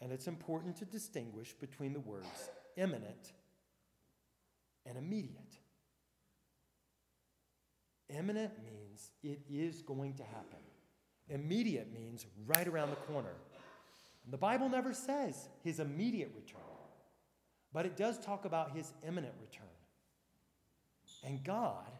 And 0.00 0.10
it's 0.10 0.26
important 0.26 0.78
to 0.78 0.86
distinguish 0.86 1.52
between 1.52 1.92
the 1.92 2.00
words 2.00 2.50
imminent 2.78 3.34
and 4.86 4.96
immediate. 4.96 5.58
Imminent 8.08 8.52
means 8.64 9.10
it 9.22 9.40
is 9.50 9.82
going 9.82 10.14
to 10.14 10.22
happen. 10.22 10.60
Immediate 11.28 11.92
means 11.92 12.24
right 12.46 12.66
around 12.66 12.88
the 12.88 13.12
corner. 13.12 13.34
The 14.30 14.38
Bible 14.38 14.70
never 14.70 14.94
says 14.94 15.50
his 15.62 15.78
immediate 15.78 16.32
return, 16.34 16.62
but 17.70 17.84
it 17.84 17.98
does 17.98 18.18
talk 18.18 18.46
about 18.46 18.74
his 18.74 18.94
imminent 19.06 19.34
return. 19.42 19.68
And 21.22 21.42
God 21.44 21.90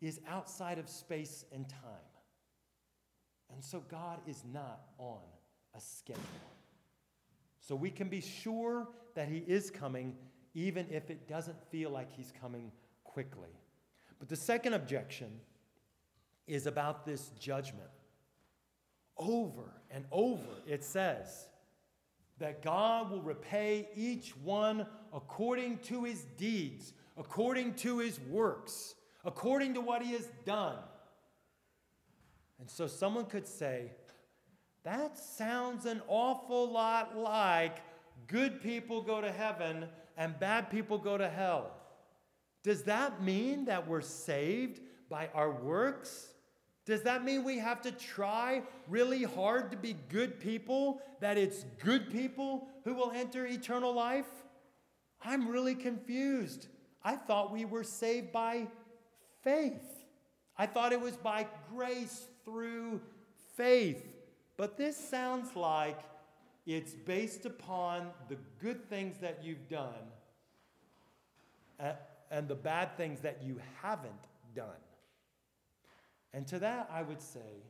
is 0.00 0.20
outside 0.28 0.78
of 0.78 0.88
space 0.88 1.44
and 1.52 1.68
time. 1.68 1.80
And 3.52 3.64
so 3.64 3.82
God 3.90 4.20
is 4.26 4.44
not 4.52 4.80
on 4.98 5.18
a 5.74 5.80
schedule. 5.80 6.22
So 7.60 7.74
we 7.74 7.90
can 7.90 8.08
be 8.08 8.20
sure 8.20 8.88
that 9.14 9.28
he 9.28 9.38
is 9.38 9.70
coming, 9.70 10.16
even 10.54 10.86
if 10.90 11.10
it 11.10 11.28
doesn't 11.28 11.60
feel 11.70 11.90
like 11.90 12.10
he's 12.12 12.32
coming 12.40 12.70
quickly. 13.04 13.50
But 14.18 14.28
the 14.28 14.36
second 14.36 14.74
objection 14.74 15.28
is 16.46 16.66
about 16.66 17.04
this 17.04 17.30
judgment. 17.38 17.88
Over 19.16 19.72
and 19.90 20.04
over, 20.10 20.42
it 20.66 20.82
says 20.82 21.46
that 22.38 22.62
God 22.62 23.10
will 23.10 23.22
repay 23.22 23.88
each 23.94 24.36
one 24.36 24.86
according 25.12 25.78
to 25.78 26.04
his 26.04 26.24
deeds, 26.36 26.94
according 27.20 27.74
to 27.74 27.98
his 27.98 28.18
works, 28.18 28.94
according 29.24 29.74
to 29.74 29.80
what 29.80 30.02
he 30.02 30.12
has 30.12 30.26
done. 30.46 30.78
And 32.58 32.68
so 32.68 32.86
someone 32.86 33.26
could 33.26 33.46
say, 33.46 33.92
that 34.84 35.18
sounds 35.18 35.84
an 35.84 36.00
awful 36.08 36.72
lot 36.72 37.16
like 37.16 37.76
good 38.26 38.62
people 38.62 39.02
go 39.02 39.20
to 39.20 39.30
heaven 39.30 39.84
and 40.16 40.38
bad 40.40 40.70
people 40.70 40.96
go 40.96 41.18
to 41.18 41.28
hell. 41.28 41.72
Does 42.62 42.84
that 42.84 43.22
mean 43.22 43.66
that 43.66 43.86
we're 43.86 44.00
saved 44.00 44.80
by 45.10 45.28
our 45.34 45.50
works? 45.50 46.28
Does 46.86 47.02
that 47.02 47.22
mean 47.22 47.44
we 47.44 47.58
have 47.58 47.82
to 47.82 47.92
try 47.92 48.62
really 48.88 49.24
hard 49.24 49.70
to 49.72 49.76
be 49.76 49.94
good 50.08 50.40
people, 50.40 51.02
that 51.20 51.36
it's 51.36 51.64
good 51.84 52.10
people 52.10 52.68
who 52.84 52.94
will 52.94 53.12
enter 53.12 53.46
eternal 53.46 53.92
life? 53.92 54.28
I'm 55.22 55.48
really 55.48 55.74
confused. 55.74 56.68
I 57.02 57.16
thought 57.16 57.52
we 57.52 57.64
were 57.64 57.84
saved 57.84 58.32
by 58.32 58.66
faith. 59.42 60.04
I 60.56 60.66
thought 60.66 60.92
it 60.92 61.00
was 61.00 61.16
by 61.16 61.46
grace 61.72 62.28
through 62.44 63.00
faith. 63.56 64.06
But 64.56 64.76
this 64.76 64.96
sounds 64.96 65.56
like 65.56 65.98
it's 66.66 66.92
based 66.92 67.46
upon 67.46 68.10
the 68.28 68.36
good 68.60 68.88
things 68.88 69.16
that 69.18 69.42
you've 69.42 69.68
done 69.68 69.94
and 72.30 72.46
the 72.46 72.54
bad 72.54 72.96
things 72.96 73.20
that 73.20 73.42
you 73.42 73.58
haven't 73.80 74.12
done. 74.54 74.66
And 76.34 76.46
to 76.48 76.58
that, 76.58 76.90
I 76.92 77.02
would 77.02 77.22
say 77.22 77.64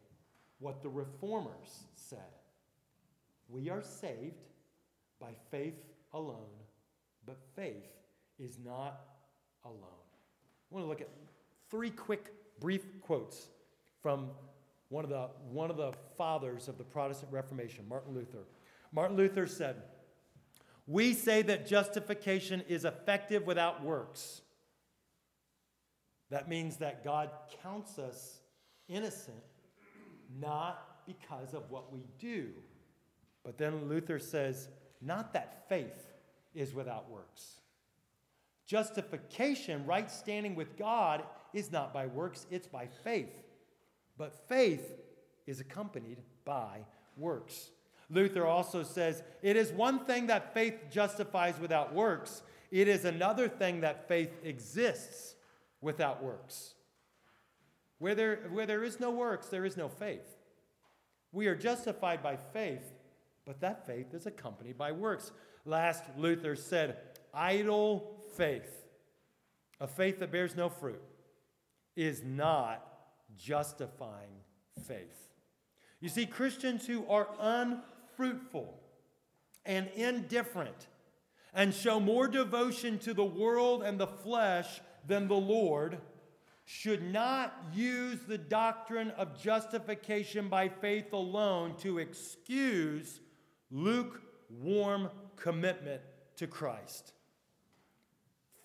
what 0.59 0.83
the 0.83 0.89
reformers 0.89 1.85
said 1.95 2.19
We 3.49 3.71
are 3.71 3.83
saved 3.83 4.49
by 5.21 5.31
faith 5.51 5.79
alone, 6.13 6.65
but 7.25 7.39
faith 7.55 7.87
is 8.39 8.59
not 8.65 9.01
alone. 9.65 9.79
I 10.71 10.75
want 10.75 10.85
to 10.85 10.89
look 10.89 11.01
at 11.01 11.11
three 11.71 11.91
quick, 11.91 12.33
brief 12.61 12.85
quotes 13.01 13.49
from 14.03 14.31
one 14.89 15.05
of 15.05 15.11
the, 15.11 15.29
one 15.51 15.71
of 15.71 15.77
the 15.77 15.93
fathers 16.17 16.69
of 16.69 16.79
the 16.79 16.85
Protestant 16.85 17.33
Reformation, 17.33 17.85
Martin 17.89 18.15
Luther. 18.15 18.45
Martin 18.93 19.17
Luther 19.17 19.47
said, 19.47 19.77
We 20.87 21.15
say 21.15 21.43
that 21.43 21.67
justification 21.67 22.63
is 22.69 22.85
effective 22.85 23.47
without 23.47 23.85
works. 23.85 24.43
That 26.31 26.49
means 26.49 26.77
that 26.77 27.05
God 27.05 27.31
counts 27.63 27.99
us 27.99 28.41
innocent, 28.89 29.43
not 30.41 31.07
because 31.07 31.55
of 31.55 31.71
what 31.71 31.93
we 31.93 32.05
do. 32.19 32.49
But 33.45 33.59
then 33.59 33.89
Luther 33.89 34.19
says, 34.19 34.69
not 35.01 35.33
that 35.33 35.69
faith 35.69 36.13
is 36.55 36.75
without 36.75 37.11
works. 37.11 37.60
Justification, 38.71 39.85
right 39.85 40.09
standing 40.09 40.55
with 40.55 40.77
God, 40.77 41.25
is 41.53 41.73
not 41.73 41.93
by 41.93 42.07
works, 42.07 42.47
it's 42.53 42.69
by 42.69 42.87
faith. 43.03 43.43
But 44.17 44.49
faith 44.49 44.95
is 45.45 45.59
accompanied 45.59 46.19
by 46.45 46.85
works. 47.17 47.73
Luther 48.11 48.47
also 48.47 48.85
says 48.85 49.25
it 49.43 49.57
is 49.57 49.73
one 49.73 50.05
thing 50.05 50.29
that 50.29 50.55
faith 50.55 50.85
justifies 50.89 51.59
without 51.59 51.93
works, 51.93 52.43
it 52.71 52.87
is 52.87 53.05
another 53.05 53.49
thing 53.49 53.81
that 53.81 54.07
faith 54.07 54.31
exists 54.45 55.35
without 55.81 56.23
works. 56.23 56.75
Where 57.99 58.15
there, 58.15 58.37
where 58.53 58.67
there 58.67 58.85
is 58.85 59.01
no 59.01 59.11
works, 59.11 59.49
there 59.49 59.65
is 59.65 59.77
no 59.77 59.89
faith. 59.89 60.39
We 61.33 61.49
are 61.49 61.57
justified 61.57 62.23
by 62.23 62.37
faith, 62.37 62.93
but 63.45 63.61
that 63.63 63.85
faith 63.85 64.15
is 64.15 64.27
accompanied 64.27 64.79
by 64.79 64.93
works. 64.93 65.33
Last, 65.65 66.05
Luther 66.17 66.55
said, 66.55 66.99
idle 67.35 68.20
faith, 68.37 68.85
a 69.81 69.87
faith 69.87 70.19
that 70.21 70.33
bears 70.33 70.57
no 70.57 70.69
fruit, 70.69 71.03
is 71.97 72.23
not 72.25 72.87
justifying 73.37 74.31
faith. 74.87 75.29
You 76.01 76.09
see, 76.09 76.27
Christians 76.27 76.87
who 76.87 77.07
are 77.09 77.29
unfruitful 77.39 78.75
and 79.67 79.89
indifferent 79.95 80.89
and 81.53 81.75
show 81.75 82.01
more 82.01 82.29
devotion 82.29 82.99
to 83.01 83.13
the 83.13 83.25
world 83.25 83.83
and 83.83 83.99
the 83.99 84.07
flesh 84.07 84.81
than 85.07 85.29
the 85.29 85.35
Lord 85.35 85.99
should 86.65 87.03
not 87.03 87.53
use 87.75 88.21
the 88.29 88.39
doctrine 88.39 89.11
of 89.11 89.43
justification 89.43 90.49
by 90.49 90.69
faith 90.69 91.13
alone 91.13 91.75
to 91.79 91.99
excuse 91.99 93.21
lukewarm 93.71 95.11
commitment 95.37 96.01
to 96.37 96.47
Christ. 96.47 97.13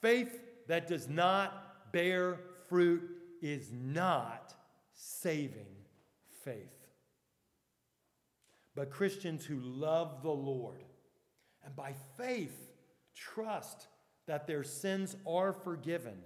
Faith 0.06 0.39
that 0.68 0.88
does 0.88 1.10
not 1.10 1.91
bear 1.91 2.38
fruit 2.70 3.01
is 3.41 3.72
not 3.74 4.53
saving 4.93 5.66
faith. 6.43 6.86
But 8.76 8.91
Christians 8.91 9.43
who 9.43 9.60
love 9.60 10.22
the 10.22 10.30
Lord 10.30 10.84
and 11.64 11.76
by 11.76 11.95
faith 12.20 12.56
trust 13.16 13.88
that 14.28 14.45
their 14.45 14.64
sins 14.64 15.16
are 15.28 15.51
forgiven 15.51 16.20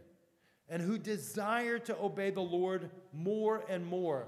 and 0.68 0.82
who 0.82 0.98
desire 0.98 1.80
to 1.80 1.98
obey 2.02 2.32
the 2.32 2.42
Lord 2.42 2.90
more 3.14 3.64
and 3.70 3.86
more, 3.86 4.28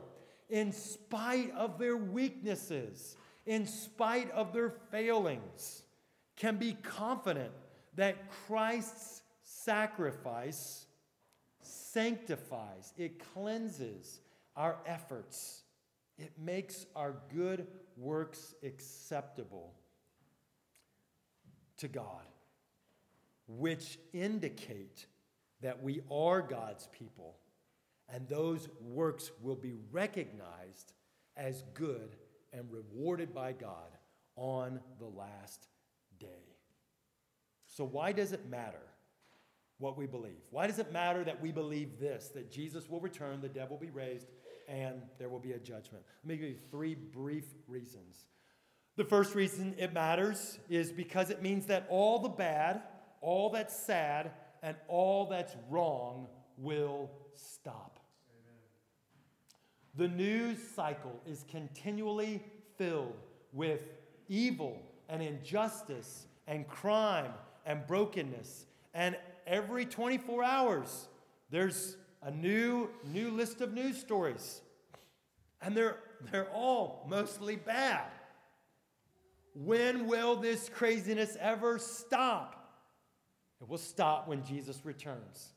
in 0.50 0.72
spite 0.72 1.52
of 1.58 1.78
their 1.78 1.98
weaknesses, 1.98 3.18
in 3.46 3.68
spite 3.68 4.32
of 4.32 4.54
their 4.54 4.70
failings, 4.70 5.84
can 6.38 6.56
be 6.56 6.78
confident 6.82 7.52
that 7.96 8.32
Christ's 8.48 9.21
sacrifice 9.64 10.86
sanctifies, 11.62 12.94
it 12.98 13.20
cleanses 13.34 14.22
our 14.56 14.78
efforts, 14.86 15.64
it 16.18 16.32
makes 16.38 16.86
our 16.96 17.16
good 17.34 17.68
works 17.98 18.54
acceptable 18.64 19.74
to 21.78 21.88
God, 21.88 22.26
which 23.48 23.98
indicate 24.14 25.06
that 25.62 25.82
we 25.82 26.02
are 26.12 26.42
God's 26.42 26.88
people, 26.88 27.38
and 28.10 28.28
those 28.28 28.68
works 28.82 29.32
will 29.42 29.56
be 29.56 29.74
recognized 29.92 30.94
as 31.38 31.64
good 31.74 32.16
and 32.54 32.66
rewarded 32.72 33.34
by 33.34 33.54
God 33.54 33.98
on 34.36 34.80
the 35.00 35.06
last 35.06 35.68
day. 36.20 36.28
So, 37.68 37.86
why 37.86 38.12
does 38.12 38.34
it 38.34 38.50
matter 38.50 38.91
what 39.82 39.98
we 39.98 40.06
believe? 40.06 40.40
Why 40.52 40.68
does 40.68 40.80
it 40.80 40.94
matter 40.94 41.24
that 41.24 41.42
we 41.42 41.52
believe 41.52 42.00
this 42.00 42.30
that 42.30 42.52
Jesus 42.52 42.90
will 42.90 43.02
return, 43.02 43.42
the 43.42 43.50
dead 43.50 43.70
will 43.70 43.78
be 43.78 43.90
raised, 43.90 44.28
and 44.68 45.02
there 45.18 45.28
will 45.28 45.40
be 45.40 45.54
a 45.54 45.60
judgment? 45.60 46.04
Let 46.24 46.30
me 46.30 46.38
give 46.38 46.50
you 46.50 46.58
three 46.70 46.96
brief 46.96 47.46
reasons. 47.68 48.28
The 48.96 49.04
first 49.04 49.36
reason 49.36 49.74
it 49.78 49.94
matters 49.94 50.60
is 50.70 50.92
because 50.92 51.30
it 51.30 51.42
means 51.42 51.66
that 51.66 51.88
all 51.90 52.20
the 52.20 52.30
bad, 52.30 52.82
all 53.22 53.50
that's 53.50 53.76
sad, 53.76 54.32
and 54.62 54.76
all 54.88 55.26
that's 55.26 55.56
wrong 55.70 56.28
will 56.58 57.10
stop. 57.34 58.00
The 59.96 60.08
news 60.08 60.58
cycle 60.76 61.20
is 61.26 61.44
continually 61.50 62.44
filled 62.78 63.18
with 63.52 63.84
evil 64.30 64.82
and 65.10 65.22
injustice 65.22 66.28
and 66.48 66.68
crime 66.68 67.34
and 67.66 67.86
brokenness. 67.88 68.66
And 68.94 69.18
every 69.52 69.86
24 69.86 70.44
hours, 70.44 71.10
there's 71.52 71.98
a 72.24 72.32
new, 72.32 72.90
new 73.12 73.30
list 73.30 73.62
of 73.62 73.74
news 73.74 73.98
stories. 74.00 74.62
And 75.62 75.76
they're, 75.76 75.98
they're 76.32 76.50
all 76.52 77.06
mostly 77.10 77.58
bad. 77.58 78.08
When 79.54 80.08
will 80.08 80.38
this 80.38 80.70
craziness 80.70 81.38
ever 81.40 81.78
stop? 81.78 82.58
It 83.62 83.68
will 83.68 83.78
stop 83.78 84.28
when 84.28 84.44
Jesus 84.44 84.80
returns. 84.86 85.54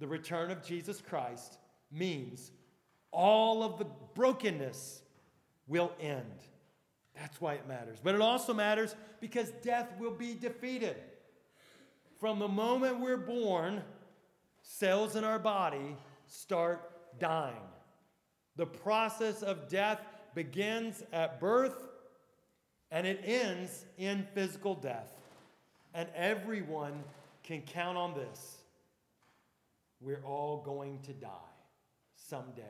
The 0.00 0.08
return 0.08 0.50
of 0.50 0.62
Jesus 0.62 1.00
Christ 1.00 1.58
means 1.92 2.50
all 3.12 3.62
of 3.62 3.78
the 3.78 3.86
brokenness 4.14 5.02
will 5.68 5.92
end. 6.00 6.24
That's 7.14 7.40
why 7.40 7.54
it 7.54 7.68
matters. 7.68 7.98
But 8.02 8.14
it 8.14 8.20
also 8.20 8.52
matters 8.52 8.96
because 9.20 9.50
death 9.62 9.88
will 9.98 10.14
be 10.14 10.34
defeated. 10.34 10.96
From 12.20 12.38
the 12.38 12.48
moment 12.48 13.00
we're 13.00 13.16
born, 13.16 13.82
cells 14.60 15.16
in 15.16 15.24
our 15.24 15.38
body 15.38 15.96
start 16.26 17.18
dying. 17.18 17.54
The 18.56 18.66
process 18.66 19.42
of 19.42 19.70
death 19.70 20.00
begins 20.34 21.02
at 21.14 21.40
birth 21.40 21.88
and 22.90 23.06
it 23.06 23.22
ends 23.24 23.86
in 23.96 24.26
physical 24.34 24.74
death. 24.74 25.10
And 25.94 26.10
everyone 26.14 27.02
can 27.42 27.62
count 27.62 27.96
on 27.96 28.12
this. 28.12 28.58
We're 29.98 30.22
all 30.22 30.62
going 30.62 31.00
to 31.04 31.14
die 31.14 31.28
someday. 32.16 32.62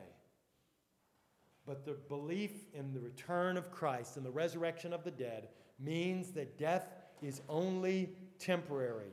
But 1.65 1.83
the 1.83 1.97
belief 2.07 2.51
in 2.73 2.93
the 2.93 3.01
return 3.01 3.57
of 3.57 3.69
Christ 3.69 4.15
and 4.15 4.25
the 4.25 4.31
resurrection 4.31 4.93
of 4.93 5.03
the 5.03 5.11
dead 5.11 5.49
means 5.77 6.31
that 6.31 6.57
death 6.57 6.87
is 7.21 7.41
only 7.49 8.13
temporary. 8.39 9.11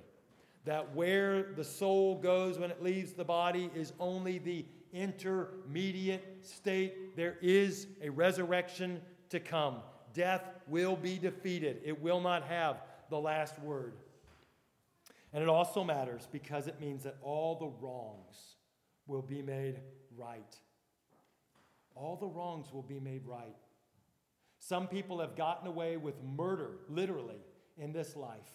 That 0.65 0.95
where 0.95 1.55
the 1.55 1.65
soul 1.65 2.17
goes 2.17 2.59
when 2.59 2.71
it 2.71 2.83
leaves 2.83 3.13
the 3.13 3.25
body 3.25 3.71
is 3.75 3.93
only 3.99 4.39
the 4.39 4.67
intermediate 4.93 6.45
state. 6.45 7.17
There 7.17 7.37
is 7.41 7.87
a 8.03 8.11
resurrection 8.11 9.01
to 9.31 9.41
come. 9.41 9.77
Death 10.15 10.43
will 10.67 10.97
be 10.97 11.19
defeated, 11.19 11.81
it 11.85 12.01
will 12.01 12.21
not 12.21 12.45
have 12.45 12.83
the 13.11 13.19
last 13.19 13.59
word. 13.61 13.95
And 15.33 15.43
it 15.43 15.49
also 15.49 15.85
matters 15.85 16.27
because 16.33 16.67
it 16.67 16.81
means 16.81 17.05
that 17.05 17.17
all 17.23 17.55
the 17.55 17.67
wrongs 17.67 18.57
will 19.07 19.23
be 19.23 19.43
made 19.43 19.81
right. 20.17 20.57
All 21.95 22.17
the 22.17 22.27
wrongs 22.27 22.73
will 22.73 22.83
be 22.83 23.01
made 23.01 23.27
right. 23.27 23.57
Some 24.59 24.87
people 24.87 25.21
have 25.21 25.37
gotten 25.37 25.69
away 25.69 25.97
with 25.97 26.15
murder, 26.23 26.79
literally, 26.89 27.41
in 27.77 27.93
this 27.93 28.17
life. 28.17 28.51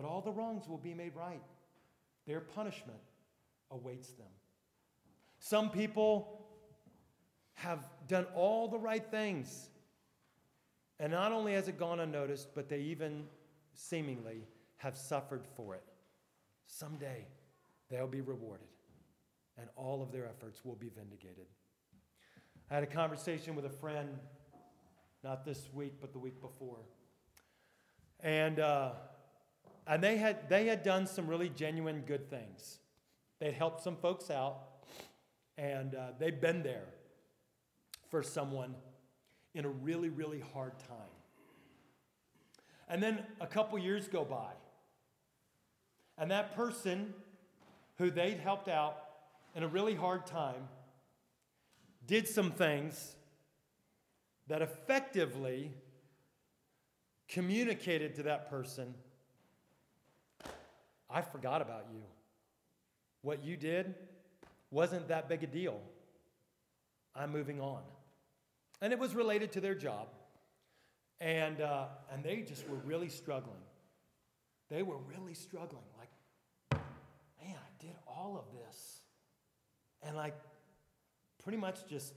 But 0.00 0.06
all 0.06 0.20
the 0.20 0.30
wrongs 0.30 0.68
will 0.68 0.78
be 0.78 0.94
made 0.94 1.16
right. 1.16 1.42
Their 2.24 2.38
punishment 2.38 3.00
awaits 3.72 4.10
them. 4.10 4.28
Some 5.40 5.70
people 5.70 6.46
have 7.54 7.84
done 8.06 8.24
all 8.32 8.68
the 8.68 8.78
right 8.78 9.04
things 9.10 9.70
and 11.00 11.10
not 11.10 11.32
only 11.32 11.54
has 11.54 11.66
it 11.66 11.80
gone 11.80 11.98
unnoticed, 11.98 12.54
but 12.54 12.68
they 12.68 12.78
even 12.78 13.24
seemingly 13.74 14.46
have 14.76 14.96
suffered 14.96 15.44
for 15.56 15.74
it. 15.74 15.82
Someday 16.66 17.26
they'll 17.90 18.06
be 18.06 18.20
rewarded. 18.20 18.68
and 19.56 19.68
all 19.74 20.00
of 20.00 20.12
their 20.12 20.26
efforts 20.26 20.64
will 20.64 20.76
be 20.76 20.90
vindicated. 20.96 21.46
I 22.70 22.74
had 22.74 22.84
a 22.84 22.86
conversation 22.86 23.56
with 23.56 23.64
a 23.64 23.70
friend, 23.70 24.10
not 25.24 25.44
this 25.44 25.68
week, 25.72 25.94
but 26.00 26.12
the 26.12 26.20
week 26.20 26.40
before. 26.40 26.84
And, 28.20 28.60
uh, 28.60 28.92
and 29.88 30.02
they, 30.02 30.18
had, 30.18 30.48
they 30.50 30.66
had 30.66 30.82
done 30.82 31.06
some 31.06 31.26
really 31.26 31.48
genuine 31.48 32.02
good 32.02 32.28
things. 32.28 32.78
They'd 33.40 33.54
helped 33.54 33.82
some 33.82 33.96
folks 33.96 34.30
out, 34.30 34.58
and 35.56 35.94
uh, 35.94 36.08
they'd 36.18 36.40
been 36.40 36.62
there 36.62 36.84
for 38.10 38.22
someone 38.22 38.74
in 39.54 39.64
a 39.64 39.68
really, 39.68 40.10
really 40.10 40.42
hard 40.52 40.78
time. 40.78 40.96
And 42.88 43.02
then 43.02 43.22
a 43.40 43.46
couple 43.46 43.78
years 43.78 44.08
go 44.08 44.24
by, 44.24 44.52
and 46.18 46.30
that 46.30 46.54
person 46.54 47.14
who 47.96 48.10
they'd 48.10 48.38
helped 48.38 48.68
out 48.68 48.96
in 49.54 49.62
a 49.62 49.68
really 49.68 49.94
hard 49.94 50.26
time 50.26 50.68
did 52.06 52.28
some 52.28 52.50
things 52.50 53.14
that 54.48 54.62
effectively 54.62 55.72
communicated 57.28 58.14
to 58.14 58.22
that 58.24 58.50
person 58.50 58.94
I 61.10 61.22
forgot 61.22 61.62
about 61.62 61.86
you. 61.92 62.02
What 63.22 63.44
you 63.44 63.56
did 63.56 63.94
wasn't 64.70 65.08
that 65.08 65.28
big 65.28 65.42
a 65.42 65.46
deal. 65.46 65.80
I'm 67.14 67.32
moving 67.32 67.60
on. 67.60 67.82
And 68.80 68.92
it 68.92 68.98
was 68.98 69.14
related 69.14 69.52
to 69.52 69.60
their 69.60 69.74
job. 69.74 70.08
And, 71.20 71.60
uh, 71.60 71.86
and 72.12 72.22
they 72.22 72.42
just 72.42 72.68
were 72.68 72.76
really 72.76 73.08
struggling. 73.08 73.60
They 74.68 74.82
were 74.82 74.98
really 74.98 75.34
struggling. 75.34 75.82
Like, 75.98 76.80
man, 77.42 77.56
I 77.56 77.84
did 77.84 77.96
all 78.06 78.36
of 78.38 78.56
this. 78.56 79.00
And 80.02 80.16
like, 80.16 80.34
pretty 81.42 81.58
much 81.58 81.86
just, 81.88 82.12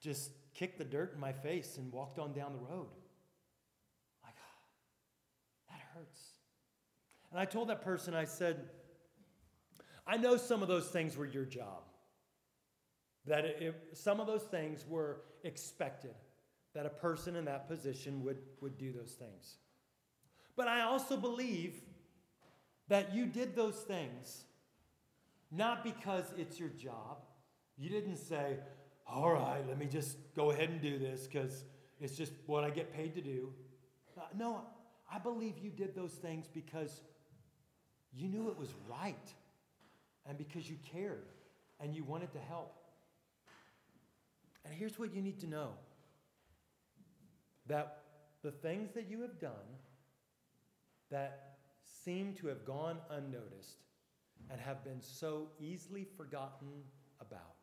just 0.00 0.30
kicked 0.54 0.78
the 0.78 0.84
dirt 0.84 1.12
in 1.14 1.20
my 1.20 1.32
face 1.32 1.76
and 1.76 1.92
walked 1.92 2.18
on 2.18 2.32
down 2.32 2.52
the 2.52 2.74
road. 2.74 2.88
Like, 4.24 4.34
that 5.70 5.80
hurts. 5.94 6.37
And 7.30 7.40
I 7.40 7.44
told 7.44 7.68
that 7.68 7.82
person, 7.82 8.14
I 8.14 8.24
said, 8.24 8.68
I 10.06 10.16
know 10.16 10.36
some 10.36 10.62
of 10.62 10.68
those 10.68 10.88
things 10.88 11.16
were 11.16 11.26
your 11.26 11.44
job. 11.44 11.82
That 13.26 13.44
it, 13.44 13.74
some 13.92 14.20
of 14.20 14.26
those 14.26 14.44
things 14.44 14.86
were 14.88 15.20
expected, 15.44 16.14
that 16.74 16.86
a 16.86 16.90
person 16.90 17.36
in 17.36 17.44
that 17.44 17.68
position 17.68 18.24
would, 18.24 18.38
would 18.60 18.78
do 18.78 18.92
those 18.92 19.12
things. 19.12 19.58
But 20.56 20.68
I 20.68 20.82
also 20.82 21.16
believe 21.16 21.74
that 22.88 23.14
you 23.14 23.26
did 23.26 23.54
those 23.54 23.76
things 23.76 24.44
not 25.50 25.82
because 25.84 26.24
it's 26.36 26.58
your 26.58 26.68
job. 26.70 27.18
You 27.76 27.88
didn't 27.88 28.16
say, 28.16 28.56
all 29.06 29.32
right, 29.32 29.66
let 29.66 29.78
me 29.78 29.86
just 29.86 30.16
go 30.34 30.50
ahead 30.50 30.68
and 30.68 30.80
do 30.80 30.98
this 30.98 31.26
because 31.26 31.64
it's 32.00 32.16
just 32.16 32.32
what 32.46 32.64
I 32.64 32.70
get 32.70 32.92
paid 32.92 33.14
to 33.14 33.20
do. 33.20 33.52
Uh, 34.16 34.22
no, 34.36 34.62
I 35.12 35.18
believe 35.18 35.58
you 35.58 35.70
did 35.70 35.94
those 35.94 36.12
things 36.12 36.46
because 36.52 37.02
you 38.14 38.28
knew 38.28 38.48
it 38.48 38.58
was 38.58 38.70
right 38.88 39.32
and 40.26 40.36
because 40.36 40.68
you 40.68 40.76
cared 40.92 41.26
and 41.80 41.94
you 41.94 42.04
wanted 42.04 42.32
to 42.32 42.38
help. 42.38 42.74
And 44.64 44.74
here's 44.74 44.98
what 44.98 45.14
you 45.14 45.22
need 45.22 45.40
to 45.40 45.46
know 45.46 45.70
that 47.66 48.02
the 48.42 48.50
things 48.50 48.92
that 48.94 49.10
you 49.10 49.20
have 49.22 49.38
done 49.38 49.52
that 51.10 51.56
seem 52.04 52.34
to 52.34 52.46
have 52.46 52.64
gone 52.64 52.98
unnoticed 53.10 53.78
and 54.50 54.60
have 54.60 54.84
been 54.84 55.00
so 55.00 55.48
easily 55.60 56.06
forgotten 56.16 56.68
about 57.20 57.56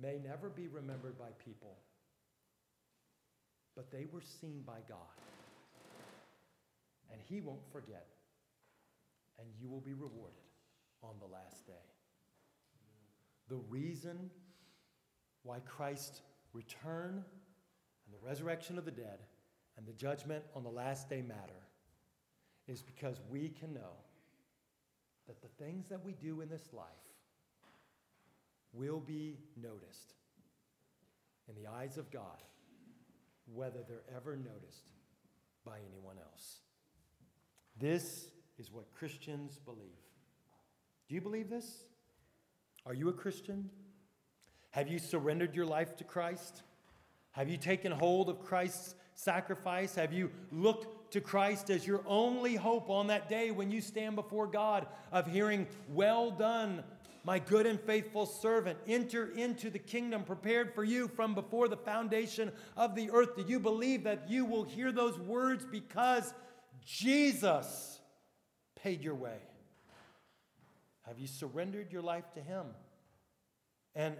may 0.00 0.18
never 0.24 0.48
be 0.48 0.68
remembered 0.68 1.18
by 1.18 1.28
people, 1.44 1.76
but 3.74 3.90
they 3.90 4.06
were 4.12 4.20
seen 4.20 4.62
by 4.66 4.78
God. 4.88 4.98
And 7.12 7.20
He 7.28 7.40
won't 7.40 7.66
forget, 7.72 8.06
and 9.38 9.48
you 9.60 9.68
will 9.68 9.80
be 9.80 9.94
rewarded 9.94 10.38
on 11.02 11.14
the 11.20 11.26
last 11.26 11.66
day. 11.66 11.72
The 13.48 13.56
reason 13.68 14.30
why 15.42 15.60
Christ's 15.60 16.20
return 16.52 17.24
and 18.04 18.14
the 18.14 18.26
resurrection 18.26 18.78
of 18.78 18.84
the 18.84 18.90
dead 18.90 19.20
and 19.76 19.86
the 19.86 19.92
judgment 19.92 20.44
on 20.54 20.62
the 20.62 20.70
last 20.70 21.08
day 21.08 21.22
matter 21.22 21.66
is 22.68 22.82
because 22.82 23.20
we 23.30 23.48
can 23.48 23.72
know 23.72 23.96
that 25.26 25.40
the 25.42 25.64
things 25.64 25.88
that 25.88 26.04
we 26.04 26.12
do 26.12 26.40
in 26.40 26.48
this 26.48 26.68
life 26.72 26.86
will 28.72 29.00
be 29.00 29.38
noticed 29.60 30.14
in 31.48 31.54
the 31.60 31.68
eyes 31.68 31.98
of 31.98 32.10
God, 32.10 32.42
whether 33.52 33.80
they're 33.88 34.04
ever 34.14 34.36
noticed 34.36 34.90
by 35.64 35.78
anyone 35.92 36.16
else. 36.18 36.60
This 37.80 38.26
is 38.58 38.70
what 38.70 38.92
Christians 38.94 39.58
believe. 39.64 39.80
Do 41.08 41.14
you 41.14 41.22
believe 41.22 41.48
this? 41.48 41.84
Are 42.84 42.92
you 42.92 43.08
a 43.08 43.12
Christian? 43.12 43.70
Have 44.72 44.86
you 44.86 44.98
surrendered 44.98 45.56
your 45.56 45.64
life 45.64 45.96
to 45.96 46.04
Christ? 46.04 46.62
Have 47.32 47.48
you 47.48 47.56
taken 47.56 47.90
hold 47.90 48.28
of 48.28 48.44
Christ's 48.44 48.94
sacrifice? 49.14 49.94
Have 49.94 50.12
you 50.12 50.30
looked 50.52 51.12
to 51.12 51.22
Christ 51.22 51.70
as 51.70 51.86
your 51.86 52.02
only 52.06 52.54
hope 52.54 52.90
on 52.90 53.06
that 53.06 53.30
day 53.30 53.50
when 53.50 53.70
you 53.70 53.80
stand 53.80 54.14
before 54.14 54.46
God 54.46 54.86
of 55.10 55.26
hearing, 55.26 55.66
Well 55.88 56.30
done, 56.30 56.84
my 57.24 57.38
good 57.38 57.64
and 57.66 57.80
faithful 57.80 58.26
servant? 58.26 58.78
Enter 58.86 59.30
into 59.36 59.70
the 59.70 59.78
kingdom 59.78 60.22
prepared 60.22 60.74
for 60.74 60.84
you 60.84 61.08
from 61.08 61.34
before 61.34 61.68
the 61.68 61.78
foundation 61.78 62.52
of 62.76 62.94
the 62.94 63.10
earth. 63.10 63.36
Do 63.36 63.44
you 63.48 63.58
believe 63.58 64.04
that 64.04 64.28
you 64.28 64.44
will 64.44 64.64
hear 64.64 64.92
those 64.92 65.18
words 65.18 65.64
because 65.64 66.34
Jesus 66.84 68.00
paid 68.76 69.02
your 69.02 69.14
way? 69.14 69.38
Have 71.02 71.18
you 71.18 71.26
surrendered 71.26 71.92
your 71.92 72.02
life 72.02 72.32
to 72.34 72.40
Him? 72.40 72.66
And 73.94 74.16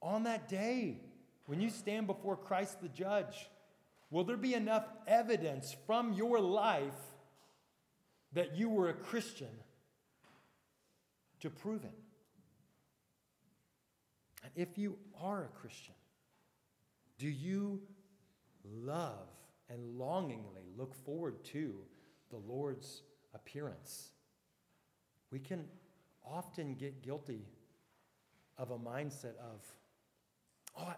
on 0.00 0.24
that 0.24 0.48
day, 0.48 0.98
when 1.46 1.60
you 1.60 1.70
stand 1.70 2.06
before 2.06 2.36
Christ 2.36 2.80
the 2.80 2.88
judge, 2.88 3.48
will 4.10 4.24
there 4.24 4.36
be 4.36 4.54
enough 4.54 4.86
evidence 5.06 5.74
from 5.86 6.12
your 6.12 6.40
life 6.40 6.92
that 8.32 8.56
you 8.56 8.68
were 8.68 8.88
a 8.88 8.94
Christian 8.94 9.48
to 11.40 11.50
prove 11.50 11.84
it? 11.84 11.98
And 14.42 14.52
if 14.54 14.78
you 14.78 14.98
are 15.20 15.44
a 15.44 15.58
Christian, 15.58 15.94
do 17.18 17.28
you 17.28 17.80
love 18.64 19.28
and 19.68 19.98
longingly 19.98 20.62
look 20.76 20.94
forward 20.94 21.42
to 21.44 21.74
the 22.30 22.36
Lord's 22.36 23.02
appearance? 23.34 24.10
We 25.30 25.38
can 25.38 25.64
often 26.24 26.74
get 26.74 27.02
guilty 27.02 27.46
of 28.58 28.70
a 28.70 28.78
mindset 28.78 29.36
of, 29.40 29.62
oh, 30.78 30.84
I, 30.84 30.94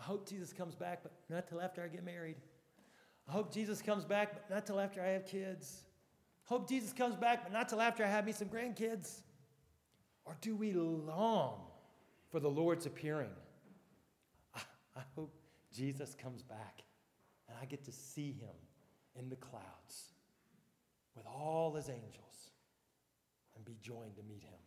hope 0.00 0.28
Jesus 0.28 0.52
comes 0.52 0.74
back, 0.74 1.02
but 1.02 1.12
not 1.28 1.48
till 1.48 1.60
after 1.60 1.82
I 1.82 1.88
get 1.88 2.04
married. 2.04 2.36
I 3.28 3.32
hope 3.32 3.52
Jesus 3.52 3.82
comes 3.82 4.04
back, 4.04 4.32
but 4.32 4.54
not 4.54 4.64
till 4.64 4.80
after 4.80 5.02
I 5.02 5.08
have 5.08 5.26
kids. 5.26 5.82
Hope 6.44 6.68
Jesus 6.68 6.92
comes 6.92 7.14
back, 7.14 7.42
but 7.42 7.52
not 7.52 7.68
till 7.68 7.80
after 7.80 8.04
I 8.04 8.06
have 8.06 8.24
me 8.24 8.32
some 8.32 8.48
grandkids. 8.48 9.20
Or 10.24 10.36
do 10.40 10.54
we 10.56 10.72
long 10.72 11.60
for 12.30 12.40
the 12.40 12.48
Lord's 12.48 12.86
appearing? 12.86 13.30
I 14.54 15.02
hope 15.14 15.34
Jesus 15.72 16.14
comes 16.14 16.42
back 16.42 16.82
and 17.48 17.56
I 17.60 17.64
get 17.64 17.84
to 17.84 17.92
see 17.92 18.32
him 18.32 18.54
in 19.16 19.28
the 19.28 19.36
clouds 19.36 20.12
with 21.16 21.26
all 21.26 21.74
his 21.74 21.88
angels 21.88 22.50
and 23.56 23.64
be 23.64 23.76
joined 23.82 24.16
to 24.16 24.22
meet 24.22 24.42
him 24.42 24.58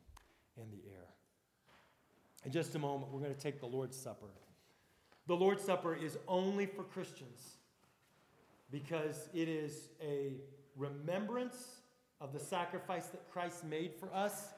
in 0.57 0.69
the 0.71 0.89
air. 0.89 1.07
In 2.45 2.51
just 2.51 2.75
a 2.75 2.79
moment, 2.79 3.11
we're 3.11 3.21
going 3.21 3.33
to 3.33 3.39
take 3.39 3.59
the 3.59 3.67
Lord's 3.67 3.95
Supper. 3.95 4.27
The 5.27 5.35
Lord's 5.35 5.63
Supper 5.63 5.95
is 5.95 6.17
only 6.27 6.65
for 6.65 6.83
Christians 6.83 7.57
because 8.71 9.29
it 9.33 9.47
is 9.47 9.89
a 10.01 10.33
remembrance 10.75 11.81
of 12.19 12.33
the 12.33 12.39
sacrifice 12.39 13.07
that 13.07 13.29
Christ 13.31 13.63
made 13.63 13.93
for 13.93 14.13
us, 14.13 14.49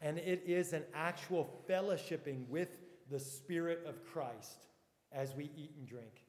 and 0.00 0.18
it 0.18 0.42
is 0.46 0.72
an 0.72 0.84
actual 0.94 1.62
fellowshipping 1.68 2.48
with 2.48 2.68
the 3.10 3.18
Spirit 3.18 3.84
of 3.86 4.04
Christ 4.04 4.66
as 5.12 5.34
we 5.34 5.50
eat 5.56 5.72
and 5.78 5.86
drink. 5.86 6.22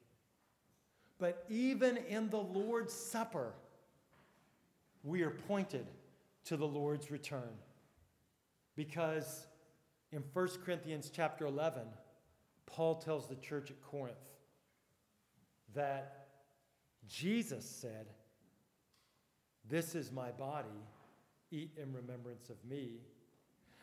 But 1.22 1.44
even 1.48 1.98
in 2.08 2.30
the 2.30 2.40
Lord's 2.40 2.92
Supper, 2.92 3.52
we 5.04 5.22
are 5.22 5.30
pointed 5.30 5.86
to 6.46 6.56
the 6.56 6.66
Lord's 6.66 7.12
return. 7.12 7.54
Because 8.74 9.46
in 10.10 10.24
1 10.32 10.48
Corinthians 10.64 11.12
chapter 11.14 11.46
11, 11.46 11.82
Paul 12.66 12.96
tells 12.96 13.28
the 13.28 13.36
church 13.36 13.70
at 13.70 13.80
Corinth 13.82 14.16
that 15.76 16.26
Jesus 17.06 17.64
said, 17.64 18.08
This 19.70 19.94
is 19.94 20.10
my 20.10 20.32
body 20.32 20.82
eat 21.52 21.70
in 21.80 21.92
remembrance 21.92 22.50
of 22.50 22.56
me. 22.68 22.96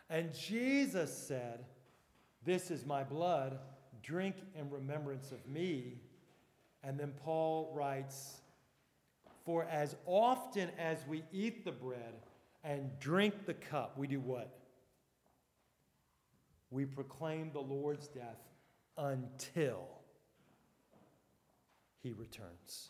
And 0.09 0.37
Jesus 0.37 1.17
said, 1.17 1.63
This 2.43 2.69
is 2.69 2.85
my 2.85 3.05
blood, 3.05 3.59
drink 4.03 4.35
in 4.55 4.69
remembrance 4.69 5.31
of 5.31 5.47
me. 5.47 5.99
And 6.83 6.99
then 6.99 7.13
Paul 7.23 7.71
writes, 7.75 8.41
For 9.45 9.65
as 9.65 9.95
often 10.05 10.69
as 10.77 10.99
we 11.07 11.23
eat 11.31 11.65
the 11.65 11.71
bread 11.71 12.13
and 12.63 12.89
drink 12.99 13.45
the 13.45 13.53
cup, 13.53 13.97
we 13.97 14.07
do 14.07 14.19
what? 14.19 14.59
We 16.71 16.85
proclaim 16.85 17.51
the 17.51 17.59
Lord's 17.59 18.07
death 18.07 18.39
until 18.97 19.87
he 22.01 22.13
returns. 22.13 22.89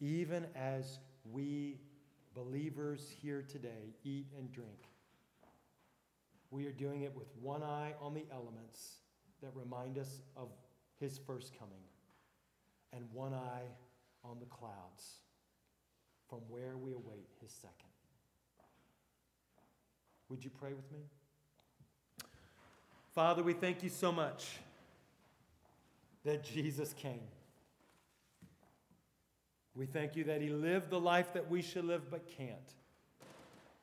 Even 0.00 0.46
as 0.54 0.98
we 1.30 1.78
believers 2.34 3.08
here 3.20 3.42
today 3.42 3.94
eat 4.04 4.26
and 4.38 4.50
drink, 4.52 4.88
we 6.50 6.66
are 6.66 6.72
doing 6.72 7.02
it 7.02 7.14
with 7.16 7.28
one 7.40 7.62
eye 7.62 7.94
on 8.00 8.14
the 8.14 8.24
elements 8.32 8.96
that 9.42 9.50
remind 9.54 9.98
us 9.98 10.20
of 10.36 10.48
his 11.00 11.18
first 11.18 11.58
coming, 11.58 11.82
and 12.94 13.04
one 13.12 13.34
eye 13.34 13.68
on 14.24 14.38
the 14.38 14.46
clouds 14.46 15.20
from 16.28 16.40
where 16.48 16.76
we 16.76 16.92
await 16.92 17.28
his 17.40 17.50
second. 17.50 17.76
Would 20.28 20.44
you 20.44 20.50
pray 20.50 20.72
with 20.72 20.90
me? 20.90 21.00
Father, 23.14 23.42
we 23.42 23.52
thank 23.52 23.82
you 23.82 23.90
so 23.90 24.10
much 24.10 24.58
that 26.24 26.42
Jesus 26.42 26.94
came. 26.94 27.20
We 29.74 29.86
thank 29.86 30.16
you 30.16 30.24
that 30.24 30.40
he 30.40 30.48
lived 30.48 30.90
the 30.90 31.00
life 31.00 31.32
that 31.34 31.50
we 31.50 31.62
should 31.62 31.84
live 31.84 32.10
but 32.10 32.26
can't, 32.26 32.74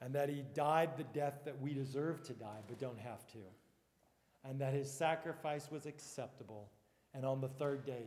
and 0.01 0.13
that 0.15 0.29
he 0.29 0.43
died 0.53 0.97
the 0.97 1.03
death 1.03 1.41
that 1.45 1.59
we 1.61 1.73
deserve 1.73 2.23
to 2.23 2.33
die 2.33 2.59
but 2.67 2.79
don't 2.79 2.99
have 2.99 3.27
to, 3.33 3.39
and 4.43 4.59
that 4.61 4.73
his 4.73 4.89
sacrifice 4.89 5.69
was 5.69 5.85
acceptable, 5.85 6.69
and 7.13 7.25
on 7.25 7.41
the 7.41 7.47
third 7.47 7.85
day 7.85 8.05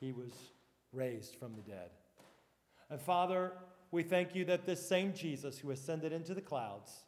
he 0.00 0.12
was 0.12 0.32
raised 0.92 1.36
from 1.36 1.54
the 1.54 1.62
dead. 1.62 1.90
And 2.90 3.00
Father, 3.00 3.52
we 3.90 4.02
thank 4.02 4.34
you 4.34 4.44
that 4.46 4.66
this 4.66 4.86
same 4.86 5.12
Jesus 5.12 5.58
who 5.58 5.70
ascended 5.70 6.12
into 6.12 6.34
the 6.34 6.40
clouds 6.40 7.04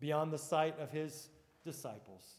beyond 0.00 0.32
the 0.32 0.38
sight 0.38 0.78
of 0.78 0.90
his 0.90 1.28
disciples, 1.64 2.38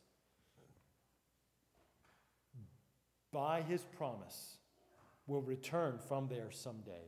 by 3.32 3.62
his 3.62 3.84
promise, 3.98 4.58
will 5.28 5.42
return 5.42 6.00
from 6.08 6.28
there 6.28 6.52
someday. 6.52 7.06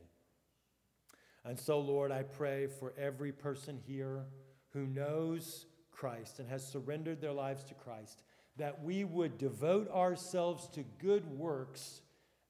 And 1.44 1.58
so, 1.58 1.80
Lord, 1.80 2.10
I 2.10 2.22
pray 2.22 2.66
for 2.66 2.94
every 2.96 3.32
person 3.32 3.78
here 3.86 4.24
who 4.72 4.86
knows 4.86 5.66
Christ 5.90 6.38
and 6.38 6.48
has 6.48 6.66
surrendered 6.66 7.20
their 7.20 7.32
lives 7.32 7.64
to 7.64 7.74
Christ, 7.74 8.22
that 8.56 8.82
we 8.82 9.04
would 9.04 9.36
devote 9.36 9.90
ourselves 9.90 10.68
to 10.68 10.84
good 10.98 11.26
works 11.26 12.00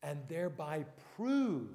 and 0.04 0.20
thereby 0.28 0.84
prove 1.16 1.70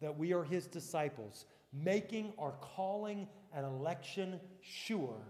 that 0.00 0.18
we 0.18 0.32
are 0.34 0.44
his 0.44 0.66
disciples, 0.66 1.46
making 1.72 2.32
our 2.38 2.52
calling 2.60 3.28
and 3.54 3.64
election 3.64 4.38
sure, 4.60 5.22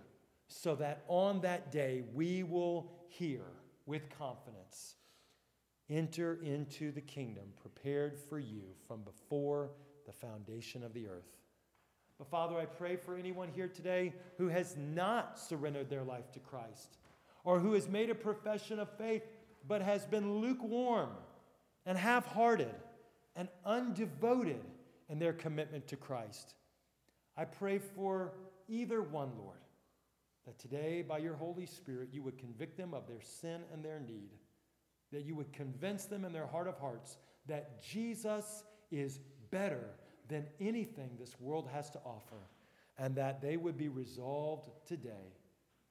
so 0.49 0.75
that 0.75 1.05
on 1.07 1.41
that 1.43 1.71
day 1.71 2.03
we 2.15 2.43
will 2.43 2.91
hear 3.09 3.45
with 3.87 4.09
confidence 4.19 4.97
Enter 5.91 6.39
into 6.43 6.93
the 6.93 7.03
kingdom 7.03 7.45
prepared 7.61 8.19
for 8.19 8.39
you 8.39 8.63
from 8.89 9.03
before 9.03 9.71
the 10.07 10.13
foundation 10.13 10.83
of 10.83 10.95
the 10.95 11.07
earth. 11.07 11.37
But 12.17 12.29
Father, 12.29 12.57
I 12.57 12.65
pray 12.65 12.97
for 12.97 13.17
anyone 13.17 13.51
here 13.55 13.69
today 13.69 14.15
who 14.39 14.49
has 14.49 14.77
not 14.79 15.39
surrendered 15.39 15.91
their 15.91 16.03
life 16.03 16.33
to 16.33 16.39
Christ, 16.39 16.97
or 17.45 17.61
who 17.61 17.75
has 17.75 17.87
made 17.87 18.09
a 18.09 18.15
profession 18.15 18.79
of 18.79 18.89
faith 18.97 19.25
but 19.69 19.83
has 19.83 20.07
been 20.07 20.41
lukewarm 20.41 21.11
and 21.87 21.99
half 21.99 22.27
hearted 22.27 22.75
and 23.37 23.49
undevoted 23.67 24.63
in 25.09 25.19
their 25.19 25.33
commitment 25.33 25.87
to 25.89 25.97
Christ. 25.97 26.55
I 27.37 27.45
pray 27.45 27.79
for 27.79 28.33
either 28.69 29.03
one, 29.03 29.33
Lord, 29.39 29.59
that 30.47 30.59
today, 30.59 31.03
by 31.03 31.19
your 31.19 31.35
Holy 31.35 31.67
Spirit, 31.67 32.11
you 32.13 32.23
would 32.23 32.39
convict 32.39 32.77
them 32.77 32.95
of 32.95 33.07
their 33.07 33.21
sin 33.21 33.63
and 33.73 33.85
their 33.85 34.01
need 34.01 34.31
that 35.15 35.25
you 35.25 35.37
would 35.37 35.53
convince 35.53 36.05
them 36.07 36.25
in 36.25 36.33
their 36.33 36.47
heart 36.47 36.67
of 36.67 36.77
hearts 36.79 37.17
that 37.47 37.81
Jesus 37.81 38.65
is 38.91 39.21
better 39.51 39.91
than 40.29 40.45
anything 40.61 41.11
this 41.19 41.39
world 41.39 41.69
has 41.73 41.89
to 41.91 42.01
offer, 42.05 42.49
and 42.99 43.15
that 43.15 43.41
they 43.41 43.57
would 43.57 43.77
be 43.77 43.89
resolved 43.89 44.71
today 44.87 45.39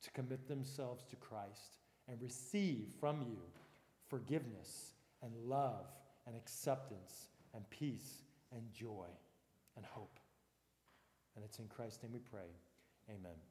to 0.02 0.12
commit 0.12 0.48
themselves 0.48 1.06
to 1.06 1.16
Christ 1.16 1.78
and 2.10 2.22
receive 2.22 2.88
from 3.00 3.22
you 3.22 3.38
forgiveness 4.10 4.93
and 5.24 5.34
love 5.50 5.86
and 6.28 6.36
acceptance 6.36 7.30
and 7.54 7.68
peace 7.70 8.24
and 8.52 8.62
joy 8.74 9.08
and 9.76 9.86
hope. 9.86 10.20
And 11.36 11.44
it's 11.44 11.60
in 11.60 11.68
Christ's 11.68 12.04
name 12.04 12.14
we 12.14 12.20
pray. 12.20 12.50
Amen. 13.10 13.38